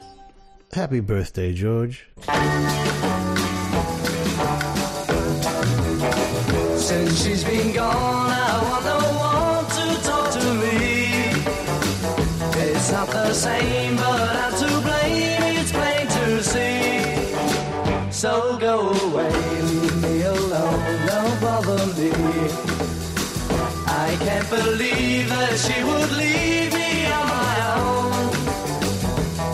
happy 0.73 0.99
birthday, 0.99 1.53
George. 1.53 2.05
Since 6.77 7.23
she's 7.23 7.43
been 7.43 7.73
gone, 7.73 8.31
I 8.31 8.48
same, 13.39 13.95
but 13.95 14.35
I'm 14.43 14.53
to 14.61 14.69
blame. 14.85 15.43
It's 15.59 15.71
plain 15.71 16.05
to 16.17 16.43
see. 16.43 18.11
So 18.11 18.57
go 18.59 18.75
away, 19.05 19.31
leave 19.69 19.97
me 20.01 20.23
alone, 20.23 21.07
don't 21.07 21.37
bother 21.39 21.85
me. 21.97 22.11
I 24.05 24.09
can't 24.25 24.49
believe 24.49 25.29
that 25.29 25.55
she 25.65 25.77
would 25.87 26.11
leave 26.21 26.71
me 26.79 26.91
on 27.17 27.25
my 27.39 27.55
own. 27.77 28.11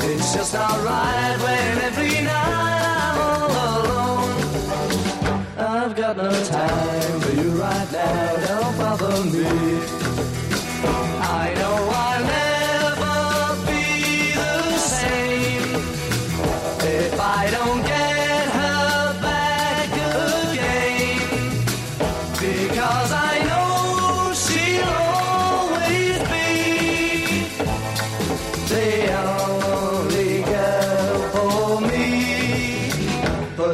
It's 0.09 0.33
just 0.33 0.53
not 0.55 0.77
right 0.83 1.37
when 1.45 1.74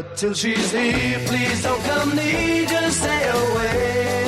But 0.01 0.17
till 0.17 0.33
she's 0.33 0.71
here, 0.71 1.19
please 1.27 1.61
don't 1.61 1.83
come 1.83 2.15
near, 2.15 2.65
just 2.65 3.01
stay 3.01 3.29
away. 3.29 4.25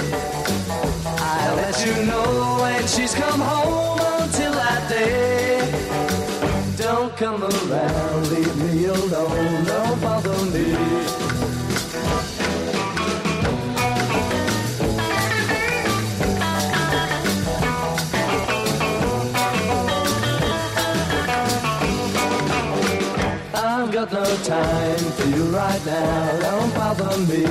I'll 1.17 1.55
let 1.55 1.83
you 1.83 2.05
know 2.05 2.59
when 2.61 2.85
she's 2.85 3.15
come 3.15 3.39
home 3.39 3.99
until 4.21 4.51
that 4.51 4.87
day. 4.87 5.71
Don't 6.77 7.17
come 7.17 7.41
around, 7.41 8.29
leave 8.29 8.55
me 8.57 8.85
alone, 8.85 9.65
don't 9.65 9.99
bother 9.99 10.45
me. 10.53 10.72
No 24.14 24.23
time 24.44 24.98
for 25.18 25.27
you 25.27 25.45
right 25.45 25.85
now, 25.88 26.40
don't 26.41 26.73
bother 26.76 27.18
me. 27.30 27.45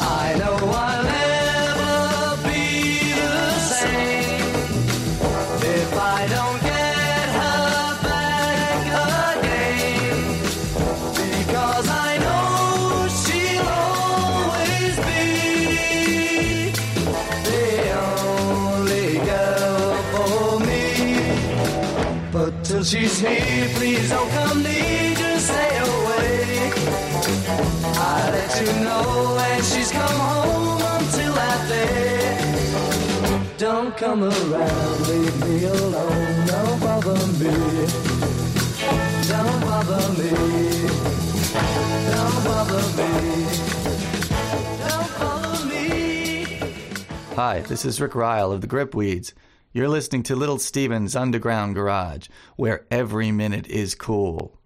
I 0.00 0.36
know 0.38 0.56
I'll 0.70 1.02
never 1.02 2.48
be 2.48 2.62
the 3.10 3.58
same 3.58 4.40
if 5.76 5.90
I 5.98 6.26
don't 6.36 6.60
get 6.62 7.26
her 7.40 8.02
back 8.06 8.86
again. 9.40 10.14
Because 11.38 11.88
I 11.88 12.18
know 12.24 13.08
she'll 13.20 13.68
always 13.82 14.94
be 15.08 15.24
the 17.50 17.66
only 18.06 19.08
girl 19.26 19.92
for 20.12 20.60
me. 20.60 20.86
But 22.30 22.52
till 22.64 22.84
she's 22.84 23.18
here, 23.18 23.68
please 23.74 24.08
don't 24.08 24.30
come 24.30 24.43
come 33.96 34.24
around, 34.24 35.08
leave 35.08 35.40
me 35.46 35.64
alone, 35.64 36.46
don't 36.46 36.80
bother 36.80 37.14
me. 37.14 37.86
Don't 39.28 39.60
bother 39.60 40.12
me. 40.20 40.30
Don't 42.10 42.44
bother 45.18 45.66
me. 45.66 46.44
Hi, 47.36 47.60
this 47.68 47.84
is 47.84 48.00
Rick 48.00 48.16
Reil 48.16 48.50
of 48.52 48.62
the 48.62 48.66
Gripweeds. 48.66 49.32
You're 49.72 49.88
listening 49.88 50.24
to 50.24 50.36
Little 50.36 50.58
Steven's 50.58 51.14
Underground 51.14 51.76
Garage, 51.76 52.28
where 52.56 52.86
every 52.90 53.30
minute 53.30 53.68
is 53.68 53.94
cool. 53.94 54.58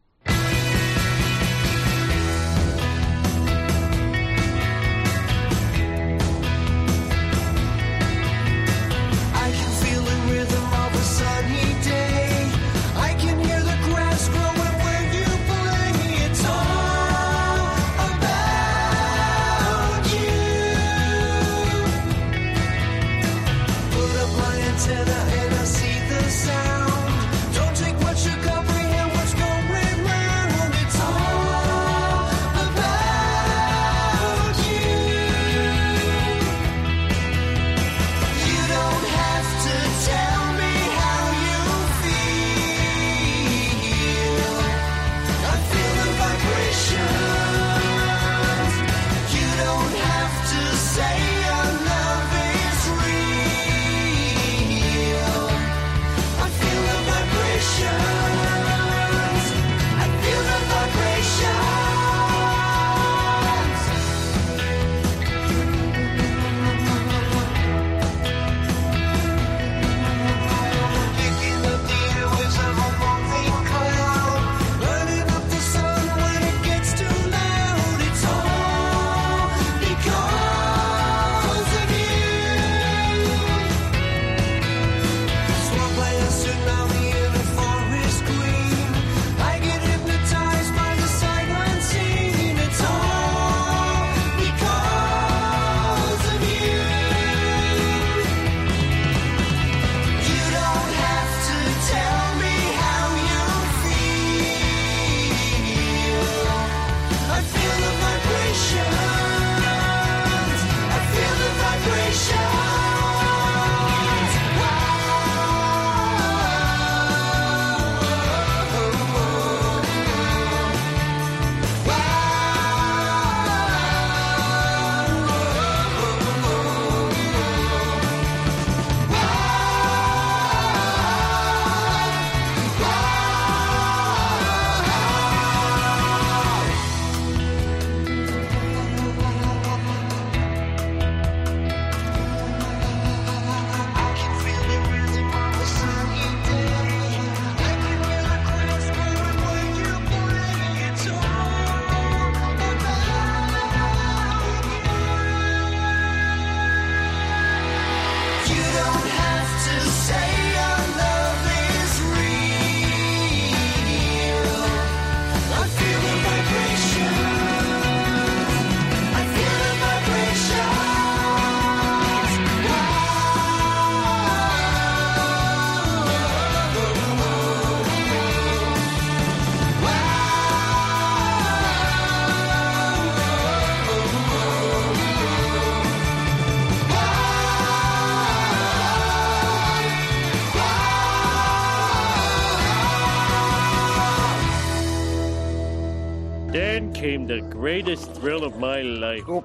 Greatest 197.58 198.14
thrill 198.14 198.44
of 198.44 198.56
my 198.60 198.82
life. 198.82 199.24
Oh. 199.26 199.44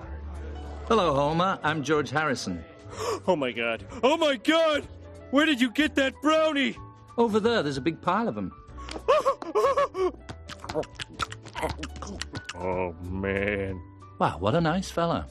Hello, 0.87 1.15
Homer. 1.15 1.57
I'm 1.63 1.81
George 1.81 2.11
Harrison. 2.11 2.63
Oh 3.25 3.35
my 3.35 3.51
god. 3.51 3.87
Oh 4.03 4.17
my 4.17 4.35
god! 4.35 4.83
Where 5.31 5.47
did 5.47 5.59
you 5.59 5.71
get 5.71 5.95
that 5.95 6.13
brownie? 6.21 6.77
Over 7.17 7.39
there, 7.39 7.63
there's 7.63 7.77
a 7.77 7.81
big 7.81 7.99
pile 8.01 8.27
of 8.27 8.35
them. 8.35 8.51
Oh 12.55 12.93
man. 13.01 13.81
Wow, 14.19 14.37
what 14.39 14.53
a 14.55 14.61
nice 14.61 14.89
fella. 14.91 15.27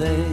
Say, 0.00 0.29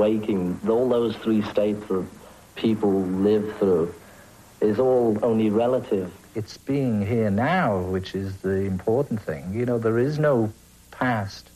waking, 0.00 0.58
all 0.66 0.88
those 0.88 1.14
three 1.16 1.42
states 1.42 1.86
that 1.88 2.06
people 2.56 3.02
live 3.02 3.54
through, 3.58 3.94
is 4.60 4.78
all 4.78 5.18
only 5.22 5.50
relative. 5.50 6.10
It's 6.34 6.56
being 6.56 7.06
here 7.06 7.30
now 7.30 7.80
which 7.80 8.14
is 8.14 8.38
the 8.38 8.62
important 8.74 9.20
thing. 9.20 9.52
You 9.52 9.66
know, 9.66 9.78
there 9.78 9.98
is 9.98 10.18
no 10.18 10.52
past 10.90 11.50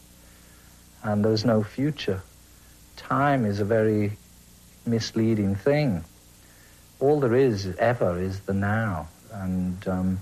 and 1.03 1.25
there's 1.25 1.45
no 1.45 1.63
future. 1.63 2.21
Time 2.97 3.47
is 3.47 3.61
a 3.61 3.65
very 3.65 4.13
misleading 4.87 5.55
thing. 5.55 6.05
All 7.01 7.21
there 7.21 7.35
is 7.35 7.75
ever 7.79 8.21
is 8.21 8.41
the 8.41 8.55
now. 8.55 9.09
And 9.33 9.89
um, 9.89 10.21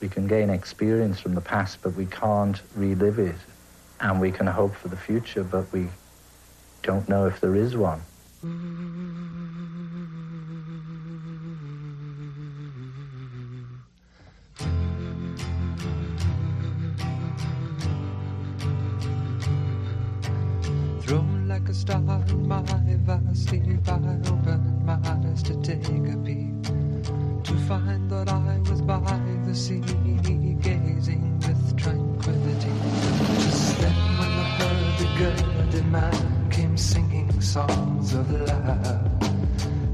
we 0.00 0.08
can 0.08 0.26
gain 0.26 0.50
experience 0.50 1.20
from 1.20 1.34
the 1.34 1.40
past, 1.40 1.78
but 1.82 1.94
we 1.94 2.06
can't 2.06 2.60
relive 2.74 3.18
it 3.18 3.36
and 4.00 4.20
we 4.20 4.32
can 4.32 4.46
hope 4.46 4.74
for 4.74 4.88
the 4.88 4.96
future, 4.96 5.44
but 5.44 5.70
we 5.72 5.88
don't 6.82 7.08
know 7.08 7.26
if 7.26 7.40
there 7.40 7.54
is 7.54 7.76
one. 7.76 8.00
Thrown 21.02 21.48
like 21.48 21.68
a 21.68 21.74
star 21.74 21.98
in 22.28 22.48
my 22.48 22.62
vast 23.04 23.48
sleep, 23.48 23.64
I 23.86 23.94
opened 24.28 24.84
my 24.84 24.98
eyes 25.04 25.42
to 25.44 25.54
take 25.62 25.86
a 25.86 26.16
peek. 26.24 26.62
To 27.44 27.56
find 27.66 28.10
that 28.10 28.28
I 28.28 28.58
was 28.70 28.80
by 28.80 29.00
the 29.46 29.54
sea, 29.54 29.80
gazing 30.60 31.38
with 31.40 31.76
tranquility. 31.76 32.72
Just 33.42 33.80
then, 33.80 33.94
when 34.18 34.30
the 34.36 34.44
hurdy-gurdy 34.44 35.82
man 35.90 36.12
came 36.12 36.39
singing 36.80 37.30
songs 37.42 38.14
of 38.14 38.30
love. 38.30 39.20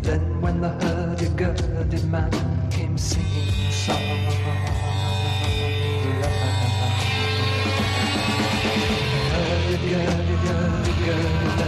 Then, 0.03 0.41
when 0.41 0.61
the 0.61 0.69
hurdy-gurdy 0.69 2.03
man 2.05 2.31
came 2.71 2.97
singing 2.97 3.71
songs 3.73 4.35
of 4.35 4.47
love. 4.47 4.87
Hurdy-gurdy, 9.35 10.37
hurdy-gurdy, 10.47 11.67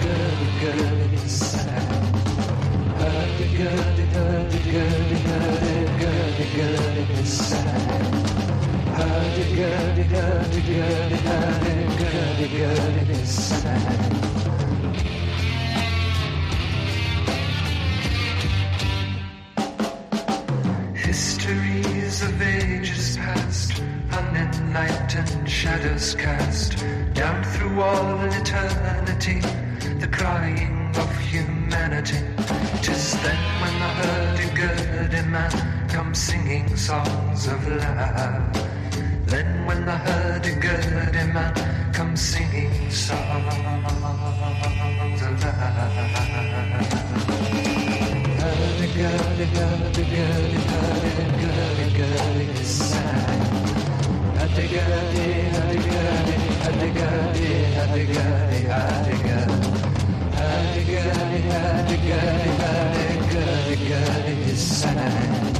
hurdy-gurdy, 0.00 1.28
sad. 1.28 1.92
Hurdy-gurdy, 2.96 4.04
hurdy-gurdy, 4.16 5.18
hurdy-gurdy, 6.00 7.24
sad. 7.26 8.24
Hurdy-gurdy, 8.96 10.04
hurdy-gurdy, 10.14 11.18
hurdy-gurdy, 12.08 13.24
sad. 13.26 14.45
Unenlightened 25.16 25.50
shadows 25.50 26.14
cast 26.14 26.84
down 27.14 27.42
through 27.44 27.80
all 27.80 28.20
eternity, 28.32 29.40
the 29.98 30.08
crying 30.08 30.94
of 30.96 31.18
humanity. 31.20 32.18
Tis 32.82 33.12
then 33.22 33.38
when 33.60 33.74
the 33.78 33.88
hurdy-gurdy 34.00 35.22
man 35.28 35.88
comes 35.88 36.18
singing 36.18 36.76
songs 36.76 37.46
of 37.46 37.66
love. 37.68 38.52
Then 39.26 39.64
when 39.66 39.86
the 39.86 39.96
hurdy-gurdy 39.96 41.32
man 41.32 41.54
comes 41.92 42.20
singing 42.20 42.90
songs 42.90 43.54
of 45.22 45.42
love. 45.42 45.56
Hurdy-gurdy, 48.40 49.44
hurdy-gurdy, 49.56 50.60
hurdy-gurdy-gurdy, 50.70 52.64
sad. 52.64 53.65
Hurdy-gurdy, 54.56 55.26
hurdy-gurdy, 55.52 56.36
hurdy-gurdy, 56.64 57.48
hurdy-gurdy, 57.76 58.60
hurdy-gurdy. 58.72 59.68
Hurdy-gurdy, 60.32 61.40
hurdy-gurdy, 61.52 62.50
hurdy-gurdy-gurdy, 62.64 64.56
sad. 64.56 65.55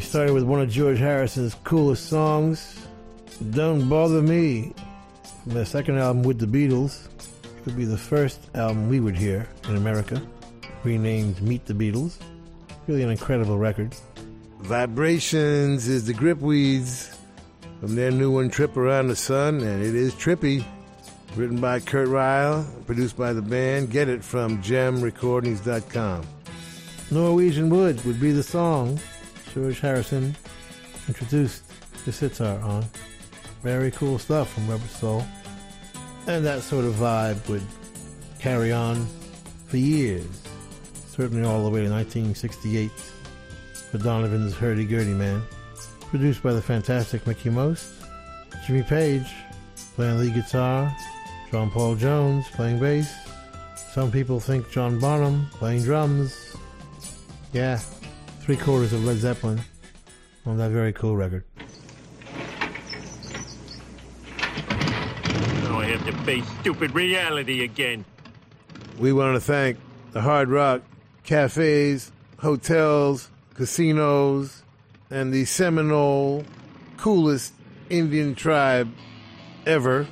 Started 0.00 0.34
with 0.34 0.44
one 0.44 0.60
of 0.60 0.68
George 0.68 0.98
Harrison's 0.98 1.54
coolest 1.64 2.08
songs, 2.08 2.86
Don't 3.50 3.88
Bother 3.88 4.20
Me, 4.20 4.74
from 5.42 5.54
their 5.54 5.64
second 5.64 5.98
album 5.98 6.22
with 6.22 6.38
the 6.38 6.46
Beatles. 6.46 7.06
It 7.44 7.66
would 7.66 7.76
be 7.76 7.86
the 7.86 7.96
first 7.96 8.40
album 8.54 8.90
we 8.90 9.00
would 9.00 9.16
hear 9.16 9.48
in 9.68 9.76
America, 9.76 10.20
renamed 10.84 11.40
Meet 11.40 11.64
the 11.64 11.72
Beatles. 11.72 12.18
Really 12.86 13.04
an 13.04 13.10
incredible 13.10 13.58
record. 13.58 13.96
Vibrations 14.60 15.88
is 15.88 16.04
the 16.04 16.12
Gripweeds 16.12 17.16
from 17.80 17.94
their 17.94 18.10
new 18.10 18.30
one, 18.30 18.50
Trip 18.50 18.76
Around 18.76 19.08
the 19.08 19.16
Sun, 19.16 19.60
and 19.60 19.82
it 19.82 19.94
is 19.94 20.14
trippy. 20.14 20.64
Written 21.36 21.60
by 21.60 21.80
Kurt 21.80 22.08
Reil, 22.08 22.66
produced 22.86 23.16
by 23.16 23.32
the 23.32 23.42
band. 23.42 23.90
Get 23.90 24.08
it 24.08 24.22
from 24.22 24.62
jemrecordings.com. 24.62 26.26
Norwegian 27.10 27.70
Wood 27.70 28.04
would 28.04 28.20
be 28.20 28.32
the 28.32 28.42
song 28.42 28.98
George 29.56 29.80
Harrison 29.80 30.36
introduced 31.08 31.62
the 32.04 32.12
sitar 32.12 32.60
on. 32.60 32.84
Very 33.62 33.90
cool 33.90 34.18
stuff 34.18 34.52
from 34.52 34.68
Rubber 34.68 34.86
Soul. 34.86 35.24
And 36.26 36.44
that 36.44 36.60
sort 36.60 36.84
of 36.84 36.92
vibe 36.96 37.48
would 37.48 37.62
carry 38.38 38.70
on 38.70 39.06
for 39.66 39.78
years. 39.78 40.26
Certainly 41.08 41.48
all 41.48 41.64
the 41.64 41.70
way 41.70 41.82
to 41.82 41.90
1968 41.90 42.90
for 43.90 43.96
Donovan's 43.96 44.54
Hurdy 44.54 44.84
Gurdy 44.84 45.14
Man. 45.14 45.40
Produced 46.10 46.42
by 46.42 46.52
the 46.52 46.60
fantastic 46.60 47.26
Mickie 47.26 47.48
Most. 47.48 47.88
Jimmy 48.66 48.82
Page 48.82 49.26
playing 49.94 50.18
lead 50.18 50.34
guitar. 50.34 50.94
John 51.50 51.70
Paul 51.70 51.94
Jones 51.94 52.44
playing 52.52 52.78
bass. 52.78 53.10
Some 53.94 54.12
people 54.12 54.38
think 54.38 54.70
John 54.70 54.98
Bonham 54.98 55.46
playing 55.52 55.84
drums. 55.84 56.54
Yeah, 57.54 57.80
three 58.46 58.56
quarters 58.56 58.92
of 58.92 59.04
Led 59.04 59.16
Zeppelin 59.16 59.60
on 60.46 60.56
that 60.56 60.70
very 60.70 60.92
cool 60.92 61.16
record. 61.16 61.42
Now 65.64 65.80
I 65.80 65.86
have 65.86 66.06
to 66.06 66.12
face 66.22 66.44
stupid 66.60 66.94
reality 66.94 67.64
again. 67.64 68.04
We 69.00 69.12
want 69.12 69.34
to 69.34 69.40
thank 69.40 69.78
the 70.12 70.20
Hard 70.20 70.48
Rock 70.48 70.82
cafes, 71.24 72.12
hotels, 72.38 73.30
casinos, 73.54 74.62
and 75.10 75.34
the 75.34 75.44
Seminole 75.44 76.44
coolest 76.98 77.52
Indian 77.90 78.36
tribe 78.36 78.88
ever 79.66 80.06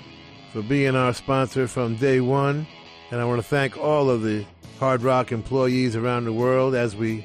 for 0.53 0.63
being 0.63 0.97
our 0.97 1.15
sponsor 1.15 1.69
from 1.69 1.95
day 1.95 2.21
one. 2.21 2.67
And 3.13 3.21
I 3.21 3.27
want 3.27 3.41
to 3.41 3.47
thank 3.47 3.79
all 3.79 4.11
of 4.11 4.23
the 4.23 4.45
Hard 4.81 5.03
Rock 5.03 5.31
employees 5.31 5.95
around 5.95 6.25
the 6.25 6.33
world 6.33 6.75
as 6.75 6.97
we 6.97 7.25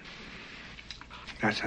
That's. 1.41 1.61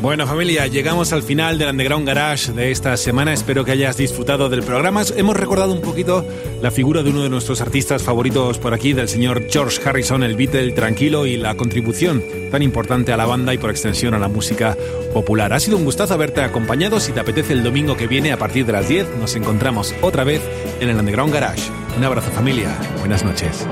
Bueno 0.00 0.26
familia, 0.26 0.66
llegamos 0.66 1.12
al 1.12 1.22
final 1.22 1.58
del 1.58 1.70
Underground 1.70 2.06
Garage 2.06 2.52
de 2.52 2.70
esta 2.70 2.96
semana. 2.96 3.32
Espero 3.32 3.64
que 3.64 3.72
hayas 3.72 3.96
disfrutado 3.96 4.48
del 4.48 4.62
programa. 4.62 5.02
Hemos 5.16 5.36
recordado 5.36 5.72
un 5.72 5.80
poquito 5.80 6.24
la 6.62 6.70
figura 6.70 7.02
de 7.02 7.10
uno 7.10 7.22
de 7.22 7.28
nuestros 7.28 7.60
artistas 7.60 8.02
favoritos 8.02 8.58
por 8.58 8.72
aquí, 8.72 8.92
del 8.92 9.08
señor 9.08 9.46
George 9.50 9.80
Harrison, 9.84 10.22
el 10.22 10.36
Beatle 10.36 10.72
tranquilo 10.72 11.26
y 11.26 11.36
la 11.36 11.56
contribución 11.56 12.22
tan 12.50 12.62
importante 12.62 13.12
a 13.12 13.16
la 13.16 13.26
banda 13.26 13.52
y 13.52 13.58
por 13.58 13.70
extensión 13.70 14.14
a 14.14 14.18
la 14.18 14.28
música 14.28 14.76
popular. 15.12 15.52
Ha 15.52 15.60
sido 15.60 15.76
un 15.76 15.84
gustazo 15.84 16.14
haberte 16.14 16.42
acompañado. 16.42 17.00
Si 17.00 17.12
te 17.12 17.20
apetece 17.20 17.54
el 17.54 17.64
domingo 17.64 17.96
que 17.96 18.06
viene 18.06 18.32
a 18.32 18.38
partir 18.38 18.64
de 18.64 18.72
las 18.72 18.88
10, 18.88 19.16
nos 19.18 19.34
encontramos 19.34 19.94
otra 20.02 20.24
vez 20.24 20.40
en 20.80 20.88
el 20.88 20.96
Underground 20.96 21.32
Garage. 21.34 21.70
Un 21.96 22.04
abrazo 22.04 22.30
familia. 22.30 22.78
Buenas 23.00 23.24
noches. 23.24 23.66